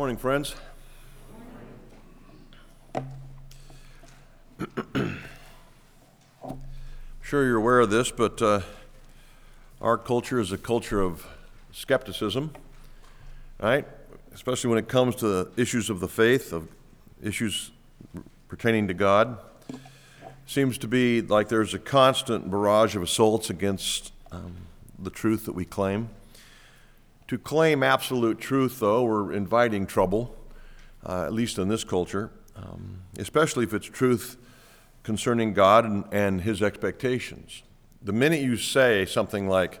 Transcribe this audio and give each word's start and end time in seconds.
Morning, 0.00 0.16
friends. 0.16 0.54
I'm 4.94 5.18
sure 7.20 7.44
you're 7.44 7.58
aware 7.58 7.80
of 7.80 7.90
this, 7.90 8.10
but 8.10 8.40
uh, 8.40 8.62
our 9.82 9.98
culture 9.98 10.40
is 10.40 10.52
a 10.52 10.56
culture 10.56 11.02
of 11.02 11.26
skepticism, 11.72 12.54
right? 13.60 13.86
Especially 14.32 14.70
when 14.70 14.78
it 14.78 14.88
comes 14.88 15.16
to 15.16 15.50
issues 15.58 15.90
of 15.90 16.00
the 16.00 16.08
faith, 16.08 16.54
of 16.54 16.66
issues 17.22 17.70
pertaining 18.48 18.88
to 18.88 18.94
God. 18.94 19.36
Seems 20.46 20.78
to 20.78 20.88
be 20.88 21.20
like 21.20 21.50
there's 21.50 21.74
a 21.74 21.78
constant 21.78 22.50
barrage 22.50 22.96
of 22.96 23.02
assaults 23.02 23.50
against 23.50 24.14
um, 24.32 24.54
the 24.98 25.10
truth 25.10 25.44
that 25.44 25.52
we 25.52 25.66
claim. 25.66 26.08
To 27.30 27.38
claim 27.38 27.84
absolute 27.84 28.40
truth, 28.40 28.80
though, 28.80 29.04
we're 29.04 29.32
inviting 29.32 29.86
trouble, 29.86 30.34
uh, 31.06 31.26
at 31.26 31.32
least 31.32 31.58
in 31.58 31.68
this 31.68 31.84
culture, 31.84 32.32
um, 32.56 33.02
especially 33.18 33.62
if 33.62 33.72
it's 33.72 33.86
truth 33.86 34.36
concerning 35.04 35.52
God 35.52 35.84
and, 35.84 36.04
and 36.10 36.40
His 36.40 36.60
expectations. 36.60 37.62
The 38.02 38.12
minute 38.12 38.40
you 38.40 38.56
say 38.56 39.06
something 39.06 39.46
like, 39.46 39.80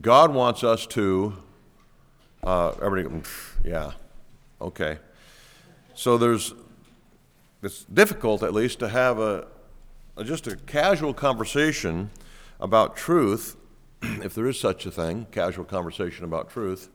God 0.00 0.32
wants 0.32 0.62
us 0.62 0.86
to, 0.86 1.42
uh, 2.44 2.74
everybody, 2.80 3.26
yeah, 3.64 3.90
okay. 4.60 4.98
So 5.96 6.16
there's, 6.16 6.54
it's 7.60 7.82
difficult 7.86 8.44
at 8.44 8.54
least 8.54 8.78
to 8.78 8.88
have 8.88 9.18
a 9.18 9.48
just 10.22 10.46
a 10.46 10.54
casual 10.54 11.12
conversation 11.12 12.10
about 12.60 12.96
truth, 12.96 13.56
if 14.22 14.34
there 14.34 14.46
is 14.46 14.58
such 14.58 14.86
a 14.86 14.90
thing, 14.90 15.26
casual 15.30 15.64
conversation 15.64 16.24
about 16.24 16.50
truth, 16.50 16.88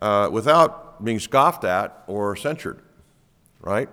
uh, 0.00 0.28
without 0.30 1.04
being 1.04 1.18
scoffed 1.18 1.64
at 1.64 2.04
or 2.06 2.36
censured, 2.36 2.80
right? 3.60 3.88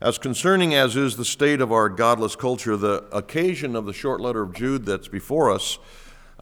As 0.00 0.18
concerning 0.18 0.74
as 0.74 0.94
is 0.96 1.16
the 1.16 1.24
state 1.24 1.60
of 1.60 1.72
our 1.72 1.88
godless 1.88 2.36
culture, 2.36 2.76
the 2.76 3.04
occasion 3.12 3.74
of 3.74 3.86
the 3.86 3.92
short 3.92 4.20
letter 4.20 4.42
of 4.42 4.52
Jude 4.52 4.84
that's 4.84 5.08
before 5.08 5.50
us 5.50 5.78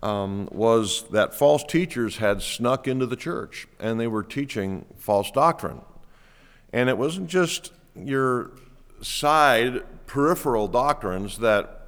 um, 0.03 0.49
was 0.51 1.09
that 1.11 1.35
false 1.35 1.65
teachers 1.65 2.19
had 2.19 2.43
snuck 2.43 2.89
into 2.89 3.07
the 3.07 3.17
church 3.17 3.69
and 3.79 3.99
they 3.99 4.07
were 4.07 4.23
teaching 4.23 4.85
false 4.97 5.31
doctrine. 5.31 5.81
And 6.73 6.89
it 6.89 6.99
wasn't 6.99 7.29
just 7.29 7.73
your 7.95 8.51
side 9.01 9.83
peripheral 10.07 10.67
doctrines 10.67 11.39
that 11.39 11.84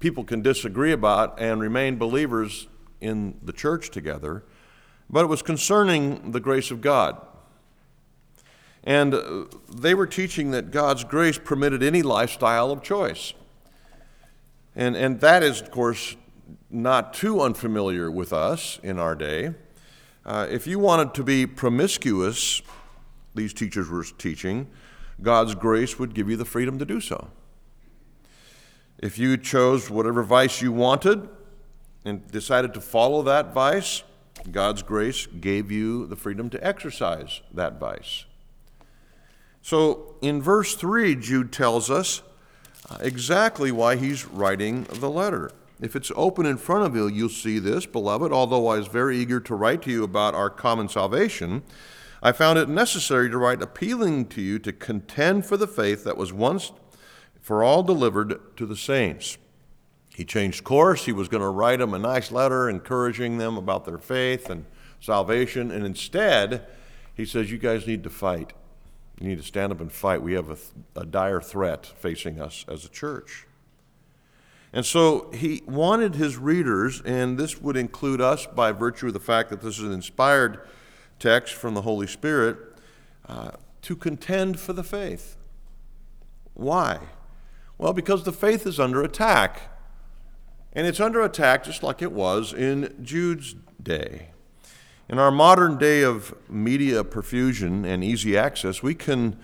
people 0.00 0.24
can 0.24 0.42
disagree 0.42 0.92
about 0.92 1.40
and 1.40 1.60
remain 1.60 1.96
believers 1.96 2.66
in 3.00 3.38
the 3.42 3.52
church 3.52 3.90
together, 3.90 4.42
but 5.08 5.24
it 5.24 5.28
was 5.28 5.42
concerning 5.42 6.32
the 6.32 6.40
grace 6.40 6.70
of 6.70 6.80
God. 6.80 7.20
And 8.82 9.14
uh, 9.14 9.44
they 9.72 9.94
were 9.94 10.06
teaching 10.06 10.50
that 10.52 10.70
God's 10.70 11.04
grace 11.04 11.38
permitted 11.38 11.82
any 11.82 12.02
lifestyle 12.02 12.70
of 12.70 12.82
choice. 12.82 13.34
And, 14.74 14.96
and 14.96 15.20
that 15.20 15.42
is, 15.42 15.60
of 15.60 15.70
course, 15.70 16.16
not 16.70 17.12
too 17.12 17.40
unfamiliar 17.40 18.10
with 18.10 18.32
us 18.32 18.80
in 18.82 18.98
our 18.98 19.14
day. 19.14 19.54
Uh, 20.24 20.46
if 20.50 20.66
you 20.66 20.78
wanted 20.78 21.12
to 21.14 21.22
be 21.22 21.46
promiscuous, 21.46 22.62
these 23.34 23.52
teachers 23.52 23.88
were 23.88 24.04
teaching, 24.04 24.68
God's 25.20 25.54
grace 25.54 25.98
would 25.98 26.14
give 26.14 26.30
you 26.30 26.36
the 26.36 26.44
freedom 26.44 26.78
to 26.78 26.86
do 26.86 27.00
so. 27.00 27.28
If 29.00 29.18
you 29.18 29.38
chose 29.38 29.88
whatever 29.88 30.22
vice 30.22 30.60
you 30.60 30.72
wanted 30.72 31.26
and 32.04 32.30
decided 32.30 32.74
to 32.74 32.82
follow 32.82 33.22
that 33.22 33.54
vice, 33.54 34.02
God's 34.50 34.82
grace 34.82 35.26
gave 35.26 35.70
you 35.70 36.06
the 36.06 36.16
freedom 36.16 36.50
to 36.50 36.66
exercise 36.66 37.40
that 37.52 37.80
vice. 37.80 38.26
So 39.62 40.16
in 40.20 40.42
verse 40.42 40.74
3, 40.74 41.16
Jude 41.16 41.50
tells 41.50 41.90
us 41.90 42.20
uh, 42.90 42.98
exactly 43.00 43.72
why 43.72 43.96
he's 43.96 44.26
writing 44.26 44.84
the 44.84 45.10
letter. 45.10 45.50
If 45.80 45.96
it's 45.96 46.12
open 46.14 46.44
in 46.44 46.58
front 46.58 46.84
of 46.84 46.94
you, 46.94 47.08
you'll 47.08 47.30
see 47.30 47.58
this, 47.58 47.86
beloved. 47.86 48.32
Although 48.32 48.68
I 48.68 48.76
was 48.76 48.86
very 48.86 49.16
eager 49.16 49.40
to 49.40 49.54
write 49.54 49.80
to 49.82 49.90
you 49.90 50.04
about 50.04 50.34
our 50.34 50.50
common 50.50 50.90
salvation, 50.90 51.62
I 52.22 52.32
found 52.32 52.58
it 52.58 52.68
necessary 52.68 53.30
to 53.30 53.38
write 53.38 53.62
appealing 53.62 54.26
to 54.26 54.42
you 54.42 54.58
to 54.58 54.74
contend 54.74 55.46
for 55.46 55.56
the 55.56 55.66
faith 55.66 56.04
that 56.04 56.18
was 56.18 56.34
once 56.34 56.72
for 57.50 57.64
all 57.64 57.82
delivered 57.82 58.56
to 58.56 58.64
the 58.64 58.76
saints. 58.76 59.36
He 60.14 60.24
changed 60.24 60.62
course. 60.62 61.06
He 61.06 61.10
was 61.10 61.26
going 61.26 61.42
to 61.42 61.48
write 61.48 61.80
them 61.80 61.92
a 61.94 61.98
nice 61.98 62.30
letter 62.30 62.70
encouraging 62.70 63.38
them 63.38 63.56
about 63.56 63.84
their 63.84 63.98
faith 63.98 64.48
and 64.48 64.66
salvation. 65.00 65.72
And 65.72 65.84
instead, 65.84 66.64
he 67.12 67.24
says, 67.24 67.50
You 67.50 67.58
guys 67.58 67.88
need 67.88 68.04
to 68.04 68.08
fight. 68.08 68.52
You 69.20 69.26
need 69.26 69.38
to 69.38 69.42
stand 69.42 69.72
up 69.72 69.80
and 69.80 69.90
fight. 69.90 70.22
We 70.22 70.34
have 70.34 70.48
a, 70.48 71.00
a 71.00 71.04
dire 71.04 71.40
threat 71.40 71.86
facing 71.86 72.40
us 72.40 72.64
as 72.68 72.84
a 72.84 72.88
church. 72.88 73.48
And 74.72 74.86
so 74.86 75.28
he 75.32 75.64
wanted 75.66 76.14
his 76.14 76.36
readers, 76.36 77.02
and 77.04 77.36
this 77.36 77.60
would 77.60 77.76
include 77.76 78.20
us 78.20 78.46
by 78.46 78.70
virtue 78.70 79.08
of 79.08 79.12
the 79.12 79.18
fact 79.18 79.50
that 79.50 79.60
this 79.60 79.76
is 79.76 79.82
an 79.82 79.92
inspired 79.92 80.60
text 81.18 81.54
from 81.54 81.74
the 81.74 81.82
Holy 81.82 82.06
Spirit, 82.06 82.58
uh, 83.28 83.50
to 83.82 83.96
contend 83.96 84.60
for 84.60 84.72
the 84.72 84.84
faith. 84.84 85.36
Why? 86.54 87.00
Well, 87.80 87.94
because 87.94 88.24
the 88.24 88.32
faith 88.32 88.66
is 88.66 88.78
under 88.78 89.02
attack. 89.02 89.62
And 90.74 90.86
it's 90.86 91.00
under 91.00 91.22
attack 91.22 91.64
just 91.64 91.82
like 91.82 92.02
it 92.02 92.12
was 92.12 92.52
in 92.52 92.94
Jude's 93.02 93.54
day. 93.82 94.32
In 95.08 95.18
our 95.18 95.30
modern 95.30 95.78
day 95.78 96.02
of 96.02 96.34
media 96.46 97.02
profusion 97.04 97.86
and 97.86 98.04
easy 98.04 98.36
access, 98.36 98.82
we 98.82 98.94
can 98.94 99.38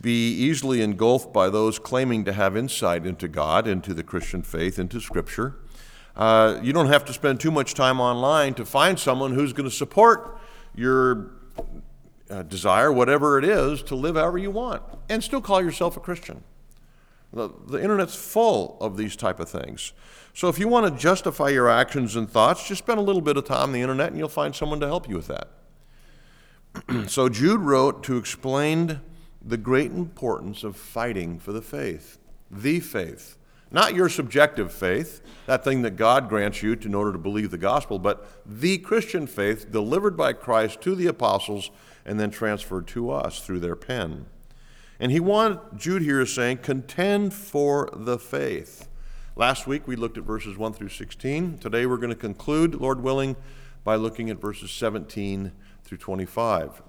be 0.00 0.32
easily 0.32 0.80
engulfed 0.80 1.34
by 1.34 1.50
those 1.50 1.78
claiming 1.78 2.24
to 2.24 2.32
have 2.32 2.56
insight 2.56 3.04
into 3.04 3.28
God, 3.28 3.68
into 3.68 3.92
the 3.92 4.02
Christian 4.02 4.40
faith, 4.40 4.78
into 4.78 4.98
Scripture. 4.98 5.56
Uh, 6.16 6.58
you 6.62 6.72
don't 6.72 6.88
have 6.88 7.04
to 7.04 7.12
spend 7.12 7.40
too 7.40 7.50
much 7.50 7.74
time 7.74 8.00
online 8.00 8.54
to 8.54 8.64
find 8.64 8.98
someone 8.98 9.34
who's 9.34 9.52
going 9.52 9.68
to 9.68 9.76
support 9.76 10.38
your 10.74 11.32
uh, 12.30 12.42
desire, 12.42 12.90
whatever 12.90 13.36
it 13.36 13.44
is, 13.44 13.82
to 13.82 13.94
live 13.94 14.16
however 14.16 14.38
you 14.38 14.50
want 14.50 14.82
and 15.10 15.22
still 15.22 15.42
call 15.42 15.62
yourself 15.62 15.98
a 15.98 16.00
Christian. 16.00 16.42
The, 17.36 17.50
the 17.66 17.82
internet's 17.82 18.14
full 18.14 18.78
of 18.80 18.96
these 18.96 19.14
type 19.14 19.40
of 19.40 19.50
things. 19.50 19.92
So 20.32 20.48
if 20.48 20.58
you 20.58 20.68
want 20.68 20.86
to 20.86 20.98
justify 20.98 21.50
your 21.50 21.68
actions 21.68 22.16
and 22.16 22.30
thoughts, 22.30 22.66
just 22.66 22.78
spend 22.78 22.98
a 22.98 23.02
little 23.02 23.20
bit 23.20 23.36
of 23.36 23.44
time 23.44 23.64
on 23.64 23.72
the 23.72 23.82
internet 23.82 24.08
and 24.08 24.16
you'll 24.16 24.30
find 24.30 24.56
someone 24.56 24.80
to 24.80 24.86
help 24.86 25.06
you 25.06 25.16
with 25.16 25.28
that. 25.28 27.08
so 27.10 27.28
Jude 27.28 27.60
wrote 27.60 28.02
to 28.04 28.16
explain 28.16 29.02
the 29.44 29.58
great 29.58 29.90
importance 29.90 30.64
of 30.64 30.78
fighting 30.78 31.38
for 31.38 31.52
the 31.52 31.60
faith, 31.60 32.18
the 32.50 32.80
faith. 32.80 33.36
Not 33.70 33.94
your 33.94 34.08
subjective 34.08 34.72
faith, 34.72 35.20
that 35.44 35.62
thing 35.62 35.82
that 35.82 35.96
God 35.96 36.30
grants 36.30 36.62
you 36.62 36.72
in 36.72 36.94
order 36.94 37.12
to 37.12 37.18
believe 37.18 37.50
the 37.50 37.58
gospel, 37.58 37.98
but 37.98 38.26
the 38.46 38.78
Christian 38.78 39.26
faith 39.26 39.70
delivered 39.70 40.16
by 40.16 40.32
Christ 40.32 40.80
to 40.82 40.94
the 40.94 41.08
apostles 41.08 41.70
and 42.06 42.18
then 42.18 42.30
transferred 42.30 42.86
to 42.88 43.10
us 43.10 43.40
through 43.40 43.60
their 43.60 43.76
pen. 43.76 44.24
And 44.98 45.12
he 45.12 45.20
wanted, 45.20 45.58
Jude 45.76 46.02
here 46.02 46.20
is 46.20 46.32
saying, 46.32 46.58
contend 46.58 47.34
for 47.34 47.90
the 47.92 48.18
faith. 48.18 48.88
Last 49.34 49.66
week 49.66 49.86
we 49.86 49.96
looked 49.96 50.16
at 50.16 50.24
verses 50.24 50.56
1 50.56 50.72
through 50.72 50.88
16. 50.88 51.58
Today 51.58 51.84
we're 51.84 51.98
going 51.98 52.10
to 52.10 52.14
conclude, 52.14 52.74
Lord 52.74 53.02
willing, 53.02 53.36
by 53.84 53.96
looking 53.96 54.30
at 54.30 54.38
verses 54.38 54.70
17 54.70 55.52
through 55.84 55.98
25. 55.98 56.82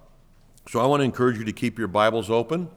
So 0.70 0.80
I 0.80 0.86
want 0.86 1.02
to 1.02 1.06
encourage 1.06 1.38
you 1.38 1.46
to 1.46 1.52
keep 1.52 1.78
your 1.78 1.90
Bibles 1.90 2.30
open 2.30 2.70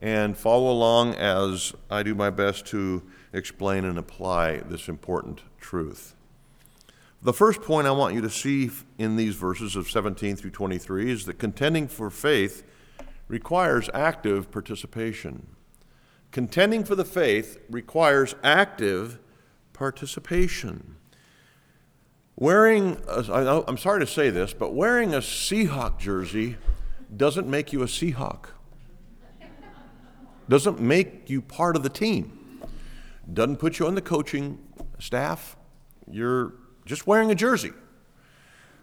and 0.00 0.36
follow 0.36 0.70
along 0.70 1.14
as 1.14 1.72
I 1.88 2.02
do 2.02 2.14
my 2.14 2.30
best 2.30 2.66
to 2.66 3.02
explain 3.32 3.84
and 3.84 3.96
apply 3.98 4.58
this 4.58 4.88
important 4.88 5.42
truth. 5.60 6.16
The 7.22 7.32
first 7.32 7.62
point 7.62 7.86
I 7.86 7.92
want 7.92 8.14
you 8.14 8.20
to 8.22 8.30
see 8.30 8.68
in 8.98 9.14
these 9.14 9.36
verses 9.36 9.76
of 9.76 9.88
17 9.88 10.34
through 10.34 10.50
23 10.50 11.10
is 11.10 11.24
that 11.26 11.38
contending 11.38 11.86
for 11.86 12.10
faith 12.10 12.64
requires 13.32 13.88
active 13.94 14.50
participation. 14.50 15.46
Contending 16.32 16.84
for 16.84 16.94
the 16.94 17.04
faith 17.04 17.58
requires 17.70 18.34
active 18.44 19.18
participation. 19.72 20.96
Wearing, 22.36 23.00
a, 23.08 23.64
I'm 23.66 23.78
sorry 23.78 24.00
to 24.00 24.06
say 24.06 24.28
this, 24.28 24.52
but 24.52 24.74
wearing 24.74 25.14
a 25.14 25.18
Seahawk 25.18 25.98
jersey 25.98 26.58
doesn't 27.16 27.48
make 27.48 27.72
you 27.72 27.82
a 27.82 27.86
Seahawk. 27.86 28.48
Doesn't 30.46 30.78
make 30.78 31.30
you 31.30 31.40
part 31.40 31.74
of 31.74 31.82
the 31.82 31.88
team. 31.88 32.60
Doesn't 33.32 33.56
put 33.56 33.78
you 33.78 33.86
on 33.86 33.94
the 33.94 34.02
coaching 34.02 34.58
staff. 34.98 35.56
You're 36.06 36.52
just 36.84 37.06
wearing 37.06 37.30
a 37.30 37.34
jersey. 37.34 37.72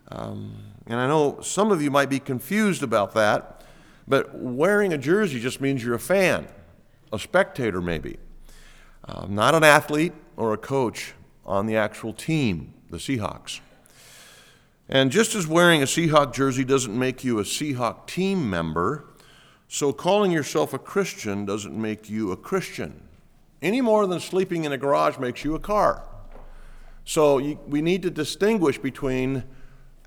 Um, 0.08 0.56
and 0.88 1.00
I 1.00 1.08
know 1.08 1.40
some 1.42 1.72
of 1.72 1.84
you 1.84 1.92
might 1.92 2.10
be 2.10 2.20
confused 2.20 2.82
about 2.82 3.14
that, 3.14 3.59
but 4.10 4.36
wearing 4.36 4.92
a 4.92 4.98
jersey 4.98 5.40
just 5.40 5.62
means 5.62 5.84
you're 5.84 5.96
a 5.96 6.00
fan 6.00 6.48
a 7.12 7.20
spectator 7.20 7.82
maybe, 7.82 8.18
uh, 9.08 9.26
not 9.28 9.56
an 9.56 9.64
athlete 9.64 10.14
or 10.38 10.54
a 10.54 10.58
coach 10.58 11.14
on 11.46 11.66
the 11.66 11.76
actual 11.76 12.14
team, 12.14 12.74
the 12.90 12.98
Seahawks. 12.98 13.62
And 14.88 15.12
just 15.12 15.36
as 15.36 15.48
wearing 15.48 15.82
a 15.82 15.86
Seahawk 15.86 16.34
jersey 16.34 16.64
doesn't 16.64 16.98
make 16.98 17.24
you 17.24 17.40
a 17.40 17.44
Seahawk 17.44 18.08
team 18.08 18.50
member, 18.50 19.06
so 19.68 19.94
calling 19.94 20.32
yourself 20.32 20.74
a 20.74 20.80
Christian 20.80 21.46
doesn't 21.46 21.80
make 21.80 22.10
you 22.10 22.32
a 22.32 22.38
Christian, 22.38 23.08
any 23.62 23.82
more 23.82 24.08
than 24.08 24.20
sleeping 24.20 24.66
in 24.66 24.72
a 24.72 24.78
garage 24.78 25.18
makes 25.18 25.44
you 25.44 25.56
a 25.56 25.60
car. 25.60 26.08
So 27.06 27.40
you, 27.40 27.60
we 27.68 27.82
need 27.82 28.04
to 28.04 28.10
distinguish 28.10 28.78
between 28.78 29.44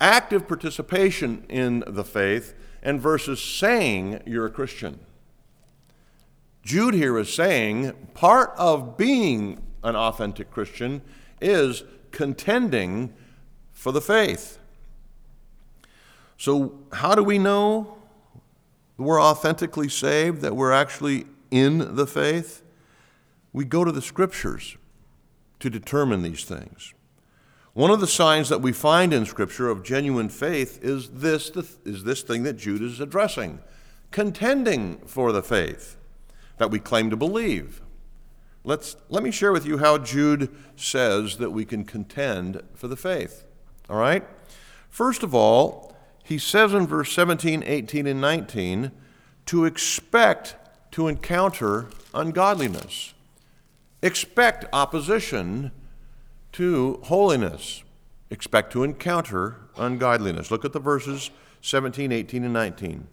active 0.01 0.49
participation 0.49 1.45
in 1.49 1.85
the 1.87 2.05
faith 2.05 2.55
and 2.83 3.01
versus 3.01 3.43
saying 3.43 4.23
you're 4.27 4.47
a 4.47 4.51
Christian. 4.51 5.01
Jude 6.63 6.95
here 6.95 7.19
is 7.19 7.33
saying 7.33 7.93
part 8.15 8.53
of 8.57 8.97
being 8.97 9.61
an 9.83 9.97
authentic 9.97 10.51
Christian 10.51 11.03
is 11.41 11.83
contending 12.11 13.13
for 13.73 13.93
the 13.93 14.01
faith. 14.01 14.59
So, 16.37 16.79
how 16.93 17.15
do 17.15 17.23
we 17.23 17.39
know 17.39 17.99
we're 18.97 19.21
authentically 19.21 19.89
saved, 19.89 20.41
that 20.43 20.55
we're 20.55 20.73
actually 20.73 21.27
in 21.51 21.97
the 21.97 22.07
faith? 22.07 22.63
We 23.53 23.65
go 23.65 23.85
to 23.85 23.93
the 23.93 24.03
scriptures 24.03 24.77
to 25.61 25.71
determine 25.71 26.23
these 26.23 26.45
things. 26.45 26.95
One 27.75 27.91
of 27.91 28.01
the 28.01 28.07
signs 28.07 28.51
that 28.51 28.61
we 28.61 28.73
find 28.73 29.15
in 29.15 29.25
Scripture 29.25 29.71
of 29.71 29.83
genuine 29.83 30.29
faith 30.29 30.79
is 30.83 31.09
this, 31.09 31.51
is 31.85 32.05
this 32.05 32.23
thing 32.23 32.43
that 32.43 32.59
Jude 32.59 32.83
is 32.83 33.01
addressing 33.01 33.61
contending 34.11 34.99
for 35.07 35.33
the 35.33 35.43
faith 35.43 35.97
that 36.59 36.71
we 36.71 36.79
claim 36.79 37.11
to 37.11 37.17
believe. 37.17 37.81
Let's, 38.63 38.95
let 39.09 39.23
me 39.23 39.31
share 39.31 39.53
with 39.53 39.67
you 39.67 39.79
how 39.79 39.99
Jude 39.99 40.55
says 40.77 41.39
that 41.39 41.51
we 41.51 41.65
can 41.65 41.85
contend 41.85 42.63
for 42.75 42.87
the 42.87 42.97
faith. 42.97 43.45
All 43.89 43.97
right? 43.97 44.25
First 44.91 45.23
of 45.23 45.35
all, 45.35 45.97
he 46.23 46.39
says 46.39 46.73
in 46.73 46.87
verse 46.87 47.11
17, 47.13 47.65
18, 47.67 48.07
and 48.07 48.21
19 48.21 48.93
to 49.47 49.65
expect 49.65 50.55
to 50.93 51.09
encounter 51.09 51.89
ungodliness. 52.15 53.15
Expect 54.03 54.67
opposition 54.73 55.73
to 56.53 57.01
holiness. 57.05 57.83
Expect 58.31 58.73
to 58.73 58.85
encounter 58.85 59.57
ungodliness. 59.77 60.51
Look 60.51 60.65
at 60.65 60.73
the 60.73 60.81
verses 60.81 61.31
17, 61.61 62.13
18, 62.13 62.45
and 62.45 62.53
19. 62.53 63.09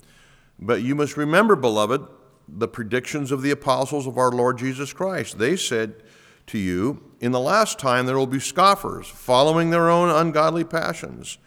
But 0.60 0.82
you 0.82 0.96
must 0.96 1.18
remember, 1.18 1.56
beloved, 1.56 2.08
the 2.48 2.68
predictions 2.68 3.32
of 3.32 3.42
the 3.42 3.52
apostles 3.52 4.08
of 4.08 4.18
our 4.18 4.32
Lord 4.32 4.58
Jesus 4.58 4.94
Christ. 4.94 5.38
They 5.38 5.56
said 5.56 6.04
to 6.48 6.58
you, 6.58 7.04
In 7.20 7.32
the 7.32 7.40
last 7.40 7.80
time 7.80 8.06
there 8.06 8.18
will 8.18 8.28
be 8.28 8.40
scoffers, 8.40 9.08
following 9.08 9.70
their 9.70 9.90
own 9.90 10.10
ungodly 10.10 10.64
passions 10.64 11.38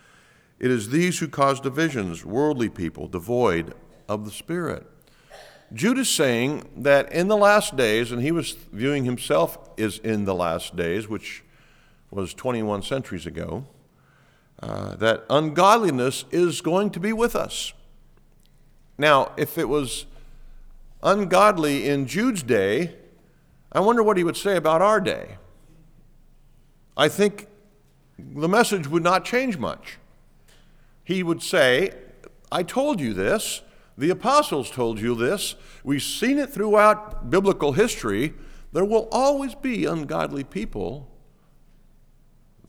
it 0.62 0.70
is 0.70 0.90
these 0.90 1.18
who 1.18 1.26
cause 1.26 1.60
divisions, 1.60 2.24
worldly 2.24 2.68
people, 2.68 3.08
devoid 3.08 3.74
of 4.08 4.24
the 4.24 4.30
Spirit. 4.30 4.86
Jude 5.74 5.98
is 5.98 6.08
saying 6.08 6.68
that 6.76 7.12
in 7.12 7.26
the 7.26 7.36
last 7.36 7.76
days, 7.76 8.12
and 8.12 8.22
he 8.22 8.30
was 8.30 8.52
viewing 8.72 9.04
himself 9.04 9.58
as 9.76 9.98
in 9.98 10.24
the 10.24 10.36
last 10.36 10.76
days, 10.76 11.08
which 11.08 11.42
was 12.12 12.34
21 12.34 12.82
centuries 12.82 13.26
ago, 13.26 13.66
uh, 14.62 14.94
that 14.96 15.24
ungodliness 15.28 16.24
is 16.30 16.60
going 16.60 16.90
to 16.90 17.00
be 17.00 17.12
with 17.12 17.34
us. 17.34 17.72
Now, 18.98 19.32
if 19.36 19.58
it 19.58 19.68
was 19.68 20.06
ungodly 21.02 21.88
in 21.88 22.06
Jude's 22.06 22.42
day, 22.42 22.94
I 23.72 23.80
wonder 23.80 24.02
what 24.02 24.16
he 24.16 24.24
would 24.24 24.36
say 24.36 24.56
about 24.56 24.82
our 24.82 25.00
day. 25.00 25.38
I 26.96 27.08
think 27.08 27.48
the 28.18 28.48
message 28.48 28.86
would 28.86 29.02
not 29.02 29.24
change 29.24 29.56
much 29.56 29.98
he 31.04 31.22
would 31.22 31.42
say, 31.42 31.92
I 32.50 32.62
told 32.62 33.00
you 33.00 33.12
this. 33.12 33.62
The 33.98 34.10
apostles 34.10 34.70
told 34.70 35.00
you 35.00 35.14
this. 35.14 35.54
We've 35.84 36.02
seen 36.02 36.38
it 36.38 36.50
throughout 36.50 37.30
biblical 37.30 37.72
history. 37.72 38.34
There 38.72 38.84
will 38.84 39.08
always 39.12 39.54
be 39.54 39.84
ungodly 39.84 40.44
people 40.44 41.08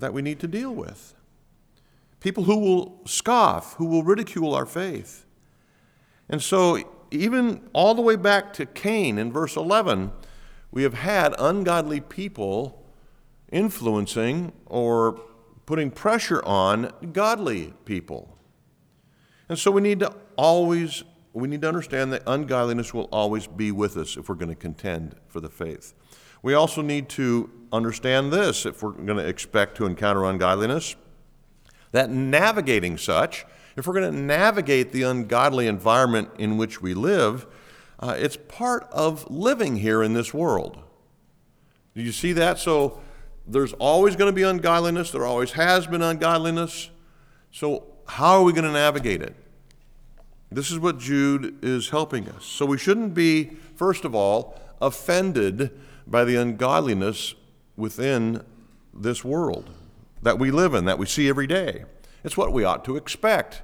that 0.03 0.13
we 0.13 0.21
need 0.21 0.39
to 0.41 0.47
deal 0.47 0.73
with. 0.73 1.15
People 2.19 2.43
who 2.43 2.57
will 2.57 3.01
scoff, 3.05 3.75
who 3.75 3.85
will 3.85 4.03
ridicule 4.03 4.53
our 4.53 4.65
faith. 4.65 5.25
And 6.29 6.41
so, 6.41 6.79
even 7.11 7.69
all 7.73 7.93
the 7.93 8.01
way 8.01 8.15
back 8.15 8.53
to 8.53 8.65
Cain 8.65 9.17
in 9.17 9.31
verse 9.31 9.55
11, 9.55 10.11
we 10.71 10.83
have 10.83 10.95
had 10.95 11.35
ungodly 11.37 12.01
people 12.01 12.83
influencing 13.51 14.51
or 14.65 15.19
putting 15.65 15.91
pressure 15.91 16.43
on 16.43 16.91
godly 17.13 17.73
people. 17.85 18.37
And 19.47 19.59
so 19.59 19.69
we 19.69 19.81
need 19.81 19.99
to 19.99 20.13
always 20.35 21.03
we 21.33 21.47
need 21.47 21.61
to 21.61 21.67
understand 21.67 22.13
that 22.13 22.21
ungodliness 22.27 22.93
will 22.93 23.09
always 23.11 23.47
be 23.47 23.71
with 23.71 23.97
us 23.97 24.17
if 24.17 24.29
we're 24.29 24.35
going 24.35 24.49
to 24.49 24.55
contend 24.55 25.15
for 25.27 25.39
the 25.39 25.49
faith. 25.49 25.95
We 26.43 26.53
also 26.53 26.83
need 26.83 27.09
to 27.09 27.49
understand 27.71 28.31
this 28.31 28.67
if 28.67 28.83
we're 28.83 28.91
going 28.91 29.17
to 29.17 29.27
expect 29.27 29.77
to 29.77 29.87
encounter 29.87 30.25
ungodliness 30.25 30.95
that 31.93 32.09
navigating 32.09 32.97
such, 32.97 33.45
if 33.75 33.87
we're 33.87 33.93
going 33.93 34.11
to 34.11 34.19
navigate 34.19 34.91
the 34.91 35.03
ungodly 35.03 35.67
environment 35.67 36.29
in 36.37 36.57
which 36.57 36.81
we 36.81 36.93
live, 36.93 37.47
uh, 37.99 38.15
it's 38.17 38.37
part 38.47 38.87
of 38.91 39.29
living 39.31 39.77
here 39.77 40.03
in 40.03 40.13
this 40.13 40.33
world. 40.33 40.77
Do 41.95 42.01
you 42.01 42.11
see 42.11 42.33
that? 42.33 42.59
So 42.59 42.99
there's 43.47 43.73
always 43.73 44.15
going 44.15 44.29
to 44.29 44.35
be 44.35 44.43
ungodliness, 44.43 45.11
there 45.11 45.25
always 45.25 45.51
has 45.53 45.87
been 45.87 46.01
ungodliness. 46.01 46.89
So, 47.51 47.85
how 48.07 48.39
are 48.39 48.43
we 48.43 48.51
going 48.51 48.65
to 48.65 48.71
navigate 48.71 49.21
it? 49.21 49.35
This 50.51 50.71
is 50.71 50.79
what 50.79 50.97
Jude 50.99 51.63
is 51.63 51.89
helping 51.89 52.27
us. 52.29 52.45
So, 52.45 52.65
we 52.65 52.77
shouldn't 52.77 53.13
be, 53.13 53.51
first 53.75 54.05
of 54.05 54.15
all, 54.15 54.59
offended 54.81 55.79
by 56.05 56.23
the 56.23 56.35
ungodliness 56.35 57.35
within 57.75 58.43
this 58.93 59.23
world 59.23 59.69
that 60.21 60.39
we 60.39 60.51
live 60.51 60.73
in, 60.73 60.85
that 60.85 60.99
we 60.99 61.05
see 61.05 61.27
every 61.29 61.47
day. 61.47 61.83
It's 62.23 62.37
what 62.37 62.53
we 62.53 62.63
ought 62.63 62.85
to 62.85 62.95
expect. 62.95 63.61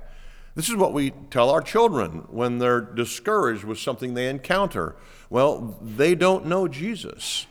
This 0.56 0.70
is 0.70 0.76
what 0.76 0.94
we 0.94 1.12
tell 1.32 1.50
our 1.50 1.62
children 1.62 2.26
when 2.30 2.58
they're 2.58 2.82
discouraged 2.82 3.64
with 3.64 3.80
something 3.80 4.14
they 4.14 4.28
encounter. 4.28 4.96
Well, 5.30 5.78
they 5.82 6.16
don't 6.16 6.46
know 6.46 6.68
Jesus. 6.68 7.46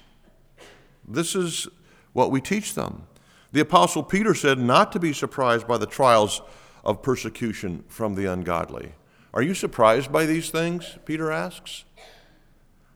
This 1.07 1.35
is 1.35 1.69
what 2.13 2.31
we 2.31 2.41
teach 2.41 2.75
them. 2.75 3.07
The 3.53 3.61
Apostle 3.61 4.03
Peter 4.03 4.35
said 4.35 4.59
not 4.59 4.93
to 4.93 5.01
be 5.01 5.15
surprised 5.15 5.67
by 5.67 5.79
the 5.79 5.87
trials 5.87 6.43
of 6.85 7.03
persecution 7.03 7.85
from 7.89 8.15
the 8.15 8.27
ungodly. 8.27 8.93
Are 9.33 9.43
you 9.43 9.55
surprised 9.55 10.13
by 10.13 10.27
these 10.27 10.51
things? 10.51 10.99
Peter 11.07 11.33
asks. 11.33 11.85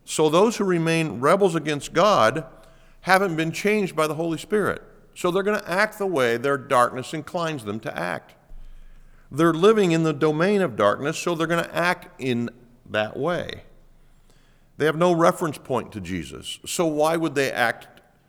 So 0.05 0.29
those 0.29 0.57
who 0.57 0.65
remain 0.65 1.21
rebels 1.21 1.55
against 1.55 1.93
God 1.93 2.45
haven't 3.03 3.37
been 3.37 3.53
changed 3.53 3.97
by 3.97 4.07
the 4.07 4.15
Holy 4.15 4.39
Spirit. 4.39 4.83
So 5.15 5.31
they're 5.31 5.43
going 5.43 5.61
to 5.61 5.71
act 5.71 5.99
the 5.99 6.07
way 6.07 6.37
their 6.37 6.59
darkness 6.59 7.13
inclines 7.13 7.65
them 7.65 7.81
to 7.81 7.99
act. 7.99 8.35
They're 9.31 9.55
living 9.55 9.93
in 9.93 10.03
the 10.03 10.13
domain 10.13 10.61
of 10.61 10.77
darkness, 10.77 11.19
so 11.19 11.35
they're 11.35 11.47
going 11.47 11.65
to 11.65 11.75
act 11.75 12.21
in 12.21 12.51
that 12.89 13.17
way. 13.17 13.63
They 14.77 14.87
have 14.87 14.97
no 14.97 15.13
reference 15.13 15.59
point 15.59 15.93
to 15.93 16.01
Jesus. 16.01 16.59
So 16.67 16.87
why 16.87 17.17
would 17.17 17.35
they 17.35 17.51
act 17.51 17.89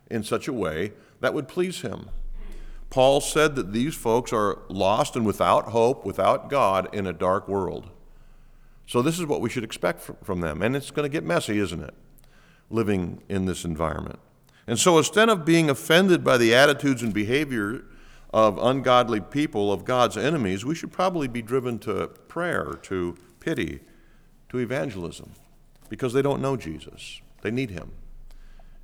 in 0.10 0.24
such 0.24 0.48
a 0.48 0.54
way 0.54 0.94
that 1.20 1.34
would 1.34 1.48
please 1.48 1.82
him. 1.82 2.10
Paul 2.90 3.22
said 3.22 3.56
that 3.56 3.74
these 3.74 3.96
folks 3.96 4.32
are 4.32 4.60
lost 4.70 5.16
and 5.16 5.26
without 5.26 5.70
hope, 5.70 6.06
without 6.06 6.50
God, 6.50 6.88
in 6.94 7.08
a 7.08 7.14
dark 7.14 7.48
world. 7.48 7.90
So, 8.86 9.02
this 9.02 9.20
is 9.20 9.26
what 9.26 9.42
we 9.42 9.50
should 9.50 9.64
expect 9.64 10.02
from 10.24 10.42
them. 10.42 10.62
And 10.62 10.76
it's 10.76 10.92
going 10.92 11.10
to 11.10 11.10
get 11.10 11.24
messy, 11.24 11.60
isn't 11.60 11.82
it? 11.82 11.94
Living 12.70 13.22
in 13.30 13.46
this 13.46 13.64
environment. 13.64 14.20
And 14.68 14.78
so, 14.80 14.98
instead 14.98 15.30
of 15.30 15.46
being 15.46 15.70
offended 15.70 16.24
by 16.24 16.38
the 16.38 16.54
attitudes 16.54 17.02
and 17.02 17.14
behavior 17.14 17.86
of 18.34 18.58
ungodly 18.58 19.22
people, 19.22 19.72
of 19.72 19.86
God's 19.86 20.18
enemies, 20.18 20.66
we 20.66 20.76
should 20.76 20.92
probably 20.92 21.28
be 21.28 21.42
driven 21.42 21.80
to 21.80 22.08
prayer, 22.28 22.80
to 22.84 23.18
pity, 23.40 23.82
to 24.50 24.58
evangelism, 24.58 25.32
because 25.90 26.14
they 26.14 26.22
don't 26.22 26.42
know 26.42 26.58
Jesus. 26.58 27.22
They 27.42 27.52
need 27.52 27.70
him 27.70 27.92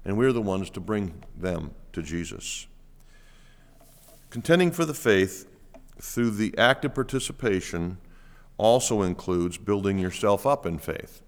and 0.06 0.18
we're 0.18 0.34
the 0.34 0.42
ones 0.42 0.70
to 0.72 0.80
bring 0.80 1.24
them 1.38 1.72
to 1.94 2.02
Jesus. 2.02 2.68
Contending 4.30 4.72
for 4.72 4.86
the 4.86 4.94
faith 4.94 5.48
through 6.02 6.32
the 6.32 6.58
active 6.58 6.94
participation 6.96 7.98
also 8.60 9.02
includes 9.02 9.58
building 9.58 9.98
yourself 9.98 10.46
up 10.46 10.66
in 10.66 10.78
faith. 10.78 11.22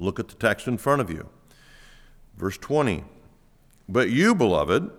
Look 0.00 0.18
at 0.18 0.28
the 0.28 0.34
text 0.34 0.66
in 0.66 0.78
front 0.78 1.00
of 1.00 1.10
you. 1.10 1.28
Verse 2.36 2.58
20. 2.58 3.04
But 3.88 4.10
you, 4.10 4.34
beloved, 4.34 4.90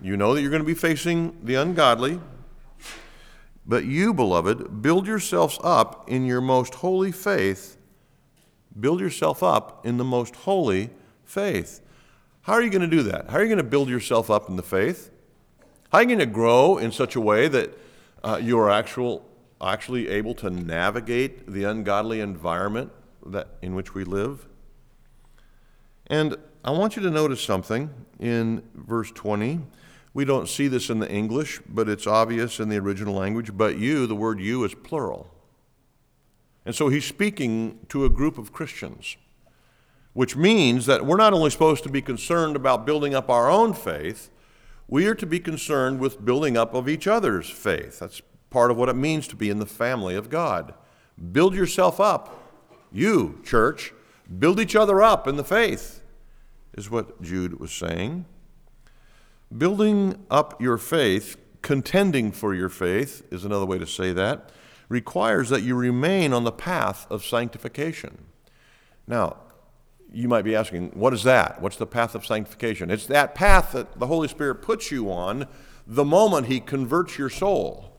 you 0.00 0.16
know 0.16 0.34
that 0.34 0.40
you're 0.40 0.50
going 0.50 0.62
to 0.62 0.66
be 0.66 0.74
facing 0.74 1.36
the 1.42 1.56
ungodly. 1.56 2.20
But 3.66 3.84
you, 3.84 4.14
beloved, 4.14 4.80
build 4.80 5.06
yourselves 5.06 5.58
up 5.62 6.08
in 6.08 6.24
your 6.24 6.40
most 6.40 6.76
holy 6.76 7.12
faith. 7.12 7.76
Build 8.78 9.00
yourself 9.00 9.42
up 9.42 9.84
in 9.84 9.98
the 9.98 10.04
most 10.04 10.34
holy 10.36 10.90
faith. 11.24 11.80
How 12.42 12.54
are 12.54 12.62
you 12.62 12.70
going 12.70 12.88
to 12.88 12.96
do 12.96 13.02
that? 13.02 13.28
How 13.28 13.36
are 13.36 13.42
you 13.42 13.48
going 13.48 13.58
to 13.58 13.64
build 13.64 13.90
yourself 13.90 14.30
up 14.30 14.48
in 14.48 14.56
the 14.56 14.62
faith? 14.62 15.10
How 15.90 15.98
are 15.98 16.02
you 16.02 16.06
going 16.06 16.18
to 16.20 16.26
grow 16.26 16.78
in 16.78 16.92
such 16.92 17.14
a 17.14 17.20
way 17.20 17.48
that 17.48 17.76
uh, 18.24 18.40
you 18.42 18.58
are 18.58 18.70
actual, 18.70 19.27
actually 19.60 20.08
able 20.08 20.34
to 20.34 20.50
navigate 20.50 21.46
the 21.50 21.64
ungodly 21.64 22.20
environment 22.20 22.92
that, 23.26 23.48
in 23.62 23.74
which 23.74 23.94
we 23.94 24.04
live? 24.04 24.46
And 26.06 26.36
I 26.64 26.70
want 26.70 26.96
you 26.96 27.02
to 27.02 27.10
notice 27.10 27.42
something 27.42 27.90
in 28.18 28.62
verse 28.74 29.10
20. 29.12 29.60
We 30.14 30.24
don't 30.24 30.48
see 30.48 30.68
this 30.68 30.90
in 30.90 30.98
the 30.98 31.10
English, 31.10 31.60
but 31.68 31.88
it's 31.88 32.06
obvious 32.06 32.60
in 32.60 32.68
the 32.68 32.78
original 32.78 33.14
language. 33.14 33.56
But 33.56 33.78
you, 33.78 34.06
the 34.06 34.16
word 34.16 34.40
you 34.40 34.64
is 34.64 34.74
plural. 34.74 35.30
And 36.64 36.74
so 36.74 36.88
he's 36.88 37.04
speaking 37.04 37.78
to 37.88 38.04
a 38.04 38.10
group 38.10 38.36
of 38.36 38.52
Christians, 38.52 39.16
which 40.12 40.36
means 40.36 40.86
that 40.86 41.06
we're 41.06 41.16
not 41.16 41.32
only 41.32 41.50
supposed 41.50 41.82
to 41.84 41.88
be 41.88 42.02
concerned 42.02 42.56
about 42.56 42.84
building 42.84 43.14
up 43.14 43.30
our 43.30 43.50
own 43.50 43.72
faith, 43.72 44.30
we 44.86 45.06
are 45.06 45.14
to 45.14 45.26
be 45.26 45.38
concerned 45.38 46.00
with 46.00 46.24
building 46.24 46.56
up 46.56 46.74
of 46.74 46.88
each 46.88 47.06
other's 47.06 47.48
faith. 47.48 47.98
That's 47.98 48.22
part 48.50 48.70
of 48.70 48.76
what 48.76 48.88
it 48.88 48.96
means 48.96 49.28
to 49.28 49.36
be 49.36 49.50
in 49.50 49.58
the 49.58 49.66
family 49.66 50.14
of 50.14 50.30
God. 50.30 50.74
Build 51.32 51.54
yourself 51.54 52.00
up. 52.00 52.52
You, 52.92 53.40
church, 53.44 53.92
build 54.38 54.60
each 54.60 54.76
other 54.76 55.02
up 55.02 55.26
in 55.26 55.36
the 55.36 55.44
faith, 55.44 56.02
is 56.76 56.90
what 56.90 57.20
Jude 57.20 57.60
was 57.60 57.72
saying. 57.72 58.24
Building 59.56 60.24
up 60.30 60.60
your 60.60 60.78
faith, 60.78 61.36
contending 61.62 62.32
for 62.32 62.54
your 62.54 62.68
faith, 62.68 63.26
is 63.30 63.44
another 63.44 63.66
way 63.66 63.78
to 63.78 63.86
say 63.86 64.12
that, 64.12 64.50
requires 64.88 65.48
that 65.50 65.62
you 65.62 65.74
remain 65.74 66.32
on 66.32 66.44
the 66.44 66.52
path 66.52 67.06
of 67.10 67.24
sanctification. 67.24 68.24
Now, 69.06 69.36
you 70.10 70.28
might 70.28 70.42
be 70.42 70.54
asking, 70.56 70.90
what 70.94 71.12
is 71.12 71.22
that? 71.24 71.60
What's 71.60 71.76
the 71.76 71.86
path 71.86 72.14
of 72.14 72.24
sanctification? 72.24 72.90
It's 72.90 73.06
that 73.06 73.34
path 73.34 73.72
that 73.72 73.98
the 73.98 74.06
Holy 74.06 74.28
Spirit 74.28 74.56
puts 74.56 74.90
you 74.90 75.10
on 75.10 75.46
the 75.86 76.04
moment 76.04 76.46
He 76.46 76.60
converts 76.60 77.18
your 77.18 77.30
soul. 77.30 77.97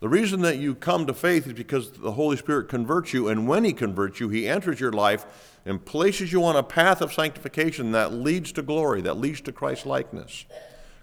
The 0.00 0.08
reason 0.08 0.42
that 0.42 0.58
you 0.58 0.74
come 0.74 1.06
to 1.06 1.14
faith 1.14 1.46
is 1.46 1.54
because 1.54 1.90
the 1.90 2.12
Holy 2.12 2.36
Spirit 2.36 2.68
converts 2.68 3.14
you, 3.14 3.28
and 3.28 3.48
when 3.48 3.64
He 3.64 3.72
converts 3.72 4.20
you, 4.20 4.28
He 4.28 4.46
enters 4.46 4.78
your 4.78 4.92
life 4.92 5.24
and 5.64 5.84
places 5.84 6.32
you 6.32 6.44
on 6.44 6.54
a 6.54 6.62
path 6.62 7.00
of 7.00 7.12
sanctification 7.12 7.92
that 7.92 8.12
leads 8.12 8.52
to 8.52 8.62
glory, 8.62 9.00
that 9.02 9.16
leads 9.16 9.40
to 9.42 9.52
Christ 9.52 9.86
likeness, 9.86 10.44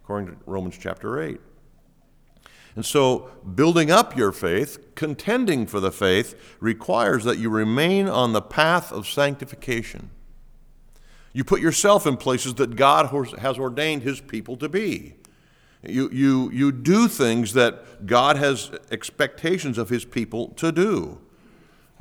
according 0.04 0.36
to 0.36 0.38
Romans 0.46 0.78
chapter 0.80 1.22
8. 1.22 1.40
And 2.76 2.86
so, 2.86 3.32
building 3.56 3.92
up 3.92 4.16
your 4.16 4.32
faith, 4.32 4.96
contending 4.96 5.66
for 5.66 5.80
the 5.80 5.92
faith, 5.92 6.56
requires 6.60 7.24
that 7.24 7.38
you 7.38 7.50
remain 7.50 8.08
on 8.08 8.34
the 8.34 8.42
path 8.42 8.92
of 8.92 9.08
sanctification. 9.08 10.10
You 11.34 11.44
put 11.44 11.62
yourself 11.62 12.06
in 12.06 12.18
places 12.18 12.56
that 12.56 12.76
God 12.76 13.08
has 13.40 13.58
ordained 13.58 14.04
His 14.04 14.22
people 14.22 14.56
to 14.58 14.70
be. 14.70 15.16
You, 15.86 16.10
you, 16.12 16.50
you 16.52 16.72
do 16.72 17.08
things 17.08 17.54
that 17.54 18.06
God 18.06 18.38
has 18.38 18.72
expectations 18.92 19.78
of 19.78 19.90
His 19.90 20.06
people 20.06 20.50
to 20.56 20.72
do. 20.72 21.20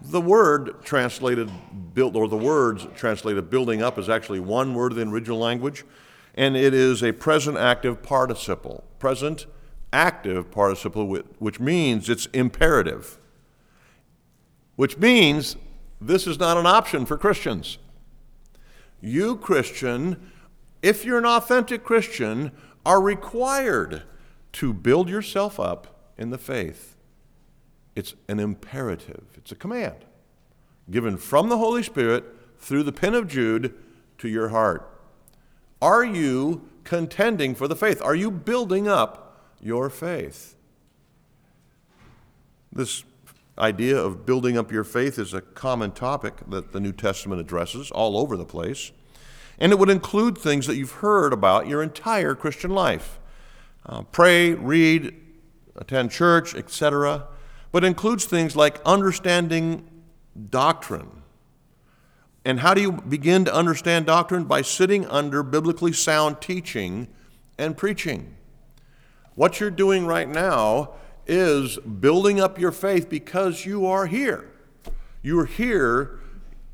The 0.01 0.21
word 0.21 0.83
translated 0.85 1.51
built, 1.95 2.17
or 2.17 2.29
the 2.29 2.37
words 2.37 2.87
translated 2.97 3.51
building 3.51 3.83
up, 3.83 3.99
is 3.99 4.09
actually 4.09 4.41
one 4.41 4.75
word 4.75 4.93
in 4.93 4.99
the 4.99 5.15
original 5.15 5.39
language, 5.39 5.85
and 6.35 6.57
it 6.57 6.75
is 6.75 7.03
a 7.03 7.12
present 7.12 7.57
active 7.57 8.03
participle. 8.03 8.85
Present 8.99 9.47
active 9.93 10.51
participle, 10.51 11.07
which 11.39 11.61
means 11.61 12.09
it's 12.09 12.27
imperative, 12.27 13.19
which 14.77 14.99
means 14.99 15.57
this 16.01 16.27
is 16.27 16.39
not 16.39 16.57
an 16.57 16.67
option 16.67 17.05
for 17.05 17.17
Christians. 17.17 17.79
You, 19.01 19.37
Christian, 19.37 20.33
if 20.83 21.05
you're 21.05 21.19
an 21.19 21.27
authentic 21.27 21.85
Christian, 21.85 22.53
are 22.85 23.01
required 23.01 24.03
to 24.53 24.73
build 24.73 25.09
yourself 25.09 25.59
up 25.59 26.11
in 26.19 26.31
the 26.31 26.39
faith. 26.39 26.97
It's 27.95 28.15
an 28.29 28.41
imperative, 28.41 29.25
it's 29.37 29.53
a 29.53 29.57
command 29.57 30.05
given 30.91 31.17
from 31.17 31.49
the 31.49 31.59
Holy 31.59 31.83
Spirit 31.83 32.25
through 32.59 32.83
the 32.83 32.93
pen 32.93 33.15
of 33.15 33.29
Jude 33.29 33.75
to 34.19 34.29
your 34.29 34.49
heart. 34.49 34.89
Are 35.81 36.05
you 36.05 36.69
contending 36.85 37.55
for 37.55 37.69
the 37.69 37.77
faith? 37.77 38.01
Are 38.03 38.15
you 38.15 38.31
building 38.31 38.89
up 38.89 39.51
your 39.61 39.91
faith? 39.91 40.57
This 42.73 43.05
idea 43.59 43.97
of 43.97 44.25
building 44.25 44.57
up 44.57 44.73
your 44.73 44.85
faith 44.85 45.19
is 45.19 45.35
a 45.35 45.41
common 45.41 45.93
topic 45.93 46.35
that 46.49 46.73
the 46.73 46.81
New 46.81 46.93
Testament 46.93 47.41
addresses 47.41 47.91
all 47.91 48.17
over 48.17 48.37
the 48.37 48.45
place. 48.45 48.93
And 49.62 49.71
it 49.71 49.78
would 49.78 49.90
include 49.90 50.37
things 50.37 50.66
that 50.66 50.75
you've 50.75 50.90
heard 50.90 51.33
about 51.33 51.69
your 51.69 51.85
entire 51.85 52.35
Christian 52.35 52.73
life 52.73 53.21
uh, 53.87 54.02
pray, 54.02 54.54
read, 54.54 55.14
attend 55.76 56.11
church, 56.11 56.52
etc. 56.57 57.28
But 57.71 57.85
includes 57.85 58.25
things 58.25 58.57
like 58.57 58.81
understanding 58.85 59.88
doctrine. 60.50 61.23
And 62.45 62.59
how 62.59 62.75
do 62.75 62.81
you 62.81 62.90
begin 62.90 63.45
to 63.45 63.54
understand 63.54 64.04
doctrine? 64.04 64.45
By 64.45 64.62
sitting 64.62 65.07
under 65.07 65.45
biblically 65.45 65.92
sound 65.92 66.40
teaching 66.40 67.07
and 67.57 67.76
preaching. 67.76 68.35
What 69.37 69.61
you're 69.61 69.71
doing 69.71 70.07
right 70.07 70.28
now 70.28 70.95
is 71.25 71.76
building 71.76 72.40
up 72.40 72.59
your 72.59 72.73
faith 72.73 73.09
because 73.09 73.64
you 73.64 73.87
are 73.87 74.07
here. 74.07 74.50
You're 75.23 75.47
here 75.47 76.19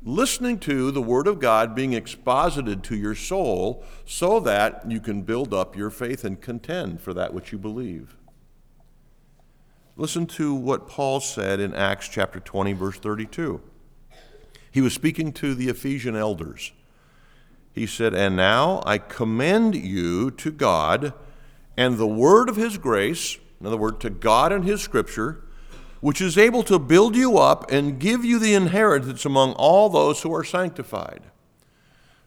listening 0.03 0.59
to 0.59 0.91
the 0.91 1.01
Word 1.01 1.27
of 1.27 1.39
God 1.39 1.75
being 1.75 1.93
exposited 1.93 2.83
to 2.85 2.95
your 2.95 3.15
soul 3.15 3.83
so 4.05 4.39
that 4.39 4.89
you 4.89 4.99
can 4.99 5.23
build 5.23 5.53
up 5.53 5.75
your 5.75 5.89
faith 5.89 6.23
and 6.23 6.39
contend 6.39 7.01
for 7.01 7.13
that 7.13 7.33
which 7.33 7.51
you 7.51 7.57
believe. 7.57 8.15
Listen 9.97 10.25
to 10.25 10.53
what 10.53 10.87
Paul 10.87 11.19
said 11.19 11.59
in 11.59 11.73
Acts 11.73 12.07
chapter 12.07 12.39
20, 12.39 12.73
verse 12.73 12.97
32. 12.97 13.61
He 14.71 14.81
was 14.81 14.93
speaking 14.93 15.33
to 15.33 15.53
the 15.53 15.67
Ephesian 15.67 16.15
elders. 16.15 16.71
He 17.73 17.85
said, 17.85 18.13
And 18.13 18.35
now 18.35 18.81
I 18.85 18.97
commend 18.97 19.75
you 19.75 20.31
to 20.31 20.51
God 20.51 21.13
and 21.75 21.97
the 21.97 22.07
word 22.07 22.49
of 22.49 22.55
his 22.55 22.77
grace 22.77 23.37
in 23.59 23.67
other 23.67 23.77
words, 23.77 23.99
to 23.99 24.09
God 24.09 24.51
and 24.51 24.63
His 24.63 24.81
Scripture, 24.81 25.43
which 26.01 26.21
is 26.21 26.37
able 26.37 26.63
to 26.63 26.79
build 26.79 27.15
you 27.15 27.37
up 27.37 27.69
and 27.71 27.99
give 27.99 28.23
you 28.23 28.39
the 28.39 28.53
inheritance 28.53 29.25
among 29.25 29.53
all 29.53 29.89
those 29.89 30.21
who 30.21 30.33
are 30.33 30.43
sanctified. 30.43 31.21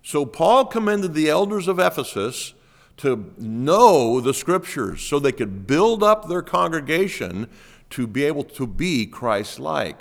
So 0.02 0.26
Paul 0.26 0.66
commended 0.66 1.14
the 1.14 1.30
elders 1.30 1.68
of 1.68 1.78
Ephesus 1.78 2.54
to 2.98 3.32
know 3.38 4.20
the 4.20 4.34
Scriptures 4.34 5.02
so 5.02 5.18
they 5.18 5.32
could 5.32 5.66
build 5.66 6.02
up 6.02 6.28
their 6.28 6.42
congregation 6.42 7.48
to 7.90 8.06
be 8.06 8.24
able 8.24 8.44
to 8.44 8.66
be 8.66 9.06
Christ 9.06 9.58
like. 9.58 10.00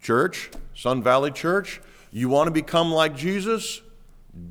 Church, 0.00 0.50
Sun 0.74 1.02
Valley 1.02 1.30
Church, 1.30 1.80
you 2.10 2.28
want 2.28 2.46
to 2.46 2.52
become 2.52 2.92
like 2.92 3.16
Jesus? 3.16 3.82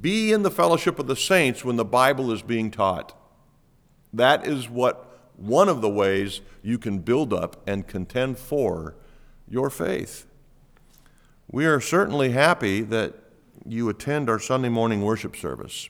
Be 0.02 0.32
in 0.32 0.44
the 0.44 0.52
fellowship 0.52 1.00
of 1.00 1.08
the 1.08 1.16
saints 1.16 1.66
when 1.66 1.76
the 1.76 1.86
Bible 1.86 2.32
is 2.32 2.42
being 2.42 2.72
taught. 2.72 3.18
That 4.14 4.48
is 4.48 4.70
what 4.70 5.13
one 5.38 5.70
of 5.70 5.82
the 5.82 5.90
ways 5.90 6.42
you 6.62 6.78
can 6.78 7.00
build 7.00 7.34
up 7.34 7.62
and 7.68 7.88
contend 7.88 8.38
for 8.38 8.96
your 9.48 9.70
faith. 9.70 10.26
We 11.52 11.66
are 11.66 11.80
certainly 11.80 12.32
happy 12.32 12.82
that 12.82 13.14
you 13.68 13.90
attend 13.90 14.30
our 14.30 14.40
Sunday 14.40 14.70
morning 14.70 15.02
worship 15.02 15.36
service. 15.36 15.90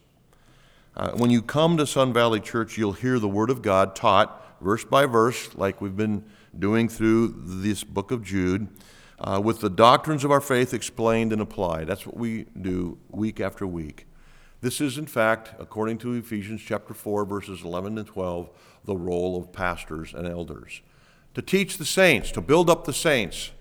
Uh, 0.95 1.11
when 1.11 1.31
you 1.31 1.41
come 1.41 1.77
to 1.77 1.87
Sun 1.87 2.13
Valley 2.13 2.39
Church, 2.39 2.77
you'll 2.77 2.93
hear 2.93 3.17
the 3.17 3.27
Word 3.27 3.49
of 3.49 3.61
God 3.61 3.95
taught 3.95 4.59
verse 4.61 4.83
by 4.83 5.05
verse, 5.05 5.55
like 5.55 5.81
we've 5.81 5.97
been 5.97 6.23
doing 6.57 6.87
through 6.87 7.33
this 7.43 7.83
book 7.83 8.11
of 8.11 8.23
Jude, 8.23 8.67
uh, 9.19 9.41
with 9.43 9.61
the 9.61 9.69
doctrines 9.69 10.23
of 10.23 10.31
our 10.31 10.41
faith 10.41 10.73
explained 10.73 11.33
and 11.33 11.41
applied. 11.41 11.87
That's 11.87 12.05
what 12.05 12.17
we 12.17 12.45
do 12.59 12.97
week 13.09 13.39
after 13.39 13.65
week. 13.65 14.05
This 14.63 14.79
is, 14.79 14.97
in 14.97 15.07
fact, 15.07 15.51
according 15.59 15.97
to 15.97 16.13
Ephesians 16.13 16.61
chapter 16.61 16.93
4, 16.93 17.25
verses 17.25 17.63
11 17.65 17.97
and 17.97 18.07
12, 18.07 18.49
the 18.85 18.95
role 18.95 19.37
of 19.37 19.51
pastors 19.51 20.13
and 20.13 20.25
elders 20.25 20.81
to 21.33 21.41
teach 21.41 21.77
the 21.77 21.83
saints, 21.83 22.31
to 22.31 22.39
build 22.39 22.69
up 22.69 22.85
the 22.85 22.93
saints. 22.93 23.51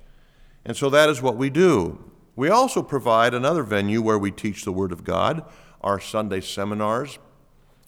And 0.64 0.76
so 0.76 0.88
that 0.90 1.08
is 1.08 1.20
what 1.20 1.36
we 1.36 1.50
do. 1.50 1.98
We 2.36 2.50
also 2.50 2.84
provide 2.84 3.34
another 3.34 3.64
venue 3.64 4.00
where 4.00 4.16
we 4.16 4.30
teach 4.30 4.64
the 4.64 4.70
Word 4.70 4.92
of 4.92 5.02
God, 5.02 5.44
our 5.80 5.98
Sunday 5.98 6.40
seminars, 6.40 7.18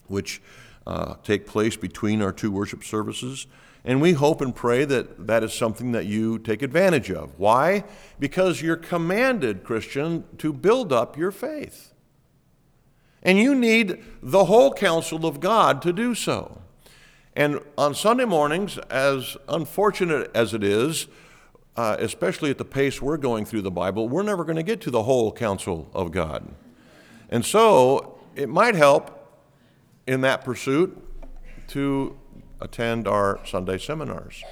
which 0.07 0.41
uh, 0.85 1.13
take 1.23 1.47
place 1.47 1.77
between 1.77 2.21
our 2.21 2.33
two 2.33 2.51
worship 2.51 2.83
services. 2.83 3.47
And 3.85 4.01
we 4.01 4.11
hope 4.11 4.41
and 4.41 4.53
pray 4.53 4.83
that 4.83 5.27
that 5.27 5.41
is 5.41 5.53
something 5.53 5.93
that 5.93 6.05
you 6.05 6.37
take 6.37 6.61
advantage 6.61 7.09
of. 7.11 7.39
Why? 7.39 7.85
Because 8.19 8.61
you're 8.61 8.75
commanded, 8.75 9.63
Christian, 9.63 10.25
to 10.39 10.51
build 10.51 10.91
up 10.91 11.17
your 11.17 11.31
faith. 11.31 11.93
And 13.25 13.39
you 13.39 13.55
need 13.55 14.01
the 14.21 14.45
whole 14.45 14.71
counsel 14.71 15.25
of 15.25 15.39
God 15.39 15.81
to 15.81 15.91
do 15.91 16.13
so. 16.13 16.61
And 17.35 17.59
on 17.77 17.95
Sunday 17.95 18.23
mornings, 18.23 18.77
as 18.89 19.35
unfortunate 19.49 20.31
as 20.33 20.53
it 20.53 20.63
is, 20.63 21.07
uh, 21.75 21.97
especially 21.99 22.51
at 22.51 22.57
the 22.57 22.65
pace 22.65 23.01
we're 23.01 23.17
going 23.17 23.43
through 23.43 23.63
the 23.63 23.71
Bible, 23.71 24.07
we're 24.07 24.23
never 24.23 24.45
going 24.45 24.55
to 24.55 24.63
get 24.63 24.79
to 24.81 24.91
the 24.91 25.03
whole 25.03 25.31
counsel 25.31 25.89
of 25.93 26.11
God. 26.11 26.47
And 27.29 27.43
so 27.43 28.19
it 28.35 28.47
might 28.47 28.75
help 28.75 29.11
in 30.07 30.21
that 30.21 30.45
pursuit 30.45 30.95
to 31.69 32.15
attend 32.61 33.07
our 33.07 33.39
Sunday 33.43 33.79
seminars, 33.79 34.43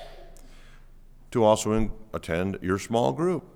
to 1.29 1.43
also 1.43 1.73
in, 1.73 1.91
attend 2.11 2.57
your 2.61 2.79
small 2.79 3.13
group. 3.13 3.52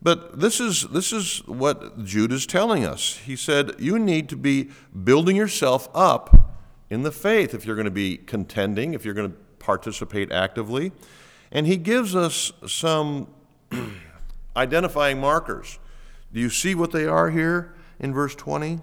But 0.00 0.38
this 0.38 0.60
is, 0.60 0.82
this 0.88 1.12
is 1.12 1.38
what 1.46 2.04
Jude 2.04 2.32
is 2.32 2.46
telling 2.46 2.84
us. 2.84 3.16
He 3.24 3.34
said, 3.34 3.72
You 3.78 3.98
need 3.98 4.28
to 4.28 4.36
be 4.36 4.70
building 5.04 5.36
yourself 5.36 5.88
up 5.94 6.56
in 6.88 7.02
the 7.02 7.10
faith 7.12 7.52
if 7.52 7.66
you're 7.66 7.76
going 7.76 7.84
to 7.84 7.90
be 7.90 8.16
contending, 8.16 8.94
if 8.94 9.04
you're 9.04 9.14
going 9.14 9.32
to 9.32 9.36
participate 9.58 10.30
actively. 10.30 10.92
And 11.50 11.66
he 11.66 11.76
gives 11.76 12.14
us 12.14 12.52
some 12.66 13.28
identifying 14.56 15.20
markers. 15.20 15.78
Do 16.32 16.40
you 16.40 16.50
see 16.50 16.74
what 16.74 16.92
they 16.92 17.06
are 17.06 17.30
here 17.30 17.74
in 17.98 18.14
verse 18.14 18.34
20? 18.34 18.80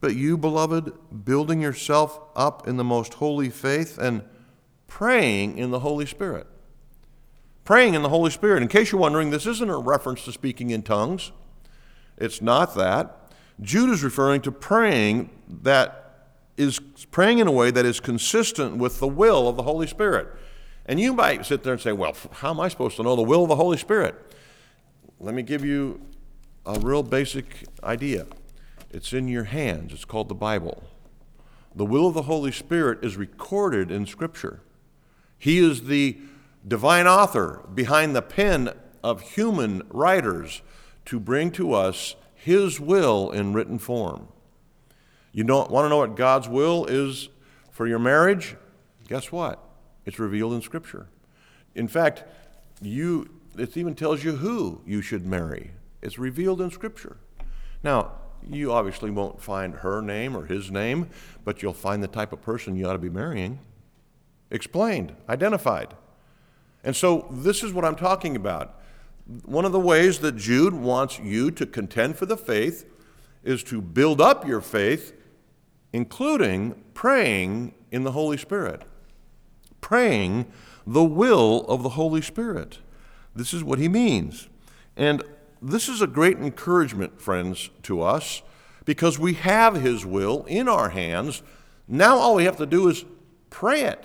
But 0.00 0.16
you, 0.16 0.36
beloved, 0.36 1.24
building 1.24 1.60
yourself 1.60 2.18
up 2.34 2.66
in 2.66 2.76
the 2.76 2.84
most 2.84 3.14
holy 3.14 3.50
faith 3.50 3.98
and 3.98 4.22
praying 4.88 5.58
in 5.58 5.70
the 5.70 5.80
Holy 5.80 6.06
Spirit. 6.06 6.46
Praying 7.64 7.94
in 7.94 8.02
the 8.02 8.08
Holy 8.08 8.30
Spirit. 8.30 8.62
In 8.62 8.68
case 8.68 8.90
you're 8.90 9.00
wondering, 9.00 9.30
this 9.30 9.46
isn't 9.46 9.70
a 9.70 9.78
reference 9.78 10.24
to 10.24 10.32
speaking 10.32 10.70
in 10.70 10.82
tongues. 10.82 11.32
It's 12.16 12.42
not 12.42 12.74
that. 12.74 13.32
Jude 13.60 13.90
is 13.90 14.02
referring 14.02 14.40
to 14.42 14.52
praying 14.52 15.30
that 15.62 15.98
is 16.56 16.78
praying 17.10 17.38
in 17.38 17.46
a 17.46 17.52
way 17.52 17.70
that 17.70 17.84
is 17.84 18.00
consistent 18.00 18.76
with 18.76 18.98
the 18.98 19.08
will 19.08 19.48
of 19.48 19.56
the 19.56 19.62
Holy 19.62 19.86
Spirit. 19.86 20.28
And 20.86 20.98
you 20.98 21.12
might 21.12 21.46
sit 21.46 21.62
there 21.62 21.72
and 21.72 21.82
say, 21.82 21.92
Well, 21.92 22.16
how 22.32 22.50
am 22.50 22.60
I 22.60 22.68
supposed 22.68 22.96
to 22.96 23.02
know 23.02 23.16
the 23.16 23.22
will 23.22 23.44
of 23.44 23.48
the 23.48 23.56
Holy 23.56 23.78
Spirit? 23.78 24.14
Let 25.20 25.34
me 25.34 25.42
give 25.42 25.64
you 25.64 26.00
a 26.66 26.78
real 26.80 27.02
basic 27.02 27.64
idea. 27.82 28.26
It's 28.90 29.12
in 29.12 29.28
your 29.28 29.44
hands, 29.44 29.92
it's 29.92 30.04
called 30.04 30.28
the 30.28 30.34
Bible. 30.34 30.82
The 31.74 31.84
will 31.84 32.08
of 32.08 32.14
the 32.14 32.22
Holy 32.22 32.52
Spirit 32.52 33.02
is 33.02 33.16
recorded 33.16 33.90
in 33.90 34.04
Scripture. 34.06 34.60
He 35.38 35.58
is 35.58 35.84
the 35.84 36.18
divine 36.66 37.06
author 37.06 37.66
behind 37.74 38.14
the 38.14 38.22
pen 38.22 38.70
of 39.02 39.20
human 39.20 39.82
writers 39.90 40.62
to 41.06 41.18
bring 41.18 41.50
to 41.52 41.72
us 41.72 42.14
His 42.34 42.78
will 42.78 43.30
in 43.30 43.52
written 43.52 43.78
form. 43.78 44.28
You 45.32 45.44
don't 45.44 45.70
want 45.70 45.86
to 45.86 45.88
know 45.88 45.98
what 45.98 46.16
God's 46.16 46.48
will 46.48 46.84
is 46.86 47.28
for 47.70 47.86
your 47.86 47.98
marriage? 47.98 48.56
Guess 49.08 49.32
what? 49.32 49.58
It's 50.04 50.18
revealed 50.18 50.52
in 50.52 50.62
Scripture. 50.62 51.08
In 51.74 51.88
fact, 51.88 52.24
you, 52.80 53.28
it 53.56 53.76
even 53.76 53.94
tells 53.94 54.22
you 54.22 54.36
who 54.36 54.82
you 54.86 55.00
should 55.00 55.24
marry. 55.24 55.72
It's 56.02 56.18
revealed 56.18 56.60
in 56.60 56.70
Scripture. 56.70 57.16
Now, 57.82 58.12
you 58.48 58.72
obviously 58.72 59.10
won't 59.10 59.40
find 59.40 59.76
her 59.76 60.02
name 60.02 60.36
or 60.36 60.46
his 60.46 60.70
name, 60.70 61.08
but 61.44 61.62
you'll 61.62 61.72
find 61.72 62.02
the 62.02 62.08
type 62.08 62.32
of 62.32 62.42
person 62.42 62.76
you 62.76 62.86
ought 62.86 62.92
to 62.92 62.98
be 62.98 63.08
marrying. 63.08 63.60
Explained, 64.50 65.14
identified. 65.28 65.94
And 66.84 66.96
so, 66.96 67.28
this 67.30 67.62
is 67.62 67.72
what 67.72 67.84
I'm 67.84 67.96
talking 67.96 68.36
about. 68.36 68.80
One 69.44 69.64
of 69.64 69.72
the 69.72 69.80
ways 69.80 70.18
that 70.20 70.36
Jude 70.36 70.74
wants 70.74 71.18
you 71.18 71.50
to 71.52 71.64
contend 71.64 72.16
for 72.16 72.26
the 72.26 72.36
faith 72.36 72.84
is 73.44 73.62
to 73.64 73.80
build 73.80 74.20
up 74.20 74.46
your 74.46 74.60
faith 74.60 75.14
including 75.92 76.82
praying 76.94 77.74
in 77.90 78.04
the 78.04 78.12
Holy 78.12 78.36
Spirit, 78.36 78.82
praying 79.80 80.50
the 80.86 81.04
will 81.04 81.64
of 81.66 81.82
the 81.82 81.90
Holy 81.90 82.22
Spirit. 82.22 82.78
This 83.34 83.52
is 83.52 83.62
what 83.62 83.78
he 83.78 83.88
means. 83.88 84.48
And 84.96 85.22
this 85.60 85.88
is 85.88 86.02
a 86.02 86.06
great 86.06 86.38
encouragement, 86.38 87.20
friends, 87.20 87.70
to 87.84 88.02
us 88.02 88.42
because 88.84 89.18
we 89.18 89.34
have 89.34 89.74
his 89.74 90.04
will 90.04 90.44
in 90.44 90.68
our 90.68 90.88
hands. 90.90 91.42
Now 91.86 92.16
all 92.16 92.34
we 92.34 92.44
have 92.44 92.56
to 92.56 92.66
do 92.66 92.88
is 92.88 93.04
pray 93.50 93.82
it. 93.82 94.04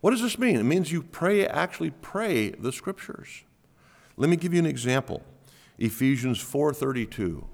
What 0.00 0.10
does 0.10 0.22
this 0.22 0.38
mean? 0.38 0.56
It 0.56 0.64
means 0.64 0.92
you 0.92 1.02
pray, 1.02 1.46
actually 1.46 1.90
pray 1.90 2.50
the 2.50 2.72
scriptures. 2.72 3.44
Let 4.16 4.30
me 4.30 4.36
give 4.36 4.52
you 4.52 4.58
an 4.58 4.66
example. 4.66 5.22
Ephesians 5.78 6.38
4:32. 6.38 7.44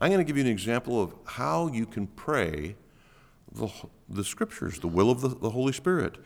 I'm 0.00 0.10
going 0.10 0.18
to 0.18 0.24
give 0.24 0.36
you 0.36 0.44
an 0.44 0.50
example 0.50 1.02
of 1.02 1.14
how 1.24 1.68
you 1.68 1.84
can 1.84 2.06
pray 2.06 2.76
the, 3.52 3.68
the 4.08 4.22
scriptures, 4.22 4.78
the 4.78 4.86
will 4.86 5.10
of 5.10 5.20
the, 5.20 5.28
the 5.28 5.50
Holy 5.50 5.72
Spirit. 5.72 6.18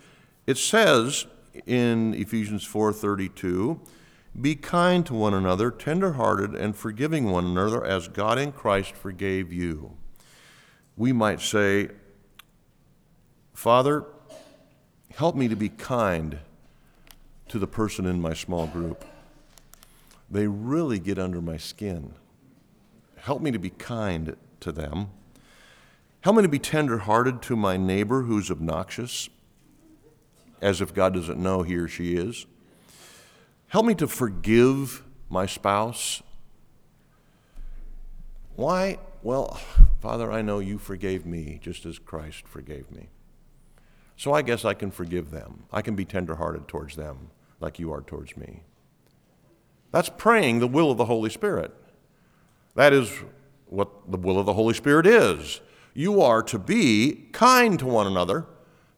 It 0.45 0.59
says 0.59 1.25
in 1.65 2.13
Ephesians 2.13 2.67
4:32, 2.67 3.79
"Be 4.39 4.55
kind 4.55 5.05
to 5.07 5.13
one 5.13 5.33
another, 5.33 5.71
tenderhearted 5.71 6.53
and 6.55 6.75
forgiving 6.75 7.31
one 7.31 7.45
another 7.45 7.83
as 7.83 8.07
God 8.07 8.37
in 8.37 8.51
Christ 8.51 8.93
forgave 8.95 9.51
you." 9.51 9.97
We 10.95 11.11
might 11.11 11.41
say, 11.41 11.89
"Father, 13.53 14.05
help 15.15 15.35
me 15.35 15.47
to 15.47 15.55
be 15.55 15.69
kind 15.69 16.39
to 17.47 17.59
the 17.59 17.67
person 17.67 18.05
in 18.05 18.21
my 18.21 18.33
small 18.33 18.67
group. 18.67 19.05
They 20.29 20.47
really 20.47 20.99
get 20.99 21.19
under 21.19 21.41
my 21.41 21.57
skin." 21.57 22.13
Help 23.17 23.41
me 23.41 23.51
to 23.51 23.59
be 23.59 23.69
kind 23.69 24.35
to 24.59 24.71
them. 24.71 25.09
Help 26.21 26.35
me 26.35 26.41
to 26.41 26.49
be 26.49 26.59
tenderhearted 26.59 27.41
to 27.43 27.55
my 27.55 27.77
neighbor 27.77 28.23
who's 28.23 28.51
obnoxious, 28.51 29.29
as 30.61 30.81
if 30.81 30.93
God 30.93 31.13
doesn't 31.13 31.39
know 31.41 31.63
he 31.63 31.75
or 31.75 31.87
she 31.87 32.15
is. 32.15 32.45
Help 33.67 33.85
me 33.85 33.95
to 33.95 34.07
forgive 34.07 35.03
my 35.29 35.45
spouse. 35.45 36.21
Why? 38.55 38.99
Well, 39.21 39.59
Father, 40.01 40.31
I 40.31 40.41
know 40.41 40.59
you 40.59 40.77
forgave 40.77 41.25
me 41.25 41.59
just 41.61 41.85
as 41.85 41.97
Christ 41.99 42.45
forgave 42.45 42.91
me. 42.91 43.09
So 44.15 44.33
I 44.33 44.41
guess 44.41 44.63
I 44.63 44.73
can 44.73 44.91
forgive 44.91 45.31
them. 45.31 45.63
I 45.71 45.81
can 45.81 45.95
be 45.95 46.05
tenderhearted 46.05 46.67
towards 46.67 46.95
them 46.95 47.29
like 47.59 47.79
you 47.79 47.91
are 47.91 48.01
towards 48.01 48.37
me. 48.37 48.61
That's 49.91 50.09
praying 50.09 50.59
the 50.59 50.67
will 50.67 50.91
of 50.91 50.97
the 50.97 51.05
Holy 51.05 51.29
Spirit. 51.29 51.73
That 52.75 52.93
is 52.93 53.11
what 53.67 54.11
the 54.11 54.17
will 54.17 54.39
of 54.39 54.45
the 54.45 54.53
Holy 54.53 54.73
Spirit 54.73 55.05
is. 55.05 55.61
You 55.93 56.21
are 56.21 56.41
to 56.43 56.57
be 56.57 57.27
kind 57.31 57.77
to 57.79 57.85
one 57.85 58.07
another, 58.07 58.45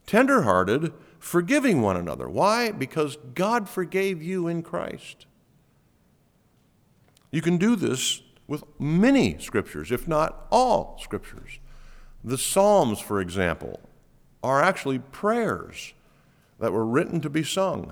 tenderhearted, 0.06 0.94
forgiving 1.20 1.82
one 1.82 1.98
another. 1.98 2.30
Why? 2.30 2.72
Because 2.72 3.18
God 3.34 3.68
forgave 3.68 4.22
you 4.22 4.48
in 4.48 4.64
Christ. 4.64 5.26
You 7.32 7.42
can 7.42 7.58
do 7.58 7.76
this 7.76 8.22
with 8.48 8.64
many 8.80 9.38
scriptures, 9.40 9.92
if 9.92 10.08
not 10.08 10.48
all 10.52 10.98
scriptures. 11.02 11.60
The 12.24 12.38
Psalms, 12.38 13.00
for 13.00 13.20
example, 13.20 13.82
are 14.46 14.62
actually 14.62 15.00
prayers 15.00 15.94
that 16.60 16.72
were 16.72 16.86
written 16.86 17.20
to 17.22 17.30
be 17.30 17.44
sung. 17.44 17.92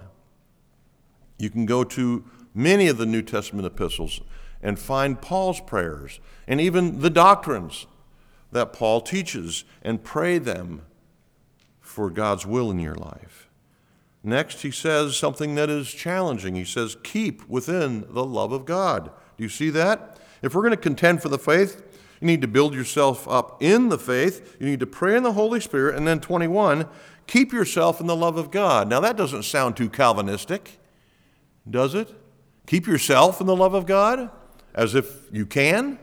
You 1.39 1.50
can 1.50 1.66
go 1.66 1.84
to 1.84 2.24
many 2.54 2.88
of 2.88 2.98
the 2.98 3.08
New 3.08 3.24
Testament 3.24 3.66
epistles 3.66 4.22
and 4.62 4.78
find 4.78 5.20
Paul's 5.20 5.60
prayers 5.60 6.20
and 6.48 6.62
even 6.62 7.00
the 7.00 7.10
doctrines 7.10 7.88
that 8.52 8.72
Paul 8.72 9.02
teaches 9.02 9.66
and 9.82 10.04
pray 10.04 10.38
them 10.38 10.84
for 11.82 12.12
God's 12.12 12.46
will 12.46 12.70
in 12.70 12.80
your 12.80 12.96
life. 12.96 13.50
Next, 14.24 14.62
he 14.62 14.70
says 14.70 15.18
something 15.18 15.56
that 15.56 15.72
is 15.72 15.92
challenging. 15.92 16.54
He 16.54 16.66
says, 16.66 16.96
Keep 17.02 17.50
within 17.50 18.06
the 18.10 18.24
love 18.24 18.52
of 18.52 18.66
God. 18.66 19.10
Do 19.38 19.44
you 19.44 19.50
see 19.50 19.72
that? 19.72 20.20
If 20.44 20.54
we're 20.54 20.62
going 20.62 20.72
to 20.72 20.78
contend 20.78 21.22
for 21.24 21.30
the 21.30 21.39
faith, 21.39 21.92
you 22.23 22.27
need 22.27 22.41
to 22.41 22.47
build 22.47 22.73
yourself 22.73 23.27
up 23.27 23.62
in 23.62 23.89
the 23.89 23.99
faith. 23.99 24.55
You 24.59 24.65
need 24.65 24.79
to 24.79 24.88
pray 24.88 25.15
in 25.15 25.23
the 25.23 25.33
Holy 25.33 25.59
Spirit. 25.59 25.95
And 25.95 26.07
then 26.07 26.19
21, 26.19 26.88
keep 27.27 27.53
yourself 27.53 27.99
in 27.99 28.07
the 28.07 28.15
love 28.15 28.38
of 28.38 28.49
God. 28.49 28.89
Now, 28.89 28.99
that 29.01 29.17
doesn't 29.17 29.43
sound 29.43 29.77
too 29.77 29.89
Calvinistic, 29.89 30.79
does 31.69 31.93
it? 31.93 32.09
Keep 32.65 32.88
yourself 32.88 33.41
in 33.41 33.47
the 33.47 33.55
love 33.55 33.73
of 33.73 33.86
God? 33.86 34.29
as 34.75 34.95
if 34.95 35.27
you 35.31 35.45
can? 35.45 35.99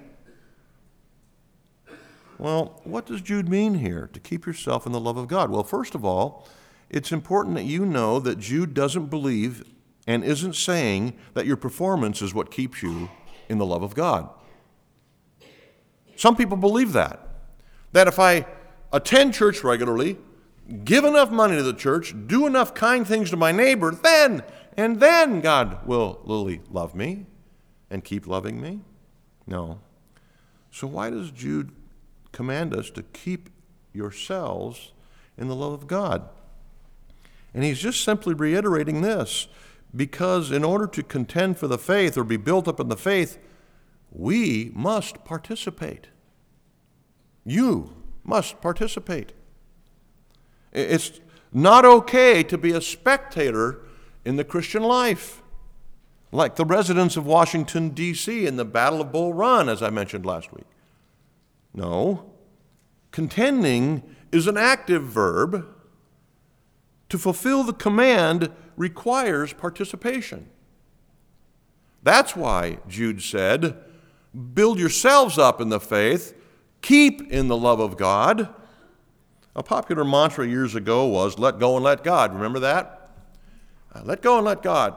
Well, 2.38 2.80
what 2.84 3.06
does 3.06 3.20
Jude 3.20 3.48
mean 3.48 3.74
here? 3.74 4.08
To 4.12 4.20
keep 4.20 4.46
yourself 4.46 4.86
in 4.86 4.92
the 4.92 5.00
love 5.00 5.16
of 5.16 5.28
God. 5.28 5.50
Well, 5.50 5.62
first 5.62 5.94
of 5.94 6.04
all, 6.04 6.48
it's 6.88 7.12
important 7.12 7.56
that 7.56 7.64
you 7.64 7.84
know 7.84 8.18
that 8.20 8.38
Jude 8.38 8.72
doesn't 8.72 9.06
believe 9.06 9.64
and 10.06 10.24
isn't 10.24 10.54
saying 10.54 11.14
that 11.34 11.46
your 11.46 11.56
performance 11.56 12.22
is 12.22 12.32
what 12.32 12.50
keeps 12.50 12.82
you 12.82 13.10
in 13.48 13.58
the 13.58 13.66
love 13.66 13.82
of 13.82 13.94
God. 13.94 14.28
Some 16.20 16.36
people 16.36 16.58
believe 16.58 16.92
that. 16.92 17.18
That 17.92 18.06
if 18.06 18.18
I 18.18 18.44
attend 18.92 19.32
church 19.32 19.64
regularly, 19.64 20.18
give 20.84 21.02
enough 21.06 21.30
money 21.30 21.56
to 21.56 21.62
the 21.62 21.72
church, 21.72 22.14
do 22.26 22.46
enough 22.46 22.74
kind 22.74 23.08
things 23.08 23.30
to 23.30 23.38
my 23.38 23.52
neighbor, 23.52 23.90
then, 23.90 24.42
and 24.76 25.00
then 25.00 25.40
God 25.40 25.86
will 25.86 26.20
really 26.26 26.60
love 26.70 26.94
me 26.94 27.24
and 27.88 28.04
keep 28.04 28.26
loving 28.26 28.60
me? 28.60 28.80
No. 29.46 29.80
So 30.70 30.86
why 30.86 31.08
does 31.08 31.30
Jude 31.30 31.72
command 32.32 32.76
us 32.76 32.90
to 32.90 33.02
keep 33.02 33.48
yourselves 33.94 34.92
in 35.38 35.48
the 35.48 35.56
love 35.56 35.72
of 35.72 35.86
God? 35.86 36.28
And 37.54 37.64
he's 37.64 37.78
just 37.78 38.04
simply 38.04 38.34
reiterating 38.34 39.00
this 39.00 39.48
because 39.96 40.50
in 40.50 40.64
order 40.64 40.86
to 40.86 41.02
contend 41.02 41.56
for 41.56 41.66
the 41.66 41.78
faith 41.78 42.18
or 42.18 42.24
be 42.24 42.36
built 42.36 42.68
up 42.68 42.78
in 42.78 42.88
the 42.88 42.96
faith, 42.98 43.38
we 44.12 44.70
must 44.74 45.24
participate. 45.24 46.08
You 47.44 47.94
must 48.24 48.60
participate. 48.60 49.32
It's 50.72 51.20
not 51.52 51.84
okay 51.84 52.42
to 52.44 52.56
be 52.56 52.72
a 52.72 52.80
spectator 52.80 53.80
in 54.24 54.36
the 54.36 54.44
Christian 54.44 54.82
life, 54.82 55.42
like 56.32 56.56
the 56.56 56.64
residents 56.64 57.16
of 57.16 57.26
Washington, 57.26 57.90
D.C. 57.90 58.46
in 58.46 58.56
the 58.56 58.64
Battle 58.64 59.00
of 59.00 59.10
Bull 59.10 59.32
Run, 59.32 59.68
as 59.68 59.82
I 59.82 59.90
mentioned 59.90 60.24
last 60.24 60.52
week. 60.52 60.66
No. 61.74 62.30
Contending 63.10 64.02
is 64.30 64.46
an 64.46 64.56
active 64.56 65.02
verb. 65.02 65.66
To 67.08 67.18
fulfill 67.18 67.64
the 67.64 67.72
command 67.72 68.52
requires 68.76 69.52
participation. 69.52 70.48
That's 72.02 72.36
why 72.36 72.78
Jude 72.88 73.22
said, 73.22 73.76
Build 74.54 74.78
yourselves 74.78 75.36
up 75.36 75.60
in 75.60 75.70
the 75.70 75.80
faith, 75.80 76.39
keep 76.82 77.30
in 77.30 77.48
the 77.48 77.56
love 77.56 77.80
of 77.80 77.96
God. 77.96 78.48
A 79.56 79.62
popular 79.62 80.04
mantra 80.04 80.46
years 80.46 80.74
ago 80.74 81.06
was, 81.06 81.38
Let 81.38 81.58
go 81.58 81.76
and 81.76 81.84
let 81.84 82.04
God. 82.04 82.34
Remember 82.34 82.60
that? 82.60 83.10
Uh, 83.94 84.02
let 84.04 84.22
go 84.22 84.36
and 84.36 84.46
let 84.46 84.62
God. 84.62 84.96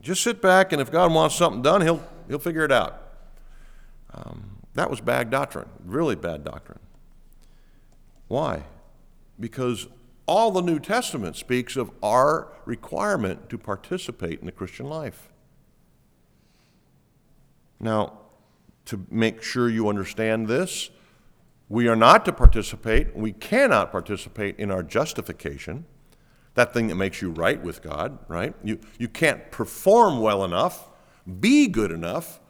Just 0.00 0.22
sit 0.22 0.40
back, 0.42 0.72
and 0.72 0.80
if 0.80 0.90
God 0.90 1.12
wants 1.12 1.34
something 1.34 1.62
done, 1.62 1.80
He'll, 1.80 2.02
he'll 2.28 2.38
figure 2.38 2.64
it 2.64 2.72
out. 2.72 3.02
Um, 4.12 4.58
that 4.74 4.90
was 4.90 5.00
bad 5.00 5.30
doctrine, 5.30 5.68
really 5.84 6.14
bad 6.14 6.44
doctrine. 6.44 6.78
Why? 8.28 8.64
Because 9.40 9.88
all 10.26 10.50
the 10.50 10.60
New 10.60 10.78
Testament 10.78 11.36
speaks 11.36 11.76
of 11.76 11.90
our 12.02 12.48
requirement 12.64 13.48
to 13.48 13.58
participate 13.58 14.40
in 14.40 14.46
the 14.46 14.52
Christian 14.52 14.86
life. 14.86 15.28
Now, 17.78 18.18
to 18.86 19.06
make 19.10 19.42
sure 19.42 19.68
you 19.68 19.88
understand 19.88 20.48
this, 20.48 20.90
we 21.68 21.88
are 21.88 21.96
not 21.96 22.24
to 22.24 22.32
participate, 22.32 23.16
we 23.16 23.32
cannot 23.32 23.90
participate 23.90 24.58
in 24.58 24.70
our 24.70 24.82
justification, 24.82 25.84
that 26.54 26.72
thing 26.72 26.86
that 26.86 26.94
makes 26.94 27.20
you 27.20 27.30
right 27.30 27.62
with 27.62 27.82
God, 27.82 28.18
right? 28.28 28.54
You, 28.62 28.78
you 28.98 29.08
can't 29.08 29.50
perform 29.50 30.20
well 30.20 30.44
enough, 30.44 30.88
be 31.40 31.66
good 31.66 31.90
enough 31.90 32.40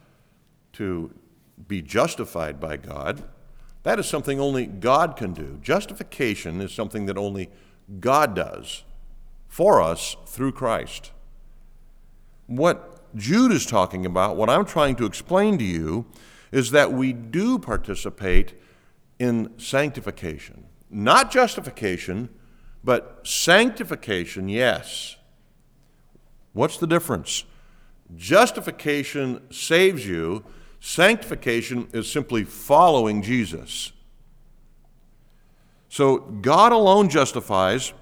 to 0.74 1.12
be 1.66 1.80
justified 1.82 2.60
by 2.60 2.76
God. 2.76 3.24
That 3.82 3.98
is 3.98 4.06
something 4.06 4.38
only 4.38 4.66
God 4.66 5.16
can 5.16 5.32
do. 5.32 5.58
Justification 5.62 6.60
is 6.60 6.72
something 6.72 7.06
that 7.06 7.16
only 7.16 7.50
God 8.00 8.34
does 8.34 8.84
for 9.48 9.80
us 9.80 10.16
through 10.26 10.52
Christ. 10.52 11.12
What 12.46 12.95
Jude 13.16 13.52
is 13.52 13.66
talking 13.66 14.06
about, 14.06 14.36
what 14.36 14.50
I'm 14.50 14.64
trying 14.64 14.94
to 14.96 15.06
explain 15.06 15.58
to 15.58 15.64
you, 15.64 16.06
is 16.52 16.70
that 16.70 16.92
we 16.92 17.12
do 17.12 17.58
participate 17.58 18.54
in 19.18 19.58
sanctification. 19.58 20.66
Not 20.90 21.30
justification, 21.30 22.28
but 22.84 23.26
sanctification, 23.26 24.48
yes. 24.48 25.16
What's 26.52 26.78
the 26.78 26.86
difference? 26.86 27.44
Justification 28.14 29.42
saves 29.50 30.06
you, 30.06 30.44
sanctification 30.78 31.88
is 31.92 32.10
simply 32.10 32.44
following 32.44 33.22
Jesus. 33.22 33.92
So 35.88 36.18
God 36.18 36.72
alone 36.72 37.08
justifies, 37.08 37.92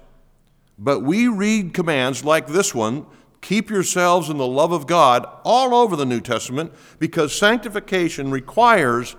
but 0.77 0.99
we 0.99 1.27
read 1.27 1.73
commands 1.73 2.23
like 2.23 2.47
this 2.47 2.75
one 2.75 3.05
keep 3.41 3.69
yourselves 3.69 4.29
in 4.29 4.37
the 4.37 4.47
love 4.47 4.71
of 4.71 4.87
God 4.87 5.25
all 5.43 5.73
over 5.73 5.95
the 5.95 6.05
New 6.05 6.21
Testament 6.21 6.73
because 6.99 7.35
sanctification 7.35 8.31
requires 8.31 9.15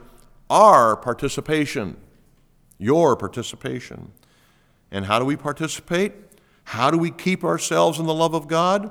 our 0.51 0.97
participation, 0.97 1.97
your 2.79 3.17
participation. 3.17 4.13
And 4.91 5.07
how 5.07 5.19
do 5.19 5.25
we 5.25 5.37
participate? 5.37 6.13
How 6.65 6.91
do 6.91 6.99
we 6.99 7.11
keep 7.11 7.45
ourselves 7.45 7.99
in 7.99 8.07
the 8.07 8.15
love 8.15 8.35
of 8.35 8.49
God? 8.49 8.91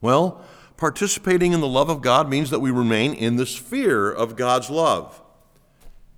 Well, 0.00 0.44
participating 0.76 1.52
in 1.52 1.60
the 1.60 1.68
love 1.68 1.88
of 1.88 2.02
God 2.02 2.28
means 2.28 2.50
that 2.50 2.60
we 2.60 2.70
remain 2.70 3.14
in 3.14 3.36
the 3.36 3.46
sphere 3.46 4.10
of 4.10 4.36
God's 4.36 4.70
love. 4.70 5.20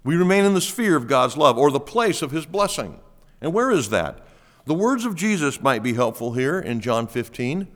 We 0.05 0.17
remain 0.17 0.45
in 0.45 0.55
the 0.55 0.61
sphere 0.61 0.97
of 0.97 1.07
God's 1.07 1.37
love 1.37 1.59
or 1.59 1.71
the 1.71 1.81
place 1.81 2.23
of 2.23 2.31
his 2.31 2.47
blessing. 2.47 3.01
And 3.41 3.53
where 3.53 3.71
is 3.71 3.91
that? 3.91 4.27
The 4.67 4.75
words 4.75 5.05
of 5.05 5.15
Jesus 5.15 5.63
might 5.63 5.83
be 5.83 5.95
helpful 5.95 6.35
here 6.35 6.59
in 6.59 6.81
John 6.81 7.07
15. 7.07 7.69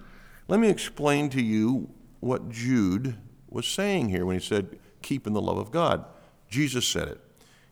Let 0.49 0.61
me 0.61 0.69
explain 0.69 1.31
to 1.31 1.43
you 1.43 1.91
what 2.21 2.51
Jude 2.51 3.17
was 3.49 3.67
saying 3.67 4.11
here 4.11 4.27
when 4.27 4.39
he 4.39 4.45
said, 4.45 4.79
Keep 5.03 5.27
in 5.27 5.33
the 5.33 5.41
love 5.41 5.59
of 5.59 5.71
God. 5.71 6.05
Jesus 6.49 6.87
said 6.87 7.09
it 7.09 7.21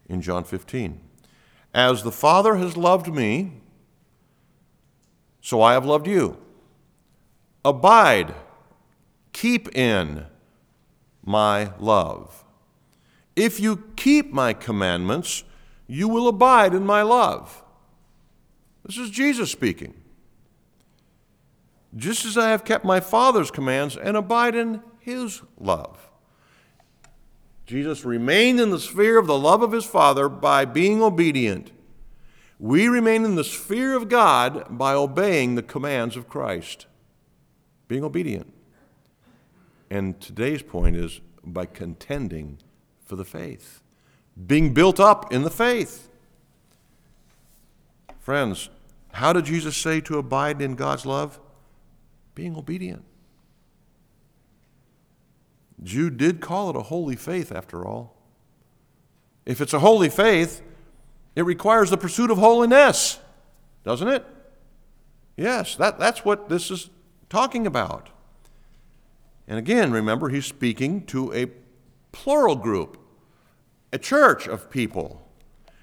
in 0.08 0.22
John 0.22 0.44
15. 0.44 1.00
As 1.74 2.02
the 2.02 2.12
Father 2.12 2.56
has 2.56 2.76
loved 2.76 3.12
me, 3.12 3.62
so 5.40 5.62
I 5.62 5.72
have 5.72 5.85
loved 5.87 6.06
you. 6.06 6.37
Abide, 7.64 8.35
keep 9.32 9.74
in 9.74 10.26
my 11.24 11.72
love. 11.78 12.44
If 13.35 13.61
you 13.61 13.85
keep 13.96 14.32
my 14.32 14.52
commandments, 14.52 15.44
you 15.87 16.08
will 16.08 16.28
abide 16.28 16.74
in 16.74 16.85
my 16.85 17.02
love. 17.02 17.62
This 18.85 18.98
is 18.98 19.11
Jesus 19.11 19.50
speaking. 19.50 19.94
Just 21.94 22.24
as 22.24 22.38
I 22.38 22.50
have 22.50 22.64
kept 22.64 22.85
my 22.85 23.00
Father's 23.00 23.50
commands 23.50 23.96
and 23.96 24.16
abide 24.16 24.55
in 24.55 24.83
his 24.98 25.42
love. 25.59 26.11
Jesus 27.66 28.05
remained 28.05 28.61
in 28.61 28.70
the 28.70 28.78
sphere 28.78 29.18
of 29.18 29.26
the 29.26 29.38
love 29.38 29.62
of 29.62 29.72
his 29.72 29.85
Father 29.85 30.28
by 30.28 30.64
being 30.64 31.02
obedient. 31.02 31.70
We 32.59 32.87
remain 32.88 33.24
in 33.24 33.35
the 33.35 33.44
sphere 33.44 33.94
of 33.96 34.09
God 34.09 34.66
by 34.70 34.94
obeying 34.94 35.55
the 35.55 35.62
commands 35.62 36.16
of 36.16 36.28
Christ, 36.28 36.87
being 37.88 38.05
obedient. 38.05 38.52
And 39.90 40.20
today's 40.20 40.62
point 40.62 40.96
is 40.96 41.20
by 41.44 41.66
contending 41.66 42.59
for 43.05 43.16
the 43.16 43.24
faith, 43.24 43.83
being 44.46 44.72
built 44.72 45.00
up 45.00 45.33
in 45.33 45.42
the 45.42 45.50
faith. 45.50 46.09
Friends, 48.20 48.70
how 49.12 49.33
did 49.33 49.46
Jesus 49.46 49.76
say 49.76 50.00
to 50.02 50.18
abide 50.18 50.62
in 50.62 50.76
God's 50.76 51.05
love? 51.05 51.40
Being 52.35 52.57
obedient. 52.57 53.05
Jude 55.83 56.16
did 56.16 56.40
call 56.40 56.71
it 56.71 56.77
a 56.77 56.83
holy 56.83 57.16
faith, 57.16 57.53
after 57.53 57.85
all. 57.87 58.16
If 59.45 59.61
it's 59.61 59.73
a 59.73 59.81
holy 59.81 60.09
faith, 60.09 60.62
it 61.35 61.42
requires 61.42 61.90
the 61.90 61.97
pursuit 61.97 62.31
of 62.31 62.38
holiness, 62.38 63.18
doesn't 63.85 64.09
it? 64.09 64.25
Yes, 65.37 65.75
that, 65.77 65.99
that's 65.99 66.25
what 66.25 66.49
this 66.49 66.71
is 66.71 66.90
talking 67.29 67.66
about. 67.66 68.11
And 69.49 69.59
again, 69.59 69.90
remember, 69.90 70.29
he's 70.29 70.47
speaking 70.47 71.05
to 71.07 71.33
a 71.33 71.51
plural 72.12 72.57
group 72.57 72.99
a 73.92 73.99
church 73.99 74.47
of 74.47 74.71
people. 74.71 75.21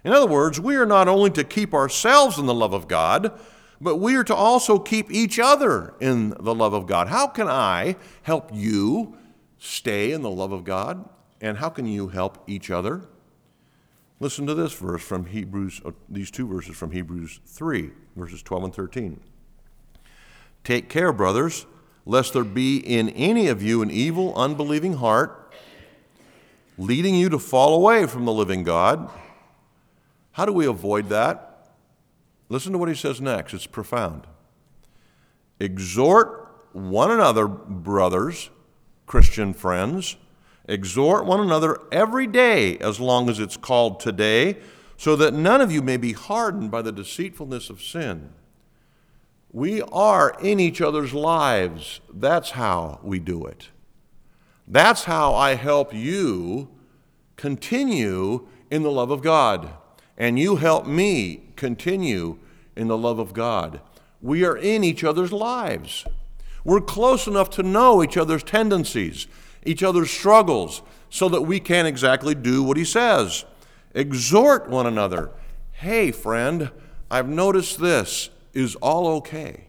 In 0.04 0.14
other 0.14 0.26
words, 0.26 0.60
we 0.60 0.76
are 0.76 0.86
not 0.86 1.08
only 1.08 1.30
to 1.32 1.44
keep 1.44 1.74
ourselves 1.74 2.40
in 2.40 2.48
the 2.48 2.54
love 2.54 2.74
of 2.74 2.88
God, 2.88 3.40
but 3.82 3.98
we 3.98 4.16
are 4.16 4.24
to 4.24 4.36
also 4.36 4.80
keep 4.80 5.12
each 5.12 5.40
other 5.40 5.94
in 6.00 6.32
the 6.40 6.54
love 6.54 6.74
of 6.74 6.86
God. 6.86 7.08
How 7.08 7.28
can 7.28 7.48
I 7.48 7.96
help 8.24 8.52
you 8.54 9.18
stay 9.58 10.12
in 10.12 10.22
the 10.22 10.30
love 10.30 10.52
of 10.52 10.64
God? 10.64 11.08
And 11.42 11.58
how 11.58 11.70
can 11.70 11.86
you 11.86 12.10
help 12.10 12.44
each 12.48 12.70
other? 12.70 13.02
Listen 14.20 14.46
to 14.48 14.54
this 14.54 14.74
verse 14.74 15.02
from 15.02 15.26
Hebrews, 15.26 15.82
uh, 15.86 15.92
these 16.10 16.30
two 16.30 16.46
verses 16.46 16.76
from 16.76 16.92
Hebrews 16.92 17.40
3, 17.46 17.92
verses 18.18 18.44
12 18.44 18.64
and 18.66 18.76
13. 18.76 19.20
Take 20.66 20.90
care, 20.90 21.14
brothers, 21.14 21.66
lest 22.06 22.34
there 22.34 22.44
be 22.44 22.78
in 22.78 23.10
any 23.10 23.48
of 23.48 23.64
you 23.64 23.82
an 23.82 23.90
evil, 23.90 24.36
unbelieving 24.36 24.96
heart 24.96 25.40
leading 26.80 27.14
you 27.14 27.30
to 27.30 27.38
fall 27.38 27.76
away 27.76 28.08
from 28.08 28.26
the 28.26 28.32
living 28.32 28.64
God. 28.64 29.12
How 30.32 30.46
do 30.46 30.54
we 30.54 30.66
avoid 30.66 31.10
that? 31.10 31.49
Listen 32.50 32.72
to 32.72 32.78
what 32.78 32.90
he 32.90 32.96
says 32.96 33.22
next. 33.22 33.54
It's 33.54 33.68
profound. 33.68 34.26
Exhort 35.60 36.48
one 36.74 37.12
another, 37.12 37.48
brothers, 37.48 38.50
Christian 39.06 39.54
friends. 39.54 40.18
Exhort 40.68 41.26
one 41.26 41.40
another 41.40 41.80
every 41.92 42.28
day 42.28 42.78
as 42.80 43.00
long 43.00 43.30
as 43.30 43.40
it's 43.40 43.58
called 43.58 44.00
today, 44.00 44.58
so 44.98 45.16
that 45.16 45.34
none 45.34 45.62
of 45.62 45.72
you 45.72 45.82
may 45.82 45.98
be 45.98 46.14
hardened 46.14 46.70
by 46.70 46.82
the 46.82 46.92
deceitfulness 46.92 47.70
of 47.70 47.82
sin. 47.82 48.34
We 49.52 49.82
are 49.82 50.36
in 50.42 50.60
each 50.60 50.80
other's 50.80 51.14
lives. 51.14 52.02
That's 52.14 52.52
how 52.52 53.00
we 53.02 53.20
do 53.20 53.46
it. 53.46 53.70
That's 54.68 55.06
how 55.06 55.34
I 55.34 55.56
help 55.56 55.92
you 55.94 56.70
continue 57.36 58.48
in 58.70 58.84
the 58.84 58.92
love 58.92 59.10
of 59.10 59.24
God. 59.24 59.72
And 60.18 60.38
you 60.38 60.58
help 60.58 60.86
me 60.86 61.49
continue 61.60 62.40
in 62.76 62.88
the 62.88 62.98
love 62.98 63.20
of 63.20 63.34
God. 63.34 63.82
We 64.22 64.44
are 64.44 64.58
in 64.58 64.84
each 64.84 65.04
other's 65.04 65.32
lives. 65.32 66.06
We're 66.64 66.82
close 66.82 67.28
enough 67.28 67.50
to 67.52 67.64
know 67.64 68.02
each 68.04 68.18
other's 68.18 68.44
tendencies, 68.44 69.28
each 69.64 69.84
other's 69.84 70.10
struggles, 70.10 70.82
so 71.10 71.30
that 71.30 71.42
we 71.42 71.60
can 71.60 71.86
exactly 71.86 72.34
do 72.34 72.64
what 72.64 72.78
he 72.78 72.86
says. 72.86 73.46
Exhort 73.94 74.70
one 74.70 74.88
another. 74.88 75.32
Hey, 75.74 76.12
friend, 76.12 76.72
I've 77.12 77.30
noticed 77.30 77.80
this. 77.80 78.30
Is 78.54 78.76
all 78.78 79.08
okay? 79.18 79.66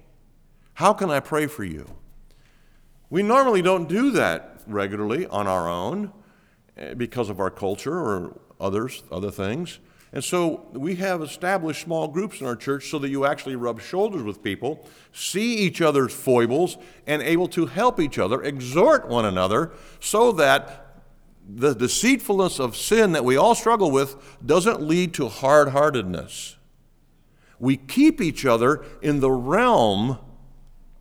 How 0.74 0.94
can 0.94 1.10
I 1.10 1.20
pray 1.20 1.46
for 1.46 1.64
you? 1.64 1.86
We 3.10 3.22
normally 3.22 3.60
don't 3.60 3.88
do 3.88 4.10
that 4.12 4.60
regularly 4.66 5.26
on 5.26 5.46
our 5.46 5.68
own 5.68 6.12
eh, 6.76 6.94
because 6.94 7.28
of 7.28 7.40
our 7.40 7.50
culture 7.50 7.94
or 7.94 8.40
others, 8.58 9.02
other 9.12 9.30
things. 9.30 9.80
And 10.12 10.24
so 10.24 10.66
we 10.72 10.96
have 10.96 11.22
established 11.22 11.82
small 11.82 12.08
groups 12.08 12.40
in 12.40 12.46
our 12.46 12.56
church 12.56 12.90
so 12.90 12.98
that 12.98 13.10
you 13.10 13.24
actually 13.24 13.54
rub 13.54 13.80
shoulders 13.80 14.24
with 14.24 14.42
people, 14.42 14.88
see 15.12 15.56
each 15.58 15.80
other's 15.80 16.12
foibles, 16.12 16.76
and 17.06 17.22
able 17.22 17.46
to 17.48 17.66
help 17.66 18.00
each 18.00 18.18
other, 18.18 18.42
exhort 18.42 19.06
one 19.06 19.24
another, 19.24 19.70
so 20.00 20.32
that 20.32 20.96
the 21.48 21.74
deceitfulness 21.74 22.58
of 22.58 22.76
sin 22.76 23.12
that 23.12 23.24
we 23.24 23.36
all 23.36 23.54
struggle 23.54 23.90
with 23.90 24.16
doesn't 24.44 24.82
lead 24.82 25.14
to 25.14 25.28
hard 25.28 25.68
heartedness. 25.68 26.56
We 27.60 27.76
keep 27.76 28.20
each 28.20 28.44
other 28.44 28.84
in 29.00 29.20
the 29.20 29.30
realm 29.30 30.18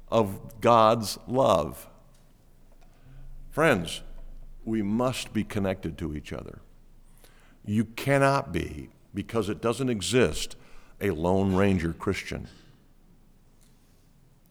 of 0.10 0.62
God's 0.62 1.18
love. 1.28 1.88
Friends, 3.50 4.02
we 4.64 4.84
must 4.84 5.34
be 5.34 5.44
connected 5.44 5.98
to 5.98 6.16
each 6.16 6.32
other. 6.32 6.62
You 7.66 7.86
cannot 7.86 8.52
be 8.52 8.90
because 9.14 9.50
it 9.50 9.62
doesn't 9.62 9.90
exist 9.90 10.56
a 11.02 11.12
Lone 11.12 11.56
Ranger 11.56 11.94
Christian. 11.94 12.48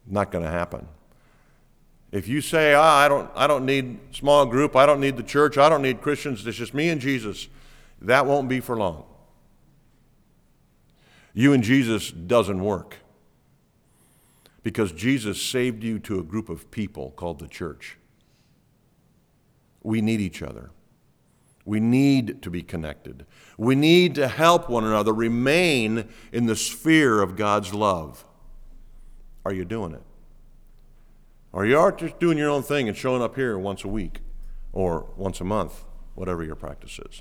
Not 0.07 0.31
going 0.31 0.45
to 0.45 0.51
happen. 0.51 0.89
If 2.11 2.27
you 2.27 2.41
say, 2.41 2.73
ah, 2.73 2.97
I, 2.97 3.09
don't, 3.09 3.31
I 3.35 3.47
don't 3.47 3.67
need 3.67 3.99
small 4.13 4.47
group, 4.47 4.75
I 4.75 4.87
don't 4.87 5.01
need 5.01 5.17
the 5.17 5.23
church, 5.23 5.59
I 5.59 5.69
don't 5.69 5.83
need 5.83 6.01
Christians, 6.01 6.47
it's 6.47 6.57
just 6.57 6.73
me 6.73 6.89
and 6.89 7.01
Jesus, 7.01 7.49
that 8.01 8.25
won't 8.25 8.49
be 8.49 8.61
for 8.61 8.77
long. 8.77 9.05
You 11.35 11.53
and 11.53 11.63
Jesus 11.63 12.11
doesn't 12.11 12.63
work 12.63 12.97
because 14.63 14.91
Jesus 14.93 15.41
saved 15.41 15.85
you 15.85 15.99
to 16.01 16.19
a 16.19 16.23
group 16.23 16.49
of 16.49 16.71
people 16.71 17.11
called 17.13 17.39
the 17.39 17.47
church. 17.47 17.99
We 19.83 20.01
need 20.01 20.21
each 20.21 20.43
other. 20.43 20.71
We 21.69 21.81
need 21.81 22.41
to 22.41 22.51
be 22.51 22.63
connected. 22.63 23.27
We 23.59 23.75
need 23.75 24.15
to 24.15 24.27
help 24.27 24.71
one 24.71 24.85
another 24.85 25.13
remain 25.13 26.09
in 26.33 26.47
the 26.47 26.57
sphere 26.57 27.21
of 27.21 27.37
God's 27.37 27.75
love. 27.75 28.25
Are 29.45 29.53
you 29.53 29.67
doing 29.67 29.93
it? 29.93 30.01
Or 31.53 31.67
you 31.67 31.79
are 31.79 31.93
just 31.93 32.19
doing 32.19 32.39
your 32.39 32.49
own 32.49 32.63
thing 32.63 32.89
and 32.89 32.97
showing 32.97 33.21
up 33.21 33.37
here 33.37 33.59
once 33.59 33.85
a 33.85 33.89
week 33.89 34.21
or 34.73 35.11
once 35.15 35.43
a 35.43 35.45
month, 35.45 35.85
whatever 36.15 36.43
your 36.43 36.55
practice 36.55 36.99
is. 37.01 37.21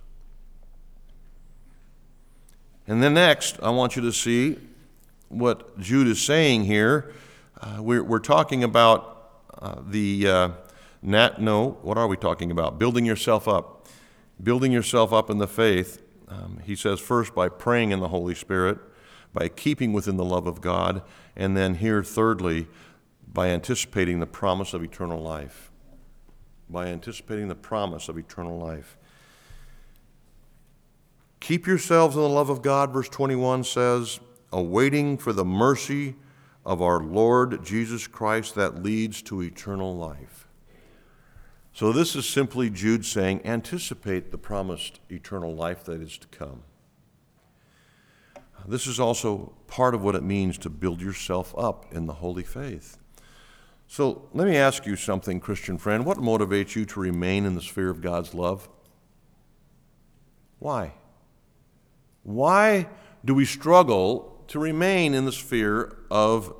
And 2.88 3.04
then 3.04 3.16
next, 3.16 3.62
I 3.62 3.72
want 3.72 3.98
you 3.98 4.02
to 4.04 4.14
see 4.14 4.60
what 5.28 5.78
Jude 5.78 6.08
is 6.08 6.22
saying 6.22 6.64
here. 6.64 7.12
Uh, 7.60 7.80
we're, 7.82 8.02
we're, 8.02 8.20
talking 8.20 8.64
about 8.64 9.30
uh, 9.60 9.82
the 9.86 10.26
uh, 10.26 10.50
nat, 11.02 11.42
no, 11.42 11.72
what 11.82 11.98
are 11.98 12.08
we 12.08 12.16
talking 12.16 12.50
about? 12.50 12.80
Building 12.80 13.06
yourself 13.06 13.50
up 13.50 13.74
building 14.42 14.72
yourself 14.72 15.14
up 15.14 15.30
in 15.30 15.38
the 15.38 15.48
faith, 15.48 16.02
um, 16.28 16.60
he 16.64 16.76
says 16.76 17.00
first 17.00 17.34
by 17.34 17.50
praying 17.50 17.92
in 17.92 18.00
the 18.00 18.10
Holy 18.10 18.36
Spirit, 18.36 18.78
by 19.34 19.48
keeping 19.48 19.94
within 19.94 20.18
the 20.18 20.26
love 20.26 20.48
of 20.48 20.62
God, 20.62 21.02
and 21.36 21.56
then 21.56 21.76
here, 21.76 22.04
thirdly, 22.04 22.68
by 23.32 23.50
anticipating 23.50 24.20
the 24.20 24.26
promise 24.26 24.74
of 24.74 24.84
eternal 24.84 25.22
life. 25.22 25.72
By 26.70 26.88
anticipating 26.88 27.48
the 27.48 27.56
promise 27.56 28.10
of 28.10 28.18
eternal 28.18 28.58
life. 28.58 28.98
Keep 31.40 31.68
yourselves 31.68 32.16
in 32.16 32.22
the 32.22 32.30
love 32.30 32.50
of 32.50 32.62
God, 32.62 32.92
verse 32.92 33.10
21 33.10 33.64
says, 33.64 34.20
awaiting 34.52 35.18
for 35.18 35.34
the 35.34 35.46
mercy 35.46 36.16
of 36.66 36.82
our 36.82 37.00
Lord 37.00 37.64
Jesus 37.64 38.08
Christ 38.08 38.56
that 38.56 38.84
leads 38.84 39.22
to 39.24 39.42
eternal 39.42 39.96
life. 39.96 40.47
So, 41.78 41.92
this 41.92 42.16
is 42.16 42.28
simply 42.28 42.72
Jude 42.72 43.06
saying, 43.06 43.42
anticipate 43.46 44.32
the 44.32 44.38
promised 44.40 45.00
eternal 45.12 45.54
life 45.54 45.84
that 45.84 46.02
is 46.02 46.18
to 46.18 46.28
come. 46.30 46.64
This 48.68 48.88
is 48.88 49.00
also 49.00 49.54
part 49.68 49.94
of 49.94 50.02
what 50.02 50.16
it 50.16 50.24
means 50.24 50.58
to 50.58 50.72
build 50.72 51.02
yourself 51.02 51.54
up 51.56 51.94
in 51.94 52.08
the 52.08 52.14
holy 52.14 52.42
faith. 52.42 52.98
So, 53.86 54.28
let 54.34 54.48
me 54.48 54.58
ask 54.58 54.88
you 54.88 54.96
something, 54.96 55.40
Christian 55.40 55.78
friend. 55.78 56.04
What 56.04 56.18
motivates 56.18 56.76
you 56.76 56.84
to 56.86 57.00
remain 57.00 57.46
in 57.46 57.54
the 57.54 57.62
sphere 57.62 57.92
of 57.92 58.02
God's 58.02 58.34
love? 58.34 58.68
Why? 60.58 60.94
Why 62.24 62.88
do 63.24 63.36
we 63.36 63.46
struggle 63.46 64.44
to 64.48 64.58
remain 64.58 65.14
in 65.14 65.26
the 65.26 65.32
sphere 65.32 65.96
of 66.10 66.56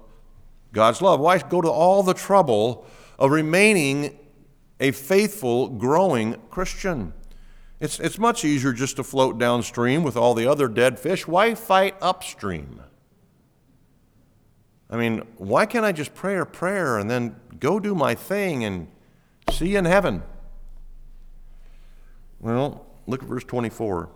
God's 0.74 1.02
love? 1.02 1.20
Why 1.20 1.40
go 1.40 1.60
to 1.60 1.72
all 1.72 2.04
the 2.04 2.14
trouble 2.14 2.86
of 3.18 3.32
remaining 3.32 4.16
a 4.80 4.92
faithful, 4.92 5.70
growing 5.70 6.36
Christian. 6.50 7.14
It's, 7.80 8.00
it's 8.00 8.18
much 8.18 8.44
easier 8.44 8.74
just 8.74 8.96
to 8.96 9.04
float 9.04 9.38
downstream 9.38 10.04
with 10.04 10.18
all 10.18 10.34
the 10.34 10.48
other 10.48 10.68
dead 10.68 11.00
fish. 11.00 11.28
Why 11.28 11.54
fight 11.56 11.96
upstream? 12.02 12.82
I 14.90 14.98
mean, 14.98 15.24
why 15.38 15.66
can't 15.66 15.86
I 15.86 15.92
just 15.92 16.16
pray 16.16 16.38
a 16.38 16.46
prayer 16.46 16.98
and 16.98 17.10
then 17.10 17.36
go 17.60 17.80
do 17.80 17.94
my 17.94 18.16
thing 18.16 18.64
and 18.64 18.88
see 19.52 19.70
you 19.70 19.78
in 19.78 19.86
heaven? 19.86 20.24
Well, 22.40 22.86
look 23.06 23.22
at 23.22 23.30
verse 23.30 23.44
24. 23.44 24.10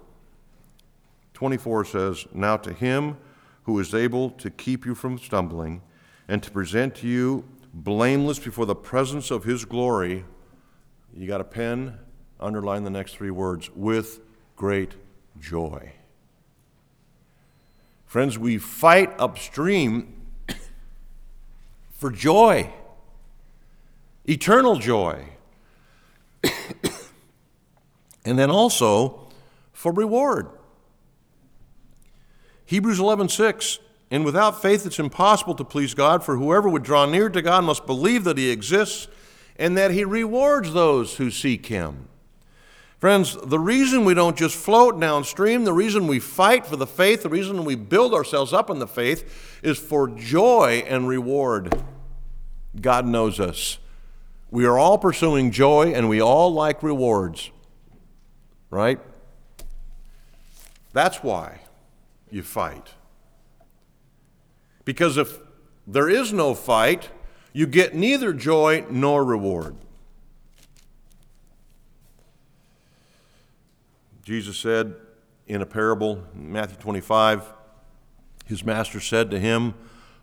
24 1.34 1.86
says, 1.86 2.28
Now 2.34 2.58
to 2.58 2.74
him 2.74 3.17
who 3.63 3.80
is 3.80 3.93
able 3.93 4.32
to 4.32 4.50
keep 4.50 4.86
you 4.86 4.95
from 4.95 5.17
stumbling 5.17 5.82
and 6.28 6.41
to 6.41 6.52
present 6.52 7.04
you 7.04 7.43
blameless 7.74 8.39
before 8.39 8.65
the 8.65 8.76
presence 8.76 9.32
of 9.32 9.43
his 9.43 9.65
glory 9.65 10.26
you 11.15 11.28
got 11.28 11.41
a 11.41 11.45
pen? 11.45 11.97
Underline 12.39 12.84
the 12.84 12.89
next 12.89 13.15
three 13.15 13.32
words 13.32 13.69
with 13.76 14.19
great 14.56 14.95
joy. 15.39 15.93
Friends, 18.06 18.38
we 18.38 18.58
fight 18.58 19.13
upstream 19.19 20.21
for 21.91 22.12
joy, 22.12 22.69
eternal 24.26 24.76
joy, 24.78 25.30
and 28.26 28.38
then 28.38 28.50
also 28.50 29.30
for 29.71 29.91
reward. 29.93 30.47
Hebrews 32.65 33.00
11:6 33.00 33.80
and 34.10 34.26
without 34.26 34.62
faith 34.62 34.86
it's 34.86 35.00
impossible 35.00 35.56
to 35.56 35.63
please 35.63 35.93
God 35.93 36.24
for 36.24 36.38
whoever 36.38 36.69
would 36.69 36.84
draw 36.84 37.06
near 37.06 37.30
to 37.30 37.41
God 37.41 37.63
must 37.63 37.86
believe 37.86 38.24
that 38.24 38.38
he 38.38 38.50
exists 38.50 39.08
and 39.62 39.78
that 39.78 39.91
He 39.91 40.04
rewards 40.04 40.74
those 40.74 41.17
who 41.17 41.30
seek 41.30 41.67
Him. 41.67 42.08
Friends, 43.00 43.38
the 43.43 43.60
reason 43.60 44.06
we 44.06 44.15
don't 44.15 44.36
just 44.36 44.56
float 44.56 45.00
downstream, 45.00 45.65
the 45.65 45.74
reason 45.74 46.08
we 46.08 46.19
fight 46.19 46.65
for 46.65 46.76
the 46.76 46.88
faith, 46.88 47.21
the 47.21 47.30
reason 47.30 47.63
we 47.63 47.76
build 47.76 48.13
ourselves 48.13 48.54
up 48.54 48.71
in 48.71 48.80
the 48.80 48.88
faith 48.88 49.60
is 49.63 49.78
for 49.78 50.08
joy 50.08 50.84
and 50.88 51.08
reward. 51.08 51.80
God 52.80 53.06
knows 53.06 53.39
us. 53.39 53.78
We 54.50 54.65
are 54.65 54.80
all 54.80 54.97
pursuing 54.97 55.52
joy 55.52 55.93
and 55.93 56.10
we 56.10 56.21
all 56.21 56.52
like 56.52 56.82
rewards, 56.82 57.52
right? 58.71 59.00
That's 60.91 61.24
why 61.24 61.62
you 62.32 62.41
fight. 62.41 62.89
Because 64.86 65.17
if 65.17 65.38
there 65.86 66.10
is 66.10 66.34
no 66.34 66.56
fight, 66.56 67.10
you 67.53 67.67
get 67.67 67.93
neither 67.93 68.33
joy 68.33 68.85
nor 68.89 69.23
reward. 69.23 69.75
Jesus 74.23 74.57
said 74.57 74.95
in 75.47 75.61
a 75.61 75.65
parable, 75.65 76.23
Matthew 76.33 76.77
25, 76.77 77.51
his 78.45 78.63
master 78.63 78.99
said 78.99 79.31
to 79.31 79.39
him, 79.39 79.73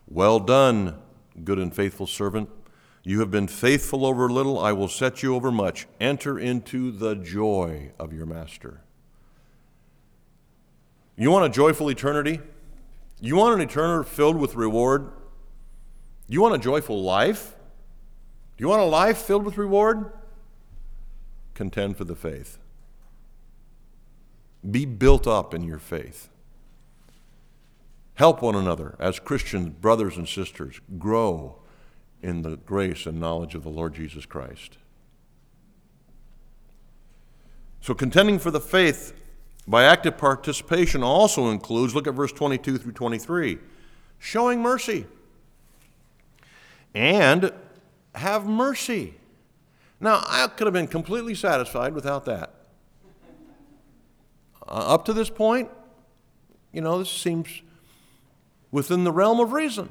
Well 0.07 0.39
done, 0.39 0.97
good 1.43 1.59
and 1.59 1.75
faithful 1.75 2.07
servant. 2.07 2.49
You 3.03 3.19
have 3.19 3.31
been 3.31 3.47
faithful 3.47 4.05
over 4.05 4.29
little, 4.29 4.59
I 4.59 4.71
will 4.71 4.87
set 4.87 5.23
you 5.23 5.35
over 5.35 5.51
much. 5.51 5.87
Enter 5.99 6.37
into 6.37 6.91
the 6.91 7.15
joy 7.15 7.91
of 7.99 8.13
your 8.13 8.25
master. 8.25 8.81
You 11.15 11.31
want 11.31 11.45
a 11.45 11.49
joyful 11.49 11.89
eternity? 11.89 12.39
You 13.19 13.35
want 13.35 13.55
an 13.55 13.61
eternity 13.61 14.09
filled 14.09 14.37
with 14.37 14.55
reward? 14.55 15.11
Do 16.29 16.35
you 16.35 16.41
want 16.41 16.53
a 16.53 16.59
joyful 16.59 17.01
life? 17.01 17.55
Do 18.55 18.63
you 18.63 18.67
want 18.67 18.81
a 18.81 18.85
life 18.85 19.17
filled 19.17 19.45
with 19.45 19.57
reward? 19.57 20.11
Contend 21.55 21.97
for 21.97 22.03
the 22.03 22.15
faith. 22.15 22.59
Be 24.69 24.85
built 24.85 25.25
up 25.25 25.55
in 25.55 25.63
your 25.63 25.79
faith. 25.79 26.29
Help 28.13 28.41
one 28.41 28.53
another 28.53 28.95
as 28.99 29.17
Christians, 29.19 29.69
brothers 29.69 30.17
and 30.17 30.27
sisters, 30.27 30.81
grow 30.99 31.55
in 32.21 32.43
the 32.43 32.57
grace 32.57 33.05
and 33.05 33.19
knowledge 33.19 33.55
of 33.55 33.63
the 33.63 33.69
Lord 33.69 33.95
Jesus 33.95 34.25
Christ. 34.25 34.77
So, 37.81 37.93
contending 37.93 38.37
for 38.37 38.51
the 38.51 38.59
faith 38.59 39.13
by 39.65 39.85
active 39.85 40.17
participation 40.17 41.01
also 41.01 41.49
includes, 41.49 41.95
look 41.95 42.07
at 42.07 42.13
verse 42.13 42.33
22 42.33 42.77
through 42.77 42.91
23, 42.91 43.57
showing 44.19 44.61
mercy. 44.61 45.05
And 46.93 47.51
have 48.15 48.45
mercy. 48.45 49.15
Now, 49.99 50.23
I 50.27 50.47
could 50.47 50.67
have 50.67 50.73
been 50.73 50.87
completely 50.87 51.35
satisfied 51.35 51.93
without 51.93 52.25
that. 52.25 52.53
Uh, 54.67 54.93
up 54.93 55.05
to 55.05 55.13
this 55.13 55.29
point, 55.29 55.69
you 56.71 56.81
know, 56.81 56.99
this 56.99 57.09
seems 57.09 57.61
within 58.71 59.03
the 59.03 59.11
realm 59.11 59.39
of 59.39 59.51
reason. 59.51 59.89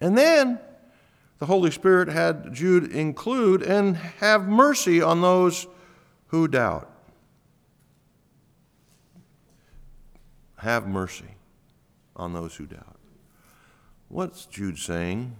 And 0.00 0.16
then 0.16 0.58
the 1.38 1.46
Holy 1.46 1.70
Spirit 1.70 2.08
had 2.08 2.52
Jude 2.52 2.90
include 2.90 3.62
and 3.62 3.96
have 3.96 4.48
mercy 4.48 5.02
on 5.02 5.20
those 5.20 5.66
who 6.28 6.48
doubt. 6.48 6.90
Have 10.56 10.88
mercy 10.88 11.36
on 12.16 12.32
those 12.32 12.56
who 12.56 12.66
doubt. 12.66 12.96
What's 14.08 14.46
Jude 14.46 14.78
saying? 14.78 15.36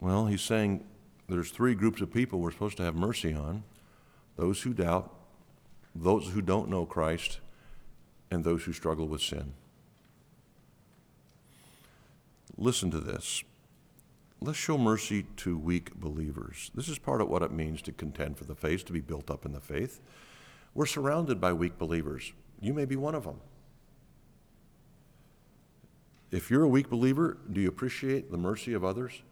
Well, 0.00 0.26
he's 0.26 0.42
saying 0.42 0.84
there's 1.28 1.50
three 1.50 1.74
groups 1.74 2.00
of 2.00 2.12
people 2.12 2.38
we're 2.38 2.52
supposed 2.52 2.76
to 2.78 2.82
have 2.84 2.94
mercy 2.94 3.34
on 3.34 3.64
those 4.36 4.62
who 4.62 4.74
doubt, 4.74 5.12
those 5.94 6.28
who 6.28 6.42
don't 6.42 6.68
know 6.68 6.84
Christ, 6.84 7.40
and 8.30 8.44
those 8.44 8.64
who 8.64 8.72
struggle 8.72 9.06
with 9.08 9.22
sin. 9.22 9.54
Listen 12.58 12.90
to 12.90 13.00
this. 13.00 13.42
Let's 14.40 14.58
show 14.58 14.76
mercy 14.76 15.24
to 15.38 15.56
weak 15.56 15.94
believers. 15.94 16.70
This 16.74 16.88
is 16.88 16.98
part 16.98 17.22
of 17.22 17.28
what 17.28 17.42
it 17.42 17.50
means 17.50 17.80
to 17.82 17.92
contend 17.92 18.36
for 18.36 18.44
the 18.44 18.54
faith, 18.54 18.84
to 18.86 18.92
be 18.92 19.00
built 19.00 19.30
up 19.30 19.46
in 19.46 19.52
the 19.52 19.60
faith. 19.60 20.00
We're 20.74 20.86
surrounded 20.86 21.40
by 21.40 21.54
weak 21.54 21.78
believers. 21.78 22.32
You 22.60 22.74
may 22.74 22.84
be 22.84 22.96
one 22.96 23.14
of 23.14 23.24
them. 23.24 23.40
If 26.30 26.50
you're 26.50 26.64
a 26.64 26.68
weak 26.68 26.90
believer, 26.90 27.38
do 27.50 27.60
you 27.60 27.68
appreciate 27.68 28.30
the 28.30 28.36
mercy 28.36 28.74
of 28.74 28.84
others? 28.84 29.22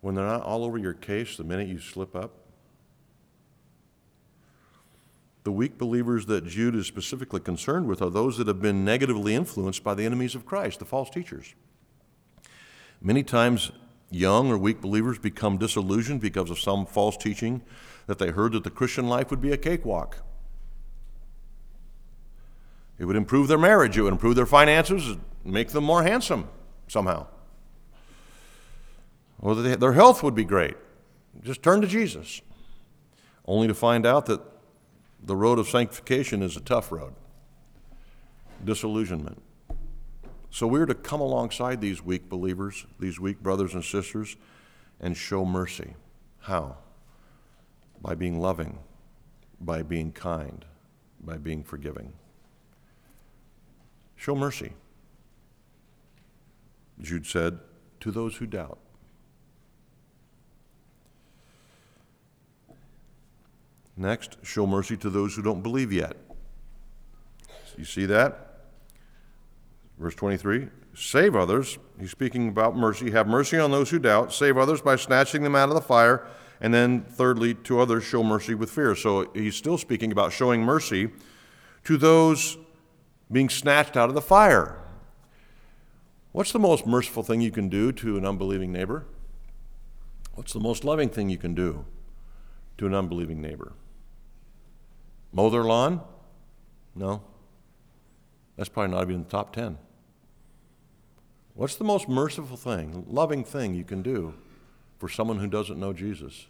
When 0.00 0.14
they're 0.14 0.26
not 0.26 0.42
all 0.42 0.64
over 0.64 0.78
your 0.78 0.94
case 0.94 1.36
the 1.36 1.44
minute 1.44 1.68
you 1.68 1.78
slip 1.78 2.14
up? 2.14 2.32
The 5.42 5.52
weak 5.52 5.78
believers 5.78 6.26
that 6.26 6.46
Jude 6.46 6.74
is 6.74 6.86
specifically 6.86 7.40
concerned 7.40 7.86
with 7.86 8.02
are 8.02 8.10
those 8.10 8.36
that 8.36 8.46
have 8.46 8.60
been 8.60 8.84
negatively 8.84 9.34
influenced 9.34 9.82
by 9.82 9.94
the 9.94 10.04
enemies 10.04 10.34
of 10.34 10.44
Christ, 10.44 10.78
the 10.78 10.84
false 10.84 11.08
teachers. 11.08 11.54
Many 13.00 13.22
times, 13.22 13.72
young 14.10 14.50
or 14.50 14.58
weak 14.58 14.82
believers 14.82 15.18
become 15.18 15.56
disillusioned 15.56 16.20
because 16.20 16.50
of 16.50 16.58
some 16.58 16.84
false 16.84 17.16
teaching 17.16 17.62
that 18.06 18.18
they 18.18 18.30
heard 18.30 18.52
that 18.52 18.64
the 18.64 18.70
Christian 18.70 19.08
life 19.08 19.30
would 19.30 19.40
be 19.40 19.52
a 19.52 19.56
cakewalk. 19.56 20.22
It 22.98 23.06
would 23.06 23.16
improve 23.16 23.48
their 23.48 23.56
marriage, 23.56 23.96
it 23.96 24.02
would 24.02 24.12
improve 24.12 24.36
their 24.36 24.44
finances, 24.44 25.16
make 25.42 25.70
them 25.70 25.84
more 25.84 26.02
handsome 26.02 26.48
somehow. 26.86 27.26
Or 29.40 29.54
that 29.54 29.80
their 29.80 29.94
health 29.94 30.22
would 30.22 30.34
be 30.34 30.44
great. 30.44 30.76
Just 31.42 31.62
turn 31.62 31.80
to 31.80 31.86
Jesus. 31.86 32.42
Only 33.46 33.68
to 33.68 33.74
find 33.74 34.04
out 34.04 34.26
that 34.26 34.40
the 35.22 35.36
road 35.36 35.58
of 35.58 35.68
sanctification 35.68 36.42
is 36.42 36.56
a 36.56 36.60
tough 36.60 36.92
road. 36.92 37.14
Disillusionment. 38.64 39.42
So 40.50 40.66
we're 40.66 40.86
to 40.86 40.94
come 40.94 41.20
alongside 41.20 41.80
these 41.80 42.04
weak 42.04 42.28
believers, 42.28 42.86
these 42.98 43.20
weak 43.20 43.40
brothers 43.40 43.72
and 43.72 43.84
sisters, 43.84 44.36
and 45.00 45.16
show 45.16 45.44
mercy. 45.44 45.94
How? 46.40 46.76
By 48.02 48.14
being 48.14 48.40
loving, 48.40 48.78
by 49.60 49.82
being 49.82 50.12
kind, 50.12 50.64
by 51.20 51.36
being 51.36 51.62
forgiving. 51.62 52.12
Show 54.16 54.34
mercy. 54.34 54.72
Jude 57.00 57.26
said, 57.26 57.60
to 58.00 58.10
those 58.10 58.36
who 58.36 58.46
doubt. 58.46 58.79
Next, 64.00 64.38
show 64.42 64.66
mercy 64.66 64.96
to 64.96 65.10
those 65.10 65.36
who 65.36 65.42
don't 65.42 65.62
believe 65.62 65.92
yet. 65.92 66.16
You 67.76 67.84
see 67.84 68.06
that? 68.06 68.62
Verse 69.98 70.14
23 70.14 70.68
Save 70.94 71.36
others. 71.36 71.76
He's 71.98 72.10
speaking 72.10 72.48
about 72.48 72.74
mercy. 72.74 73.10
Have 73.10 73.26
mercy 73.26 73.58
on 73.58 73.70
those 73.70 73.90
who 73.90 73.98
doubt. 73.98 74.32
Save 74.32 74.56
others 74.56 74.80
by 74.80 74.96
snatching 74.96 75.42
them 75.42 75.54
out 75.54 75.68
of 75.68 75.74
the 75.74 75.82
fire. 75.82 76.26
And 76.62 76.72
then, 76.72 77.02
thirdly, 77.02 77.52
to 77.54 77.78
others, 77.78 78.02
show 78.02 78.22
mercy 78.22 78.54
with 78.54 78.70
fear. 78.70 78.94
So 78.94 79.30
he's 79.34 79.54
still 79.54 79.76
speaking 79.76 80.12
about 80.12 80.32
showing 80.32 80.62
mercy 80.62 81.10
to 81.84 81.98
those 81.98 82.56
being 83.30 83.50
snatched 83.50 83.98
out 83.98 84.08
of 84.08 84.14
the 84.14 84.22
fire. 84.22 84.78
What's 86.32 86.52
the 86.52 86.58
most 86.58 86.86
merciful 86.86 87.22
thing 87.22 87.42
you 87.42 87.50
can 87.50 87.68
do 87.68 87.92
to 87.92 88.16
an 88.16 88.24
unbelieving 88.24 88.72
neighbor? 88.72 89.04
What's 90.34 90.54
the 90.54 90.60
most 90.60 90.84
loving 90.84 91.10
thing 91.10 91.28
you 91.28 91.38
can 91.38 91.54
do 91.54 91.84
to 92.78 92.86
an 92.86 92.94
unbelieving 92.94 93.42
neighbor? 93.42 93.74
Mow 95.32 95.50
their 95.50 95.64
lawn? 95.64 96.00
No. 96.94 97.22
That's 98.56 98.68
probably 98.68 98.94
not 98.94 99.02
even 99.04 99.24
the 99.24 99.30
top 99.30 99.54
10. 99.54 99.78
What's 101.54 101.76
the 101.76 101.84
most 101.84 102.08
merciful 102.08 102.56
thing, 102.56 103.04
loving 103.08 103.44
thing 103.44 103.74
you 103.74 103.84
can 103.84 104.02
do 104.02 104.34
for 104.98 105.08
someone 105.08 105.38
who 105.38 105.46
doesn't 105.46 105.78
know 105.78 105.92
Jesus? 105.92 106.46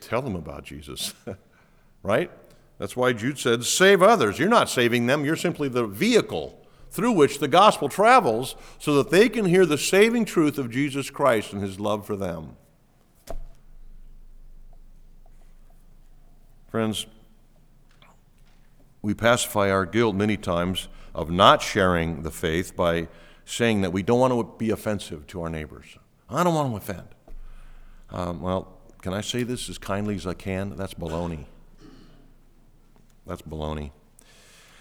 Tell 0.00 0.22
them 0.22 0.36
about 0.36 0.64
Jesus, 0.64 1.14
right? 2.02 2.30
That's 2.78 2.96
why 2.96 3.12
Jude 3.12 3.38
said, 3.38 3.64
save 3.64 4.02
others. 4.02 4.38
You're 4.38 4.48
not 4.48 4.68
saving 4.68 5.06
them, 5.06 5.24
you're 5.24 5.36
simply 5.36 5.68
the 5.68 5.86
vehicle 5.86 6.64
through 6.90 7.12
which 7.12 7.38
the 7.38 7.48
gospel 7.48 7.88
travels 7.88 8.54
so 8.78 8.94
that 8.96 9.10
they 9.10 9.28
can 9.28 9.44
hear 9.44 9.66
the 9.66 9.78
saving 9.78 10.24
truth 10.24 10.58
of 10.58 10.70
Jesus 10.70 11.10
Christ 11.10 11.52
and 11.52 11.62
his 11.62 11.78
love 11.78 12.06
for 12.06 12.16
them. 12.16 12.56
Friends, 16.68 17.06
we 19.02 19.14
pacify 19.14 19.70
our 19.70 19.86
guilt 19.86 20.16
many 20.16 20.36
times 20.36 20.88
of 21.14 21.30
not 21.30 21.62
sharing 21.62 22.22
the 22.22 22.30
faith 22.30 22.76
by 22.76 23.08
saying 23.44 23.80
that 23.80 23.92
we 23.92 24.02
don't 24.02 24.20
want 24.20 24.32
to 24.32 24.58
be 24.58 24.70
offensive 24.70 25.26
to 25.28 25.42
our 25.42 25.48
neighbors. 25.48 25.96
I 26.28 26.44
don't 26.44 26.54
want 26.54 26.70
to 26.70 26.76
offend. 26.76 27.08
Um, 28.10 28.40
well, 28.40 28.78
can 29.02 29.14
I 29.14 29.20
say 29.20 29.42
this 29.42 29.68
as 29.68 29.78
kindly 29.78 30.16
as 30.16 30.26
I 30.26 30.34
can? 30.34 30.76
That's 30.76 30.94
baloney. 30.94 31.46
That's 33.26 33.42
baloney. 33.42 33.90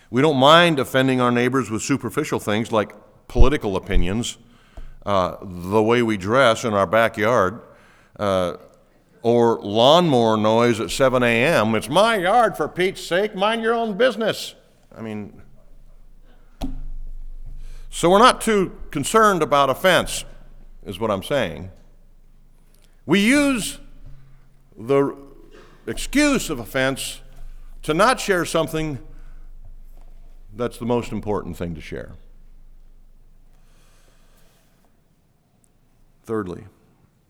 We 0.10 0.22
don't 0.22 0.38
mind 0.38 0.80
offending 0.80 1.22
our 1.22 1.32
neighbors 1.32 1.70
with 1.70 1.82
superficial 1.82 2.40
things 2.40 2.72
like 2.72 2.94
political 3.28 3.76
opinions, 3.76 4.38
uh, 5.06 5.36
the 5.42 5.84
way 5.84 6.02
we 6.02 6.18
dress 6.18 6.64
in 6.64 6.74
our 6.74 6.88
backyard, 6.88 7.62
uh, 8.18 8.58
or 9.22 9.60
lawnmower 9.62 10.38
noise 10.38 10.80
at 10.80 10.92
7 10.92 11.24
a.m. 11.24 11.76
It's 11.76 11.90
my 11.90 12.18
yard, 12.18 12.56
for 12.56 12.68
Pete's 12.68 13.02
sake. 13.02 13.36
Mind 13.36 13.62
your 13.62 13.74
own 13.74 13.98
business. 13.98 14.56
I 14.96 15.02
mean, 15.02 15.42
so 17.90 18.10
we're 18.10 18.20
not 18.20 18.42
too 18.42 18.78
concerned 18.92 19.42
about 19.42 19.70
offense, 19.70 20.24
is 20.86 21.00
what 21.00 21.10
I'm 21.12 21.24
saying. 21.24 21.72
We 23.06 23.20
use 23.20 23.80
the 24.78 25.18
excuse 25.88 26.50
of 26.50 26.60
offense 26.60 27.22
to 27.84 27.94
not 27.94 28.20
share 28.20 28.46
something 28.46 29.00
that's 30.54 30.78
the 30.78 30.86
most 30.86 31.12
important 31.12 31.56
thing 31.56 31.76
to 31.76 31.82
share. 31.82 32.14
Thirdly, 36.26 36.66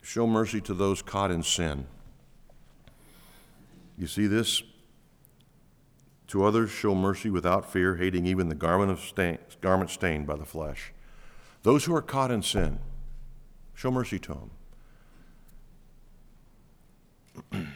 show 0.07 0.25
mercy 0.25 0.61
to 0.61 0.73
those 0.73 1.01
caught 1.01 1.31
in 1.31 1.43
sin. 1.43 1.85
You 3.97 4.07
see 4.07 4.25
this? 4.25 4.63
To 6.27 6.45
others, 6.45 6.71
show 6.71 6.95
mercy 6.95 7.29
without 7.29 7.69
fear, 7.69 7.97
hating 7.97 8.25
even 8.25 8.47
the 8.47 8.55
garment, 8.55 8.89
of 8.89 9.01
stain, 9.01 9.37
garment 9.59 9.89
stained 9.89 10.25
by 10.25 10.37
the 10.37 10.45
flesh. 10.45 10.93
Those 11.63 11.83
who 11.83 11.93
are 11.93 12.01
caught 12.01 12.31
in 12.31 12.41
sin, 12.41 12.79
show 13.73 13.91
mercy 13.91 14.17
to 14.19 14.49
them. 17.51 17.67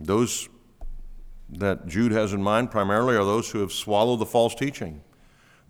those 0.00 0.48
that 1.50 1.86
Jude 1.86 2.12
has 2.12 2.32
in 2.32 2.42
mind 2.42 2.70
primarily 2.70 3.16
are 3.16 3.24
those 3.24 3.50
who 3.50 3.58
have 3.58 3.72
swallowed 3.72 4.18
the 4.18 4.24
false 4.24 4.54
teaching. 4.54 5.02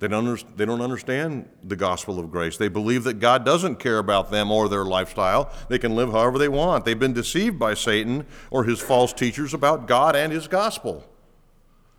They 0.02 0.08
don't, 0.08 0.26
under, 0.26 0.42
they 0.56 0.64
don't 0.64 0.80
understand 0.80 1.48
the 1.62 1.76
gospel 1.76 2.18
of 2.18 2.28
grace. 2.28 2.56
They 2.56 2.66
believe 2.66 3.04
that 3.04 3.20
God 3.20 3.44
doesn't 3.44 3.76
care 3.76 3.98
about 3.98 4.32
them 4.32 4.50
or 4.50 4.68
their 4.68 4.84
lifestyle. 4.84 5.52
They 5.68 5.78
can 5.78 5.94
live 5.94 6.10
however 6.10 6.38
they 6.38 6.48
want. 6.48 6.84
They've 6.84 6.98
been 6.98 7.12
deceived 7.12 7.56
by 7.56 7.74
Satan 7.74 8.26
or 8.50 8.64
his 8.64 8.80
false 8.80 9.12
teachers 9.12 9.54
about 9.54 9.86
God 9.86 10.16
and 10.16 10.32
his 10.32 10.48
gospel. 10.48 11.08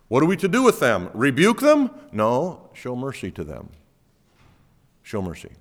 What 0.08 0.22
are 0.22 0.26
we 0.26 0.36
to 0.36 0.48
do 0.48 0.62
with 0.62 0.80
them? 0.80 1.08
Rebuke 1.14 1.60
them? 1.60 1.88
No, 2.12 2.68
show 2.74 2.94
mercy 2.94 3.30
to 3.30 3.42
them. 3.42 3.70
Show 5.02 5.22
mercy. 5.22 5.52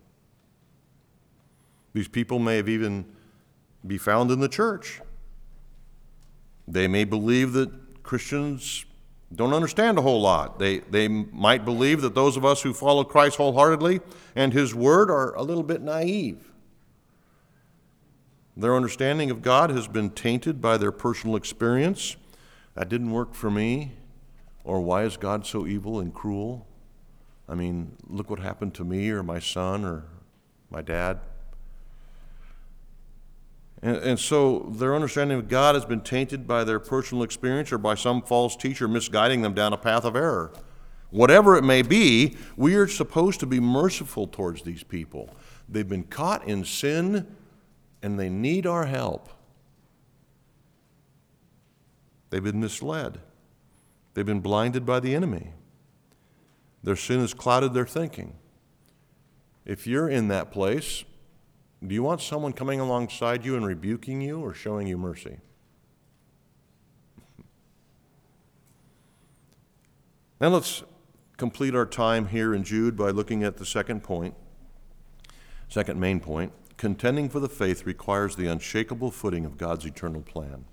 These 1.93 2.09
people 2.09 2.39
may 2.39 2.57
have 2.57 2.67
even 2.67 3.05
be 3.87 3.97
found 3.97 4.31
in 4.31 4.41
the 4.41 4.49
church. 4.49 4.99
They 6.67 6.89
may 6.89 7.05
believe 7.05 7.53
that 7.53 8.03
Christians 8.03 8.83
don't 9.35 9.53
understand 9.53 9.97
a 9.97 10.01
whole 10.01 10.21
lot. 10.21 10.59
They, 10.59 10.79
they 10.79 11.07
might 11.07 11.65
believe 11.65 12.01
that 12.01 12.15
those 12.15 12.37
of 12.37 12.45
us 12.45 12.61
who 12.61 12.73
follow 12.73 13.03
Christ 13.03 13.37
wholeheartedly 13.37 14.01
and 14.35 14.53
His 14.53 14.75
Word 14.75 15.09
are 15.09 15.33
a 15.35 15.41
little 15.41 15.63
bit 15.63 15.81
naive. 15.81 16.51
Their 18.55 18.75
understanding 18.75 19.31
of 19.31 19.41
God 19.41 19.71
has 19.71 19.87
been 19.87 20.11
tainted 20.11 20.61
by 20.61 20.77
their 20.77 20.91
personal 20.91 21.35
experience. 21.35 22.15
That 22.75 22.89
didn't 22.89 23.11
work 23.11 23.33
for 23.33 23.49
me. 23.49 23.93
Or 24.63 24.81
why 24.81 25.03
is 25.03 25.17
God 25.17 25.45
so 25.45 25.65
evil 25.65 25.99
and 25.99 26.13
cruel? 26.13 26.67
I 27.49 27.55
mean, 27.55 27.97
look 28.07 28.29
what 28.29 28.39
happened 28.39 28.73
to 28.75 28.83
me 28.83 29.09
or 29.09 29.23
my 29.23 29.39
son 29.39 29.83
or 29.83 30.05
my 30.69 30.81
dad. 30.81 31.19
And, 33.83 33.97
and, 33.97 34.19
so 34.19 34.71
their 34.77 34.95
understanding 34.95 35.37
of 35.37 35.49
God 35.49 35.75
has 35.75 35.83
been 35.83 35.99
tainted 35.99 36.47
by 36.47 36.63
their 36.63 36.79
personal 36.79 37.21
experience 37.21 37.69
or 37.73 37.77
by 37.77 37.95
some 37.95 38.21
false 38.21 38.55
teacher 38.55 38.87
misguiding 38.87 39.41
them 39.41 39.53
down 39.53 39.73
a 39.73 39.77
path 39.77 40.05
of 40.05 40.15
error. 40.15 40.53
Whatever 41.09 41.57
it 41.57 41.63
may 41.63 41.81
be, 41.81 42.37
we 42.55 42.75
are 42.75 42.87
supposed 42.87 43.41
to 43.41 43.45
be 43.45 43.59
merciful 43.59 44.25
towards 44.25 44.61
these 44.61 44.83
people. 44.83 45.29
They've 45.67 45.87
been 45.87 46.05
caught 46.05 46.47
in 46.47 46.63
sin 46.63 47.27
and 48.01 48.17
they 48.17 48.29
need 48.29 48.65
our 48.65 48.85
help. 48.85 49.29
They've 52.29 52.43
been 52.43 52.61
misled, 52.61 53.19
they've 54.13 54.25
been 54.25 54.39
blinded 54.39 54.85
by 54.85 55.01
the 55.01 55.13
enemy. 55.13 55.51
Their 56.83 56.95
sin 56.95 57.19
has 57.19 57.33
clouded 57.33 57.73
their 57.73 57.85
thinking. 57.85 58.35
If 59.65 59.87
you're 59.87 60.09
in 60.09 60.29
that 60.29 60.51
place, 60.51 61.03
do 61.85 61.93
you 61.93 62.03
want 62.03 62.21
someone 62.21 62.53
coming 62.53 62.79
alongside 62.79 63.43
you 63.43 63.57
and 63.57 63.65
rebuking 63.65 64.21
you 64.21 64.39
or 64.39 64.53
showing 64.53 64.87
you 64.87 64.97
mercy? 64.97 65.37
Now 70.41 70.49
let's 70.49 70.83
complete 71.37 71.73
our 71.73 71.85
time 71.85 72.27
here 72.27 72.53
in 72.53 72.63
Jude 72.63 72.97
by 72.97 73.09
looking 73.09 73.43
at 73.43 73.57
the 73.57 73.65
second 73.65 74.03
point, 74.03 74.35
second 75.69 75.99
main 75.99 76.19
point. 76.19 76.51
Contending 76.75 77.29
for 77.29 77.39
the 77.39 77.47
faith 77.47 77.85
requires 77.85 78.35
the 78.35 78.47
unshakable 78.47 79.11
footing 79.11 79.45
of 79.45 79.57
God's 79.57 79.85
eternal 79.85 80.21
plan. 80.21 80.65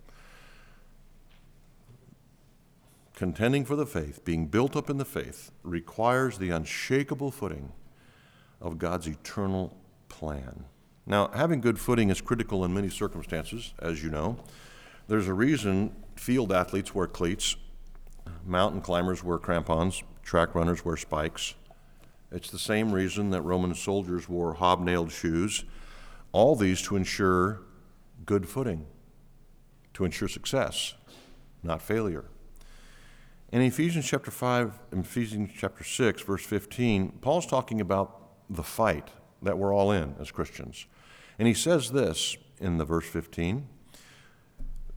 Contending 3.15 3.65
for 3.65 3.77
the 3.77 3.87
faith, 3.87 4.25
being 4.25 4.47
built 4.47 4.75
up 4.75 4.89
in 4.91 4.97
the 4.97 5.05
faith, 5.05 5.53
requires 5.63 6.39
the 6.39 6.51
unshakable 6.51 7.31
footing 7.31 7.73
of 8.61 8.79
God's 8.79 9.07
eternal 9.07 9.77
plan. 10.09 10.65
Now, 11.11 11.29
having 11.35 11.61
good 11.61 11.81
footing 11.81 12.09
is 12.09 12.21
critical 12.21 12.65
in 12.65 12.73
many 12.73 12.89
circumstances, 12.89 13.75
as 13.81 14.01
you 14.01 14.11
know. 14.11 14.37
There's 15.09 15.27
a 15.27 15.35
reason 15.35 15.93
field 16.15 16.53
athletes 16.53 16.95
wear 16.95 17.09
cleats, 17.09 17.57
mountain 18.47 18.81
climbers 18.81 19.25
wear 19.25 19.39
crampons, 19.39 20.05
track 20.23 20.55
runners 20.55 20.85
wear 20.85 20.97
spikes. 20.97 21.55
It's 22.31 22.49
the 22.49 22.61
same 22.61 22.93
reason 22.93 23.31
that 23.31 23.43
Roman 23.43 23.75
soldiers 23.75 24.29
wore 24.29 24.55
hobnailed 24.55 25.11
shoes, 25.11 25.65
all 26.31 26.55
these 26.55 26.81
to 26.83 26.95
ensure 26.95 27.61
good 28.25 28.49
footing, 28.49 28.87
to 29.95 30.05
ensure 30.05 30.29
success, 30.29 30.95
not 31.65 31.83
failure. 31.83 32.27
In 33.51 33.63
Ephesians 33.63 34.07
chapter 34.07 34.31
5 34.31 34.79
and 34.93 35.05
Ephesians 35.05 35.51
chapter 35.59 35.83
6, 35.83 36.23
verse 36.23 36.47
15, 36.47 37.19
Paul's 37.21 37.47
talking 37.47 37.81
about 37.81 38.17
the 38.49 38.63
fight 38.63 39.09
that 39.43 39.59
we're 39.59 39.75
all 39.75 39.91
in 39.91 40.15
as 40.21 40.31
Christians. 40.31 40.87
And 41.41 41.47
he 41.47 41.55
says 41.55 41.91
this 41.93 42.37
in 42.61 42.77
the 42.77 42.85
verse 42.85 43.07
15 43.07 43.67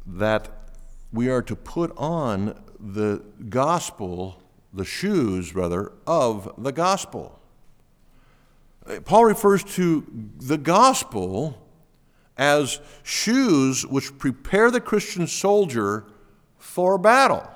that 0.06 0.50
we 1.14 1.30
are 1.30 1.42
to 1.42 1.56
put 1.56 1.94
on 1.96 2.62
the 2.78 3.24
gospel, 3.48 4.42
the 4.74 4.84
shoes, 4.84 5.56
rather, 5.56 5.94
of 6.06 6.54
the 6.58 6.74
gospel. 6.74 7.40
Paul 9.06 9.24
refers 9.24 9.64
to 9.76 10.06
the 10.38 10.58
gospel 10.58 11.66
as 12.36 12.82
shoes 13.04 13.88
which 13.88 14.18
prepare 14.18 14.70
the 14.70 14.82
Christian 14.82 15.28
soldier 15.28 16.04
for 16.58 16.98
battle. 16.98 17.50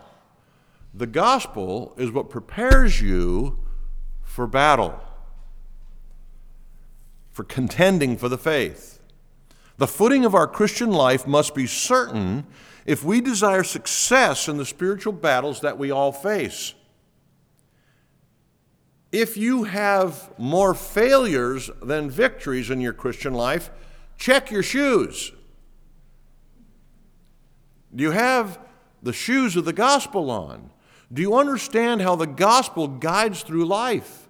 The 0.93 1.07
gospel 1.07 1.93
is 1.97 2.11
what 2.11 2.29
prepares 2.29 3.01
you 3.01 3.59
for 4.23 4.47
battle 4.47 4.97
for 7.38 7.43
contending 7.43 8.17
for 8.17 8.29
the 8.29 8.38
faith. 8.38 8.99
The 9.77 9.85
footing 9.85 10.25
of 10.25 10.33
our 10.33 10.47
Christian 10.47 10.89
life 10.89 11.27
must 11.27 11.53
be 11.53 11.67
certain 11.67 12.47
if 12.83 13.03
we 13.03 13.21
desire 13.21 13.63
success 13.63 14.47
in 14.47 14.57
the 14.57 14.65
spiritual 14.65 15.13
battles 15.13 15.61
that 15.61 15.77
we 15.77 15.91
all 15.91 16.11
face. 16.11 16.73
If 19.11 19.38
you 19.38 19.65
have 19.65 20.33
more 20.39 20.73
failures 20.73 21.69
than 21.79 22.09
victories 22.09 22.71
in 22.71 22.81
your 22.81 22.93
Christian 22.93 23.35
life, 23.35 23.69
check 24.17 24.49
your 24.49 24.63
shoes. 24.63 25.31
Do 27.95 28.03
you 28.03 28.11
have 28.11 28.57
the 29.03 29.13
shoes 29.13 29.55
of 29.55 29.65
the 29.65 29.73
gospel 29.73 30.31
on? 30.31 30.71
Do 31.13 31.21
you 31.21 31.35
understand 31.35 32.01
how 32.01 32.15
the 32.15 32.25
gospel 32.25 32.88
guides 32.88 33.43
through 33.43 33.65
life? 33.65 34.26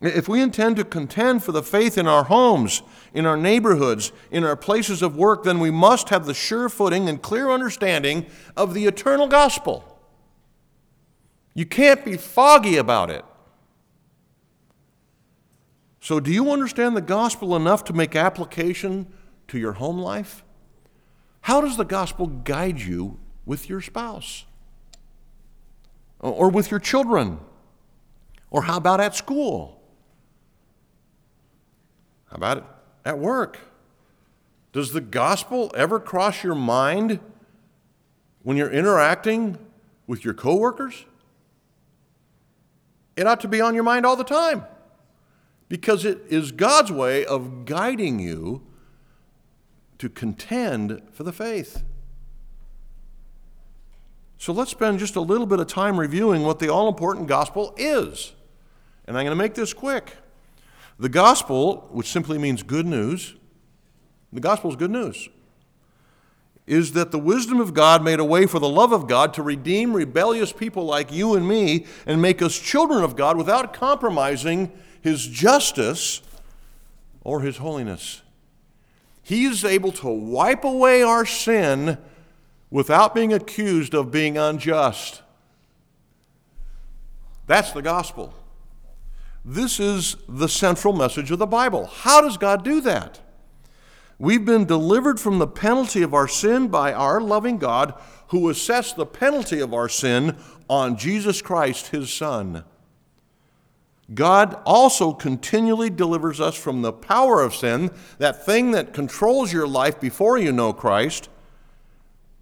If 0.00 0.28
we 0.28 0.42
intend 0.42 0.76
to 0.76 0.84
contend 0.84 1.42
for 1.44 1.52
the 1.52 1.62
faith 1.62 1.96
in 1.96 2.06
our 2.06 2.24
homes, 2.24 2.82
in 3.14 3.24
our 3.24 3.36
neighborhoods, 3.36 4.12
in 4.30 4.44
our 4.44 4.56
places 4.56 5.00
of 5.00 5.16
work, 5.16 5.44
then 5.44 5.60
we 5.60 5.70
must 5.70 6.10
have 6.10 6.26
the 6.26 6.34
sure 6.34 6.68
footing 6.68 7.08
and 7.08 7.22
clear 7.22 7.50
understanding 7.50 8.26
of 8.56 8.74
the 8.74 8.86
eternal 8.86 9.26
gospel. 9.26 9.98
You 11.54 11.64
can't 11.64 12.04
be 12.04 12.16
foggy 12.16 12.76
about 12.76 13.10
it. 13.10 13.24
So, 16.00 16.20
do 16.20 16.30
you 16.30 16.50
understand 16.50 16.94
the 16.96 17.00
gospel 17.00 17.56
enough 17.56 17.84
to 17.84 17.94
make 17.94 18.14
application 18.14 19.06
to 19.48 19.58
your 19.58 19.72
home 19.72 19.98
life? 19.98 20.44
How 21.42 21.62
does 21.62 21.78
the 21.78 21.84
gospel 21.84 22.26
guide 22.26 22.80
you 22.80 23.18
with 23.46 23.70
your 23.70 23.80
spouse? 23.80 24.44
Or 26.20 26.50
with 26.50 26.70
your 26.70 26.80
children? 26.80 27.38
Or 28.50 28.64
how 28.64 28.76
about 28.76 29.00
at 29.00 29.14
school? 29.14 29.73
How 32.34 32.38
about 32.38 32.58
it 32.58 32.64
at 33.04 33.18
work? 33.20 33.60
Does 34.72 34.92
the 34.92 35.00
gospel 35.00 35.70
ever 35.76 36.00
cross 36.00 36.42
your 36.42 36.56
mind 36.56 37.20
when 38.42 38.56
you're 38.56 38.72
interacting 38.72 39.56
with 40.08 40.24
your 40.24 40.34
coworkers? 40.34 41.04
It 43.16 43.28
ought 43.28 43.40
to 43.42 43.48
be 43.48 43.60
on 43.60 43.76
your 43.76 43.84
mind 43.84 44.04
all 44.04 44.16
the 44.16 44.24
time 44.24 44.64
because 45.68 46.04
it 46.04 46.22
is 46.28 46.50
God's 46.50 46.90
way 46.90 47.24
of 47.24 47.66
guiding 47.66 48.18
you 48.18 48.62
to 49.98 50.08
contend 50.08 51.02
for 51.12 51.22
the 51.22 51.32
faith. 51.32 51.84
So 54.38 54.52
let's 54.52 54.72
spend 54.72 54.98
just 54.98 55.14
a 55.14 55.20
little 55.20 55.46
bit 55.46 55.60
of 55.60 55.68
time 55.68 56.00
reviewing 56.00 56.42
what 56.42 56.58
the 56.58 56.68
all 56.68 56.88
important 56.88 57.28
gospel 57.28 57.74
is. 57.76 58.32
And 59.06 59.16
I'm 59.16 59.24
going 59.24 59.38
to 59.38 59.40
make 59.40 59.54
this 59.54 59.72
quick. 59.72 60.16
The 60.98 61.08
gospel, 61.08 61.88
which 61.90 62.08
simply 62.08 62.38
means 62.38 62.62
good 62.62 62.86
news, 62.86 63.34
the 64.32 64.40
gospel 64.40 64.70
is 64.70 64.76
good 64.76 64.90
news, 64.90 65.28
is 66.66 66.92
that 66.92 67.10
the 67.10 67.18
wisdom 67.18 67.60
of 67.60 67.74
God 67.74 68.02
made 68.02 68.20
a 68.20 68.24
way 68.24 68.46
for 68.46 68.58
the 68.58 68.68
love 68.68 68.92
of 68.92 69.06
God 69.06 69.34
to 69.34 69.42
redeem 69.42 69.92
rebellious 69.92 70.52
people 70.52 70.84
like 70.84 71.12
you 71.12 71.34
and 71.34 71.46
me 71.46 71.86
and 72.06 72.22
make 72.22 72.40
us 72.40 72.58
children 72.58 73.04
of 73.04 73.16
God 73.16 73.36
without 73.36 73.74
compromising 73.74 74.72
his 75.02 75.26
justice 75.26 76.22
or 77.22 77.42
his 77.42 77.58
holiness. 77.58 78.22
He 79.22 79.44
is 79.44 79.64
able 79.64 79.92
to 79.92 80.08
wipe 80.08 80.64
away 80.64 81.02
our 81.02 81.26
sin 81.26 81.98
without 82.70 83.14
being 83.14 83.32
accused 83.32 83.94
of 83.94 84.10
being 84.10 84.38
unjust. 84.38 85.22
That's 87.46 87.72
the 87.72 87.82
gospel. 87.82 88.34
This 89.44 89.78
is 89.78 90.16
the 90.26 90.48
central 90.48 90.94
message 90.94 91.30
of 91.30 91.38
the 91.38 91.46
Bible. 91.46 91.86
How 91.86 92.22
does 92.22 92.38
God 92.38 92.64
do 92.64 92.80
that? 92.80 93.20
We've 94.18 94.44
been 94.44 94.64
delivered 94.64 95.20
from 95.20 95.38
the 95.38 95.46
penalty 95.46 96.02
of 96.02 96.14
our 96.14 96.28
sin 96.28 96.68
by 96.68 96.94
our 96.94 97.20
loving 97.20 97.58
God 97.58 97.94
who 98.28 98.48
assessed 98.48 98.96
the 98.96 99.04
penalty 99.04 99.60
of 99.60 99.74
our 99.74 99.88
sin 99.88 100.36
on 100.68 100.96
Jesus 100.96 101.42
Christ, 101.42 101.88
his 101.88 102.10
Son. 102.10 102.64
God 104.12 104.60
also 104.64 105.12
continually 105.12 105.90
delivers 105.90 106.40
us 106.40 106.54
from 106.54 106.82
the 106.82 106.92
power 106.92 107.42
of 107.42 107.54
sin, 107.54 107.90
that 108.18 108.46
thing 108.46 108.70
that 108.70 108.94
controls 108.94 109.52
your 109.52 109.66
life 109.66 110.00
before 110.00 110.38
you 110.38 110.52
know 110.52 110.72
Christ. 110.72 111.28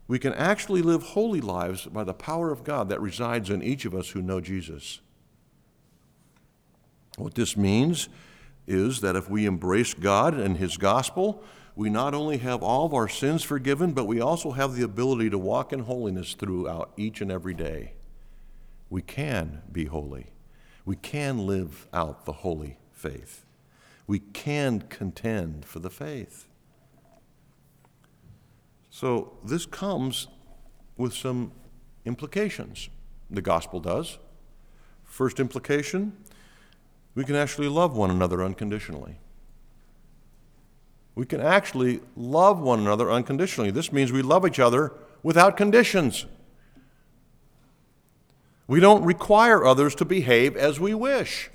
We 0.09 0.19
can 0.19 0.35
actually 0.35 0.83
live 0.83 1.03
holy 1.03 1.41
lives 1.41 1.87
by 1.87 2.05
the 2.05 2.15
power 2.15 2.53
of 2.53 2.65
God 2.65 2.89
that 2.91 3.01
resides 3.01 3.51
in 3.51 3.63
each 3.63 3.85
of 3.85 3.95
us 3.95 4.11
who 4.11 4.23
know 4.23 4.41
Jesus. 4.41 5.01
What 7.17 7.35
this 7.35 7.57
means 7.57 8.09
is 8.67 9.01
that 9.01 9.17
if 9.17 9.29
we 9.29 9.47
embrace 9.47 9.95
God 9.95 10.35
and 10.35 10.57
His 10.57 10.77
gospel, 10.77 11.43
we 11.75 11.91
not 11.91 12.15
only 12.15 12.39
have 12.39 12.63
all 12.63 12.87
of 12.87 12.95
our 12.95 13.09
sins 13.09 13.43
forgiven, 13.43 13.93
but 13.93 14.05
we 14.05 14.21
also 14.21 14.53
have 14.53 14.75
the 14.75 14.83
ability 14.83 15.31
to 15.31 15.39
walk 15.39 15.73
in 15.73 15.81
holiness 15.81 16.35
throughout 16.35 16.93
each 16.97 17.21
and 17.21 17.31
every 17.31 17.55
day. 17.55 17.95
We 18.91 19.03
can 19.03 19.63
be 19.71 19.87
holy. 19.87 20.27
We 20.85 20.97
can 20.97 21.47
live 21.47 21.89
out 21.93 22.25
the 22.25 22.33
holy 22.33 22.79
faith. 22.93 23.45
We 24.07 24.19
can 24.19 24.83
contend 24.83 25.65
for 25.65 25.79
the 25.79 25.91
faith. 25.91 26.47
So 28.91 29.39
this 29.45 29.65
comes 29.65 30.29
with 30.99 31.15
some 31.15 31.53
implications. 32.05 32.91
The 33.31 33.41
gospel 33.41 33.81
does. 33.81 34.19
First 35.05 35.41
implication 35.41 36.13
we 37.15 37.25
can 37.25 37.37
actually 37.37 37.69
love 37.69 37.97
one 37.97 38.11
another 38.11 38.43
unconditionally. 38.43 39.19
We 41.15 41.27
can 41.27 41.41
actually 41.41 42.01
love 42.17 42.59
one 42.59 42.81
another 42.81 43.11
unconditionally. 43.11 43.71
This 43.71 43.93
means 43.93 44.11
we 44.13 44.23
love 44.23 44.47
each 44.47 44.59
other 44.59 44.93
without 45.23 45.57
conditions. 45.57 46.25
We 48.67 48.81
don't 48.81 49.05
require 49.05 49.65
others 49.65 49.95
to 49.97 50.05
behave 50.05 50.57
as 50.57 50.81
we 50.81 50.95
wish. 50.95 51.51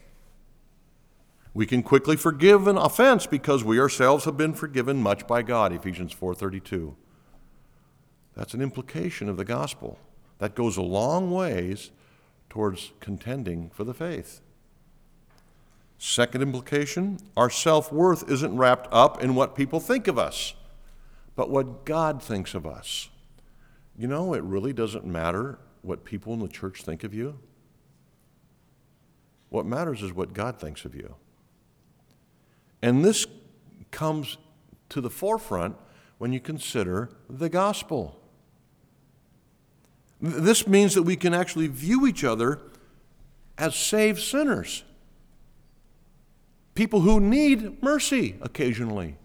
We 1.56 1.66
can 1.66 1.82
quickly 1.82 2.16
forgive 2.16 2.68
an 2.68 2.78
offense 2.78 3.26
because 3.26 3.64
we 3.64 3.80
ourselves 3.80 4.26
have 4.26 4.38
been 4.38 4.54
forgiven 4.54 5.02
much 5.02 5.26
by 5.26 5.42
God, 5.42 5.74
Ephesians 5.74 6.14
4:32. 6.14 6.96
That's 8.36 8.54
an 8.54 8.62
implication 8.62 9.28
of 9.28 9.38
the 9.38 9.46
gospel. 9.46 9.98
That 10.38 10.54
goes 10.54 10.78
a 10.78 10.84
long 10.84 11.32
ways 11.32 11.90
towards 12.48 12.92
contending 13.00 13.72
for 13.72 13.84
the 13.84 13.96
faith. 13.96 14.42
Second 16.00 16.42
implication 16.42 17.20
our 17.36 17.50
self 17.50 17.92
worth 17.92 18.30
isn't 18.30 18.56
wrapped 18.56 18.88
up 18.92 19.24
in 19.24 19.36
what 19.36 19.56
people 19.56 19.80
think 19.80 20.08
of 20.08 20.18
us, 20.18 20.54
but 21.36 21.50
what 21.50 21.86
God 21.86 22.22
thinks 22.22 22.54
of 22.54 22.68
us. 22.68 23.10
You 23.98 24.08
know, 24.08 24.34
it 24.34 24.44
really 24.44 24.74
doesn't 24.74 25.06
matter 25.06 25.58
what 25.82 26.06
people 26.06 26.34
in 26.34 26.40
the 26.40 26.48
church 26.48 26.84
think 26.84 27.04
of 27.04 27.14
you. 27.14 27.40
What 29.50 29.66
matters 29.66 30.04
is 30.04 30.14
what 30.14 30.34
God 30.34 30.60
thinks 30.60 30.86
of 30.86 30.94
you. 30.94 31.16
And 32.82 33.04
this 33.04 33.26
comes 33.90 34.38
to 34.90 35.02
the 35.02 35.10
forefront 35.10 35.78
when 36.20 36.32
you 36.32 36.40
consider 36.40 37.10
the 37.30 37.50
gospel. 37.50 38.20
This 40.22 40.68
means 40.68 40.94
that 40.94 41.04
we 41.04 41.16
can 41.16 41.34
actually 41.34 41.68
view 41.68 42.06
each 42.06 42.24
other 42.24 42.60
as 43.58 43.76
saved 43.76 44.22
sinners 44.22 44.84
people 46.78 47.02
who 47.02 47.20
need 47.20 47.82
mercy 47.82 48.36
occasionally, 48.40 49.16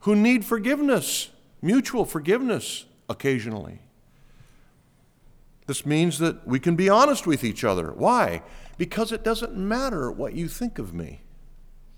who 0.00 0.16
need 0.16 0.46
forgiveness, 0.46 1.28
mutual 1.60 2.06
forgiveness 2.06 2.86
occasionally. 3.06 3.80
This 5.66 5.84
means 5.84 6.18
that 6.20 6.48
we 6.48 6.58
can 6.58 6.74
be 6.74 6.88
honest 6.88 7.26
with 7.26 7.44
each 7.44 7.64
other. 7.64 7.92
Why? 7.92 8.42
Because 8.78 9.12
it 9.12 9.22
doesn't 9.22 9.54
matter 9.54 10.10
what 10.10 10.32
you 10.32 10.48
think 10.48 10.78
of 10.78 10.94
me, 10.94 11.20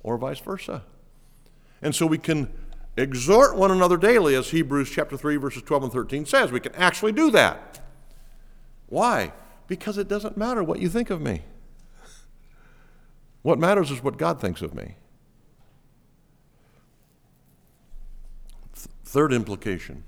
or 0.01 0.19
vice 0.19 0.41
versa. 0.41 0.83
And 1.81 1.95
so 1.95 2.05
we 2.05 2.19
can 2.19 2.53
exhort 2.97 3.57
one 3.57 3.71
another 3.71 3.97
daily, 3.97 4.35
as 4.35 4.51
Hebrews 4.51 4.91
chapter 4.91 5.17
3, 5.17 5.37
verses 5.37 5.63
12 5.63 5.85
and 5.85 5.93
13 5.93 6.27
says. 6.27 6.51
We 6.51 6.59
can 6.59 6.75
actually 6.75 7.13
do 7.13 7.31
that. 7.31 7.81
Why? 8.89 9.33
Because 9.69 9.97
it 9.97 10.09
doesn't 10.09 10.37
matter 10.37 10.65
what 10.65 10.81
you 10.81 10.89
think 10.89 11.11
of 11.11 11.21
me. 11.21 11.43
What 13.47 13.61
matters 13.61 13.93
is 13.93 14.03
what 14.03 14.17
God 14.17 14.41
thinks 14.41 14.61
of 14.61 14.75
me. 14.75 14.97
Th- 18.75 18.89
third 19.05 19.33
implication 19.33 20.03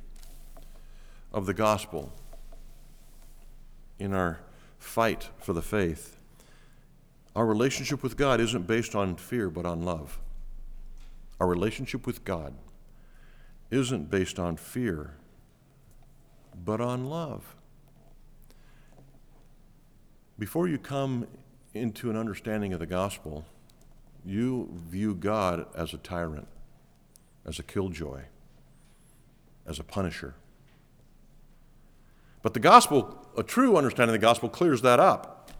of 1.32 1.46
the 1.46 1.54
gospel 1.54 2.12
in 3.96 4.12
our 4.12 4.40
fight 4.80 5.28
for 5.38 5.52
the 5.52 5.62
faith 5.62 6.16
our 7.36 7.46
relationship 7.46 8.02
with 8.02 8.16
God 8.16 8.40
isn't 8.40 8.66
based 8.66 8.96
on 8.96 9.14
fear 9.14 9.48
but 9.50 9.64
on 9.64 9.84
love. 9.84 10.18
Our 11.38 11.46
relationship 11.46 12.08
with 12.08 12.24
God 12.24 12.54
isn't 13.70 14.10
based 14.10 14.40
on 14.40 14.56
fear 14.56 15.14
but 16.64 16.80
on 16.80 17.08
love. 17.08 17.54
Before 20.36 20.66
you 20.66 20.76
come 20.76 21.28
into 21.78 22.10
an 22.10 22.16
understanding 22.16 22.72
of 22.72 22.80
the 22.80 22.86
gospel, 22.86 23.44
you 24.24 24.68
view 24.72 25.14
God 25.14 25.66
as 25.74 25.94
a 25.94 25.98
tyrant, 25.98 26.48
as 27.46 27.58
a 27.58 27.62
killjoy, 27.62 28.22
as 29.66 29.78
a 29.78 29.84
punisher. 29.84 30.34
But 32.42 32.54
the 32.54 32.60
gospel, 32.60 33.26
a 33.36 33.42
true 33.42 33.76
understanding 33.76 34.14
of 34.14 34.20
the 34.20 34.26
gospel, 34.26 34.48
clears 34.48 34.82
that 34.82 35.00
up. 35.00 35.50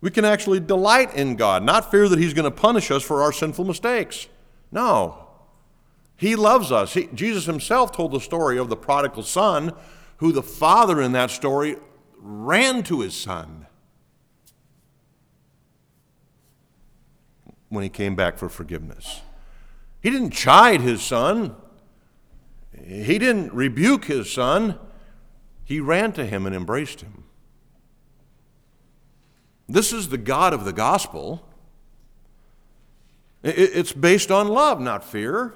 We 0.00 0.10
can 0.10 0.24
actually 0.24 0.60
delight 0.60 1.14
in 1.14 1.36
God, 1.36 1.62
not 1.62 1.90
fear 1.90 2.08
that 2.08 2.18
He's 2.18 2.34
going 2.34 2.44
to 2.44 2.50
punish 2.50 2.90
us 2.90 3.02
for 3.02 3.22
our 3.22 3.32
sinful 3.32 3.64
mistakes. 3.64 4.28
No. 4.72 5.26
He 6.16 6.36
loves 6.36 6.72
us. 6.72 6.94
He, 6.94 7.08
Jesus 7.12 7.44
Himself 7.44 7.92
told 7.92 8.12
the 8.12 8.20
story 8.20 8.58
of 8.58 8.68
the 8.68 8.76
prodigal 8.76 9.22
son, 9.22 9.74
who 10.18 10.32
the 10.32 10.42
father 10.42 11.00
in 11.00 11.12
that 11.12 11.30
story 11.30 11.76
ran 12.18 12.82
to 12.84 13.00
his 13.00 13.14
son 13.14 13.66
when 17.70 17.82
he 17.82 17.88
came 17.88 18.14
back 18.14 18.36
for 18.36 18.50
forgiveness. 18.50 19.22
He 20.02 20.10
didn't 20.10 20.30
chide 20.30 20.82
his 20.82 21.02
son, 21.02 21.56
he 22.84 23.18
didn't 23.18 23.52
rebuke 23.52 24.04
his 24.04 24.30
son. 24.30 24.78
He 25.64 25.78
ran 25.78 26.12
to 26.14 26.26
him 26.26 26.46
and 26.46 26.56
embraced 26.56 27.00
him. 27.00 27.22
This 29.68 29.92
is 29.92 30.08
the 30.08 30.18
God 30.18 30.52
of 30.52 30.64
the 30.64 30.72
gospel. 30.72 31.46
It's 33.44 33.92
based 33.92 34.32
on 34.32 34.48
love, 34.48 34.80
not 34.80 35.04
fear. 35.04 35.54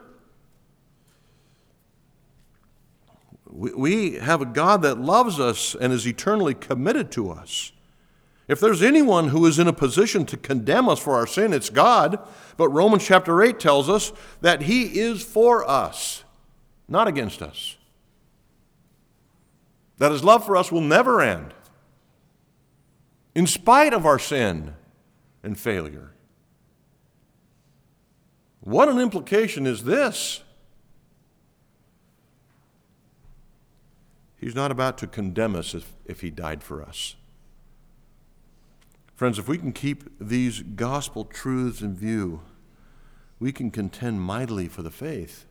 We 3.46 4.14
have 4.14 4.40
a 4.40 4.46
God 4.46 4.82
that 4.82 4.98
loves 4.98 5.40
us 5.40 5.74
and 5.74 5.92
is 5.92 6.06
eternally 6.06 6.54
committed 6.54 7.10
to 7.12 7.30
us. 7.30 7.72
If 8.47 8.61
there's 8.61 8.82
anyone 8.82 9.28
who 9.28 9.47
is 9.47 9.59
in 9.59 9.68
a 9.68 9.72
position 9.72 10.26
to 10.26 10.36
condemn 10.36 10.88
us 10.88 10.99
for 10.99 11.14
our 11.14 11.26
sin, 11.26 11.53
it's 11.53 11.70
God. 11.70 12.18
But 12.57 12.68
Romans 12.68 13.05
chapter 13.07 13.42
8 13.42 13.59
tells 13.59 13.88
us 13.88 14.12
that 14.42 14.62
He 14.62 15.01
is 15.01 15.22
for 15.22 15.68
us, 15.68 16.24
not 16.86 17.09
against 17.09 17.40
us. 17.40 17.76
That 19.97 20.12
His 20.12 20.22
love 20.22 20.45
for 20.45 20.57
us 20.57 20.70
will 20.70 20.82
never 20.82 21.22
end, 21.22 21.55
in 23.34 23.47
spite 23.47 23.95
of 23.95 24.05
our 24.05 24.18
sin 24.18 24.74
and 25.42 25.59
failure. 25.59 26.12
What 28.61 28.88
an 28.88 28.99
implication 28.99 29.66
is 29.66 29.84
this? 29.84 30.42
He's 34.36 34.55
not 34.55 34.70
about 34.70 34.99
to 34.99 35.07
condemn 35.07 35.57
us 35.57 35.74
if, 35.74 35.92
if 36.05 36.20
He 36.20 36.30
died 36.30 36.62
for 36.62 36.82
us. 36.82 37.16
Friends, 39.14 39.38
if 39.38 39.46
we 39.48 39.58
can 39.58 39.72
keep 39.72 40.04
these 40.20 40.60
gospel 40.60 41.24
truths 41.24 41.80
in 41.80 41.94
view, 41.94 42.40
we 43.38 43.52
can 43.52 43.70
contend 43.70 44.20
mightily 44.20 44.66
for 44.66 44.82
the 44.82 44.90
faith. 44.90 45.46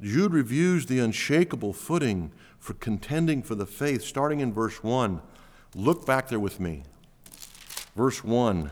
Jude 0.00 0.32
reviews 0.32 0.86
the 0.86 0.98
unshakable 0.98 1.74
footing 1.74 2.32
for 2.58 2.74
contending 2.74 3.42
for 3.42 3.54
the 3.54 3.66
faith, 3.66 4.02
starting 4.02 4.40
in 4.40 4.52
verse 4.52 4.82
1. 4.82 5.20
Look 5.74 6.06
back 6.06 6.28
there 6.28 6.40
with 6.40 6.58
me. 6.58 6.84
Verse 7.94 8.24
1 8.24 8.70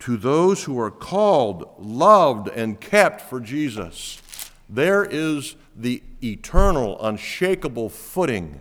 To 0.00 0.16
those 0.18 0.64
who 0.64 0.78
are 0.78 0.90
called, 0.90 1.74
loved, 1.78 2.48
and 2.48 2.78
kept 2.78 3.22
for 3.22 3.40
Jesus, 3.40 4.20
there 4.68 5.04
is 5.04 5.56
the 5.74 6.02
eternal, 6.22 7.02
unshakable 7.02 7.88
footing 7.88 8.60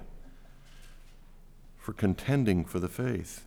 for 1.78 1.92
contending 1.92 2.64
for 2.64 2.80
the 2.80 2.88
faith. 2.88 3.46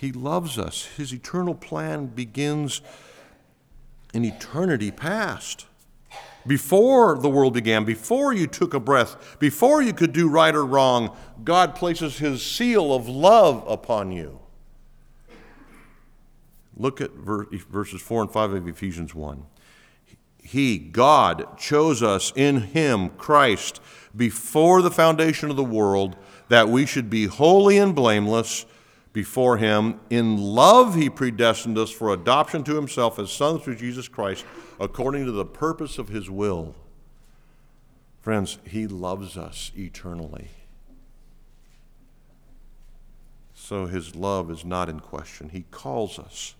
He 0.00 0.12
loves 0.12 0.58
us. 0.58 0.86
His 0.96 1.12
eternal 1.12 1.54
plan 1.54 2.06
begins 2.06 2.80
in 4.14 4.24
eternity 4.24 4.90
past. 4.90 5.66
Before 6.46 7.18
the 7.18 7.28
world 7.28 7.52
began, 7.52 7.84
before 7.84 8.32
you 8.32 8.46
took 8.46 8.72
a 8.72 8.80
breath, 8.80 9.36
before 9.38 9.82
you 9.82 9.92
could 9.92 10.14
do 10.14 10.26
right 10.26 10.54
or 10.54 10.64
wrong, 10.64 11.14
God 11.44 11.74
places 11.74 12.16
His 12.16 12.42
seal 12.42 12.94
of 12.94 13.10
love 13.10 13.62
upon 13.68 14.10
you. 14.10 14.40
Look 16.74 17.02
at 17.02 17.10
verses 17.10 18.00
4 18.00 18.22
and 18.22 18.32
5 18.32 18.52
of 18.54 18.68
Ephesians 18.68 19.14
1. 19.14 19.44
He, 20.42 20.78
God, 20.78 21.58
chose 21.58 22.02
us 22.02 22.32
in 22.34 22.62
Him, 22.62 23.10
Christ, 23.10 23.82
before 24.16 24.80
the 24.80 24.90
foundation 24.90 25.50
of 25.50 25.56
the 25.56 25.62
world, 25.62 26.16
that 26.48 26.70
we 26.70 26.86
should 26.86 27.10
be 27.10 27.26
holy 27.26 27.76
and 27.76 27.94
blameless 27.94 28.64
before 29.12 29.56
him. 29.56 30.00
In 30.10 30.36
love, 30.36 30.94
he 30.94 31.10
predestined 31.10 31.78
us 31.78 31.90
for 31.90 32.12
adoption 32.12 32.62
to 32.64 32.74
himself 32.74 33.18
as 33.18 33.30
sons 33.30 33.62
through 33.62 33.76
Jesus 33.76 34.08
Christ, 34.08 34.44
according 34.78 35.24
to 35.26 35.32
the 35.32 35.44
purpose 35.44 35.98
of 35.98 36.08
his 36.08 36.30
will. 36.30 36.74
Friends, 38.20 38.58
he 38.64 38.86
loves 38.86 39.36
us 39.36 39.72
eternally. 39.76 40.48
So 43.54 43.86
his 43.86 44.14
love 44.14 44.50
is 44.50 44.64
not 44.64 44.88
in 44.88 45.00
question. 45.00 45.50
He 45.50 45.64
calls 45.70 46.18
us. 46.18 46.54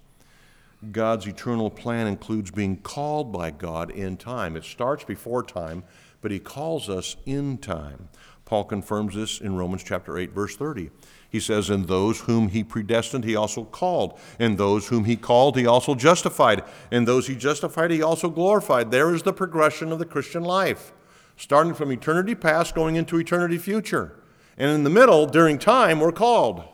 God's 0.93 1.27
eternal 1.27 1.69
plan 1.69 2.07
includes 2.07 2.51
being 2.51 2.79
called 2.79 3.33
by 3.33 3.51
God 3.51 3.91
in 3.91 4.17
time. 4.17 4.57
It 4.57 4.65
starts 4.65 5.05
before 5.05 5.43
time, 5.43 5.85
but 6.23 6.31
he 6.31 6.39
calls 6.39 6.89
us 6.89 7.17
in 7.27 7.59
time. 7.59 8.09
Paul 8.45 8.65
confirms 8.65 9.15
this 9.15 9.41
in 9.41 9.57
Romans 9.57 9.85
chapter 9.85 10.19
8 10.19 10.33
verse 10.33 10.57
30. 10.57 10.91
He 11.31 11.39
says, 11.39 11.71
And 11.71 11.87
those 11.87 12.23
whom 12.23 12.49
he 12.49 12.65
predestined, 12.65 13.25
he 13.25 13.37
also 13.37 13.65
called. 13.65 14.19
And 14.39 14.59
those 14.59 14.89
whom 14.89 15.05
he 15.05 15.17
called, 15.17 15.57
he 15.57 15.67
also 15.67 15.95
justified. 15.95 16.65
And 16.91 17.07
those 17.07 17.29
he 17.29 17.37
justified, 17.37 17.93
he 17.93 18.03
also 18.03 18.29
glorified. 18.29 18.91
There 18.91 19.15
is 19.15 19.23
the 19.23 19.33
progression 19.33 19.93
of 19.93 20.01
the 20.01 20.05
Christian 20.05 20.43
life, 20.43 20.93
starting 21.37 21.73
from 21.73 21.93
eternity 21.93 22.35
past, 22.35 22.75
going 22.75 22.97
into 22.97 23.19
eternity 23.19 23.59
future. 23.59 24.21
And 24.59 24.73
in 24.73 24.83
the 24.83 24.91
middle, 24.91 25.27
during 25.27 25.59
time, 25.59 26.01
we're 26.01 26.13
called. 26.13 26.65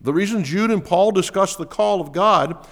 The 0.00 0.12
reason 0.12 0.44
Jude 0.44 0.70
and 0.70 0.84
Paul 0.84 1.12
discuss 1.12 1.56
the 1.56 1.64
call 1.64 2.00
of 2.00 2.12
God 2.12 2.66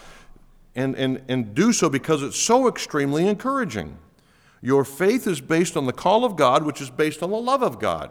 and, 0.74 0.94
and, 0.96 1.22
and 1.28 1.54
do 1.54 1.72
so 1.72 1.88
because 1.88 2.22
it's 2.22 2.36
so 2.36 2.68
extremely 2.68 3.26
encouraging. 3.26 3.96
Your 4.60 4.84
faith 4.84 5.26
is 5.26 5.40
based 5.40 5.76
on 5.76 5.86
the 5.86 5.92
call 5.92 6.24
of 6.24 6.36
God, 6.36 6.64
which 6.64 6.80
is 6.80 6.90
based 6.90 7.22
on 7.22 7.30
the 7.30 7.38
love 7.38 7.62
of 7.62 7.78
God. 7.78 8.10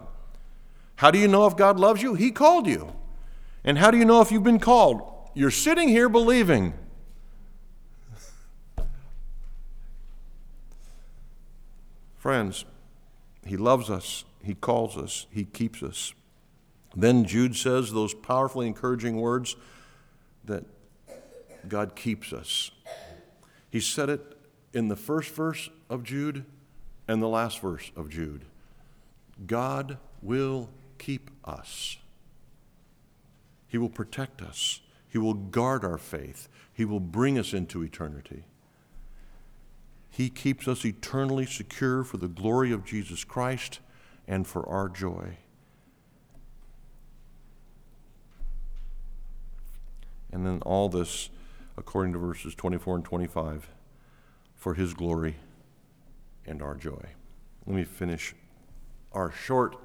How 1.02 1.10
do 1.10 1.18
you 1.18 1.28
know 1.28 1.48
if 1.48 1.58
God 1.58 1.80
loves 1.80 2.04
you? 2.04 2.14
He 2.14 2.30
called 2.30 2.68
you. 2.68 2.94
And 3.64 3.80
how 3.80 3.90
do 3.90 3.98
you 3.98 4.06
know 4.06 4.22
if 4.22 4.32
you've 4.32 4.44
been 4.44 4.60
called? 4.60 5.02
You're 5.34 5.50
sitting 5.50 5.90
here 5.90 6.08
believing. 6.08 6.76
Friends, 12.20 12.66
He 13.44 13.58
loves 13.58 13.90
us, 13.90 14.26
He 14.44 14.54
calls 14.54 14.96
us, 14.96 15.26
He 15.32 15.44
keeps 15.44 15.82
us. 15.82 16.14
Then 16.96 17.26
Jude 17.26 17.56
says 17.56 17.92
those 17.92 18.14
powerfully 18.14 18.68
encouraging 18.68 19.16
words 19.16 19.56
that 20.46 20.66
God 21.68 21.96
keeps 21.96 22.32
us. 22.32 22.70
He 23.72 23.80
said 23.80 24.10
it 24.10 24.38
in 24.72 24.88
the 24.88 24.96
first 24.96 25.34
verse 25.34 25.68
of 25.90 26.04
Jude 26.04 26.46
and 27.08 27.24
the 27.24 27.28
last 27.28 27.60
verse 27.60 27.92
of 27.96 28.08
Jude. 28.08 28.46
God 29.48 29.98
will 30.22 30.70
keep 31.02 31.32
us. 31.44 31.98
He 33.68 33.80
will 33.80 33.90
protect 33.90 34.42
us. 34.42 34.82
He 35.10 35.18
will 35.18 35.34
guard 35.34 35.84
our 35.84 35.98
faith. 35.98 36.48
He 36.72 36.86
will 36.86 37.00
bring 37.00 37.40
us 37.40 37.54
into 37.54 37.82
eternity. 37.82 38.44
He 40.12 40.30
keeps 40.30 40.68
us 40.68 40.86
eternally 40.86 41.48
secure 41.48 42.04
for 42.04 42.18
the 42.18 42.28
glory 42.28 42.72
of 42.72 42.86
Jesus 42.86 43.24
Christ 43.24 43.80
and 44.28 44.46
for 44.46 44.68
our 44.70 44.90
joy. 44.90 45.38
And 50.32 50.46
then 50.46 50.62
all 50.62 50.88
this, 50.88 51.30
according 51.78 52.14
to 52.14 52.20
verses 52.20 52.54
24 52.54 52.98
and 52.98 53.06
25, 53.06 53.70
for 54.56 54.76
his 54.76 54.94
glory 54.94 55.38
and 56.46 56.62
our 56.62 56.76
joy. 56.76 57.04
Let 57.66 57.76
me 57.76 57.86
finish 57.86 58.36
our 59.14 59.32
short 59.32 59.76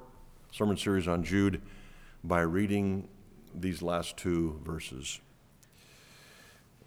sermon 0.57 0.79
series 0.79 1.07
on 1.07 1.23
Jude 1.23 1.61
by 2.25 2.41
reading 2.41 3.07
these 3.55 3.83
last 3.83 4.17
two 4.17 4.59
verses. 4.65 5.21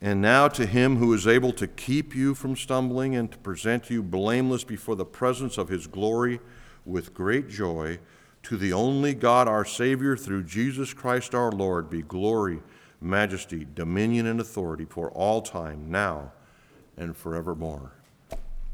And 0.01 0.23
now 0.23 0.47
to 0.47 0.65
him 0.65 0.95
who 0.97 1.13
is 1.13 1.27
able 1.27 1.53
to 1.53 1.67
keep 1.67 2.15
you 2.15 2.33
from 2.33 2.55
stumbling 2.55 3.15
and 3.15 3.31
to 3.31 3.37
present 3.37 3.91
you 3.91 4.01
blameless 4.01 4.63
before 4.63 4.95
the 4.95 5.05
presence 5.05 5.59
of 5.59 5.69
his 5.69 5.85
glory 5.85 6.39
with 6.83 7.13
great 7.13 7.47
joy, 7.47 7.99
to 8.41 8.57
the 8.57 8.73
only 8.73 9.13
God 9.13 9.47
our 9.47 9.65
Savior 9.65 10.17
through 10.17 10.45
Jesus 10.45 10.91
Christ 10.91 11.35
our 11.35 11.51
Lord, 11.51 11.91
be 11.91 12.01
glory, 12.01 12.63
majesty, 12.99 13.67
dominion, 13.75 14.25
and 14.25 14.39
authority 14.39 14.85
for 14.85 15.11
all 15.11 15.43
time, 15.43 15.91
now 15.91 16.31
and 16.97 17.15
forevermore. 17.15 17.91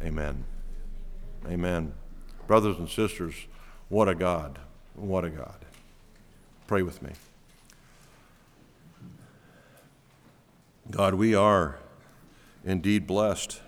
Amen. 0.01 0.45
Amen. 1.45 1.93
Brothers 2.47 2.77
and 2.77 2.87
sisters, 2.87 3.33
what 3.89 4.07
a 4.07 4.15
God. 4.15 4.59
What 4.95 5.25
a 5.25 5.29
God. 5.29 5.57
Pray 6.67 6.81
with 6.81 7.01
me. 7.01 7.11
God, 10.89 11.15
we 11.15 11.35
are 11.35 11.79
indeed 12.63 13.05
blessed 13.05 13.61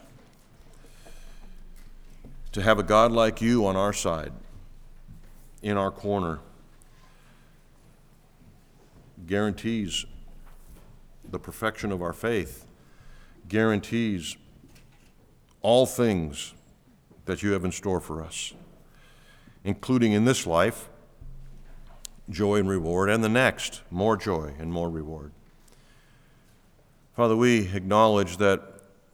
to 2.54 2.62
have 2.62 2.80
a 2.80 2.84
God 2.84 3.12
like 3.12 3.42
you 3.42 3.66
on 3.66 3.76
our 3.76 3.94
side, 3.94 4.32
in 5.62 5.78
our 5.78 5.92
corner. 5.92 6.40
Guarantees 9.26 10.06
the 11.30 11.40
perfection 11.40 11.92
of 11.92 12.02
our 12.02 12.14
faith, 12.14 12.66
guarantees 13.50 14.38
all 15.62 15.86
things 15.86 16.54
that 17.26 17.44
you 17.44 17.52
have 17.52 17.66
in 17.66 17.72
store 17.72 18.00
for 18.00 18.24
us, 18.24 18.54
including 19.66 20.14
in 20.14 20.24
this 20.24 20.48
life 20.48 20.88
joy 22.30 22.60
and 22.60 22.70
reward, 22.70 23.10
and 23.10 23.24
the 23.24 23.30
next, 23.30 23.82
more 23.90 24.18
joy 24.18 24.54
and 24.60 24.72
more 24.72 24.90
reward. 24.90 25.32
Father, 27.16 27.36
we 27.36 27.74
acknowledge 27.74 28.38
that 28.38 28.62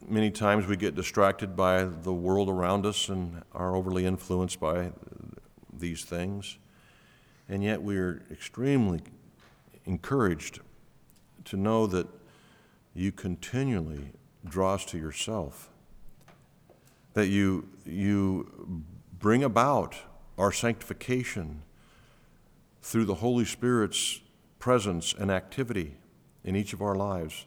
many 0.06 0.30
times 0.30 0.66
we 0.66 0.76
get 0.76 0.94
distracted 0.94 1.56
by 1.56 1.84
the 1.84 2.12
world 2.12 2.48
around 2.48 2.84
us 2.84 3.08
and 3.08 3.42
are 3.52 3.74
overly 3.74 4.04
influenced 4.04 4.60
by 4.60 4.90
these 5.72 6.04
things. 6.04 6.58
And 7.48 7.62
yet 7.62 7.82
we 7.82 7.96
are 7.96 8.22
extremely 8.30 9.00
encouraged 9.86 10.60
to 11.46 11.56
know 11.56 11.86
that 11.86 12.06
you 12.94 13.12
continually 13.12 14.12
draw 14.44 14.74
us 14.74 14.84
to 14.86 14.98
yourself, 14.98 15.70
that 17.14 17.26
you, 17.26 17.68
you 17.84 18.84
bring 19.18 19.44
about 19.44 19.96
our 20.38 20.52
sanctification 20.52 21.62
through 22.84 23.06
the 23.06 23.14
Holy 23.14 23.46
Spirit's 23.46 24.20
presence 24.58 25.14
and 25.18 25.30
activity 25.30 25.96
in 26.44 26.54
each 26.54 26.74
of 26.74 26.82
our 26.82 26.94
lives. 26.94 27.46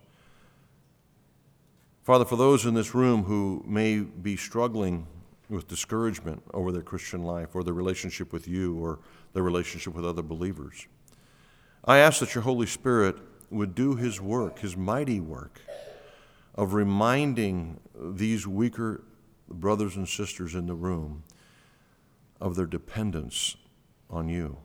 Father, 2.02 2.26
for 2.26 2.36
those 2.36 2.66
in 2.66 2.74
this 2.74 2.96
room 2.96 3.24
who 3.24 3.64
may 3.68 4.00
be 4.00 4.36
struggling 4.36 5.06
with 5.48 5.68
discouragement 5.68 6.42
over 6.56 6.72
their 6.72 6.82
Christian 6.82 7.22
life 7.22 7.54
or 7.54 7.64
their 7.64 7.76
relationship 7.76 8.34
with 8.34 8.48
you 8.48 8.80
or 8.80 8.98
their 9.34 9.44
relationship 9.44 9.94
with 9.94 10.04
other 10.04 10.24
believers, 10.24 10.88
I 11.86 12.00
ask 12.00 12.20
that 12.20 12.34
your 12.34 12.42
Holy 12.42 12.66
Spirit 12.66 13.18
would 13.52 13.76
do 13.76 13.94
his 13.94 14.20
work, 14.20 14.60
his 14.60 14.76
mighty 14.76 15.20
work, 15.20 15.62
of 16.56 16.74
reminding 16.74 17.80
these 17.96 18.48
weaker 18.48 19.04
brothers 19.48 19.98
and 19.98 20.10
sisters 20.10 20.56
in 20.56 20.66
the 20.66 20.74
room 20.74 21.24
of 22.42 22.56
their 22.56 22.66
dependence 22.66 23.56
on 24.10 24.30
you. 24.30 24.58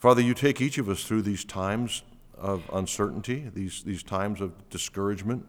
Father, 0.00 0.22
you 0.22 0.32
take 0.32 0.62
each 0.62 0.78
of 0.78 0.88
us 0.88 1.04
through 1.04 1.20
these 1.20 1.44
times 1.44 2.04
of 2.34 2.62
uncertainty, 2.72 3.50
these, 3.54 3.82
these 3.82 4.02
times 4.02 4.40
of 4.40 4.70
discouragement, 4.70 5.44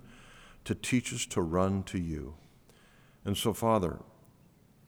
to 0.66 0.76
teach 0.76 1.14
us 1.14 1.26
to 1.28 1.41
run 1.41 1.84
to 1.84 1.97
you. 1.97 2.36
And 3.24 3.38
so, 3.38 3.54
Father, 3.54 3.99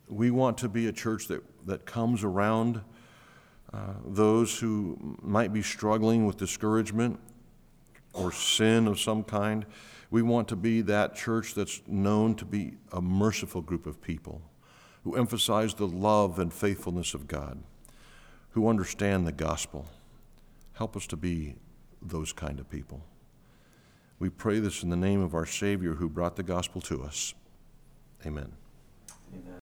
we 0.09 0.31
want 0.31 0.57
to 0.57 0.67
be 0.67 0.87
a 0.87 0.91
church 0.91 1.29
that, 1.29 1.41
that 1.65 1.85
comes 1.85 2.25
around 2.25 2.81
uh, 3.71 3.93
those 4.05 4.59
who 4.59 5.17
might 5.21 5.53
be 5.53 5.61
struggling 5.61 6.25
with 6.25 6.35
discouragement 6.35 7.17
or 8.11 8.33
sin 8.33 8.85
of 8.85 8.99
some 8.99 9.23
kind. 9.23 9.65
We 10.11 10.23
want 10.23 10.49
to 10.49 10.57
be 10.57 10.81
that 10.81 11.15
church 11.15 11.53
that's 11.53 11.81
known 11.87 12.35
to 12.35 12.43
be 12.43 12.73
a 12.91 13.01
merciful 13.01 13.61
group 13.61 13.85
of 13.85 14.01
people 14.01 14.41
who 15.05 15.15
emphasize 15.15 15.73
the 15.73 15.87
love 15.87 16.37
and 16.37 16.51
faithfulness 16.53 17.13
of 17.13 17.29
God 17.29 17.63
who 18.53 18.67
understand 18.67 19.27
the 19.27 19.31
gospel. 19.31 19.85
Help 20.73 20.95
us 20.95 21.05
to 21.07 21.17
be 21.17 21.55
those 22.01 22.33
kind 22.33 22.59
of 22.59 22.69
people. 22.69 23.01
We 24.19 24.29
pray 24.29 24.59
this 24.59 24.83
in 24.83 24.89
the 24.89 24.95
name 24.95 25.21
of 25.21 25.33
our 25.33 25.45
Savior 25.45 25.95
who 25.95 26.07
brought 26.07 26.35
the 26.35 26.43
gospel 26.43 26.81
to 26.81 27.03
us. 27.03 27.33
Amen. 28.25 28.53
Amen. 29.33 29.62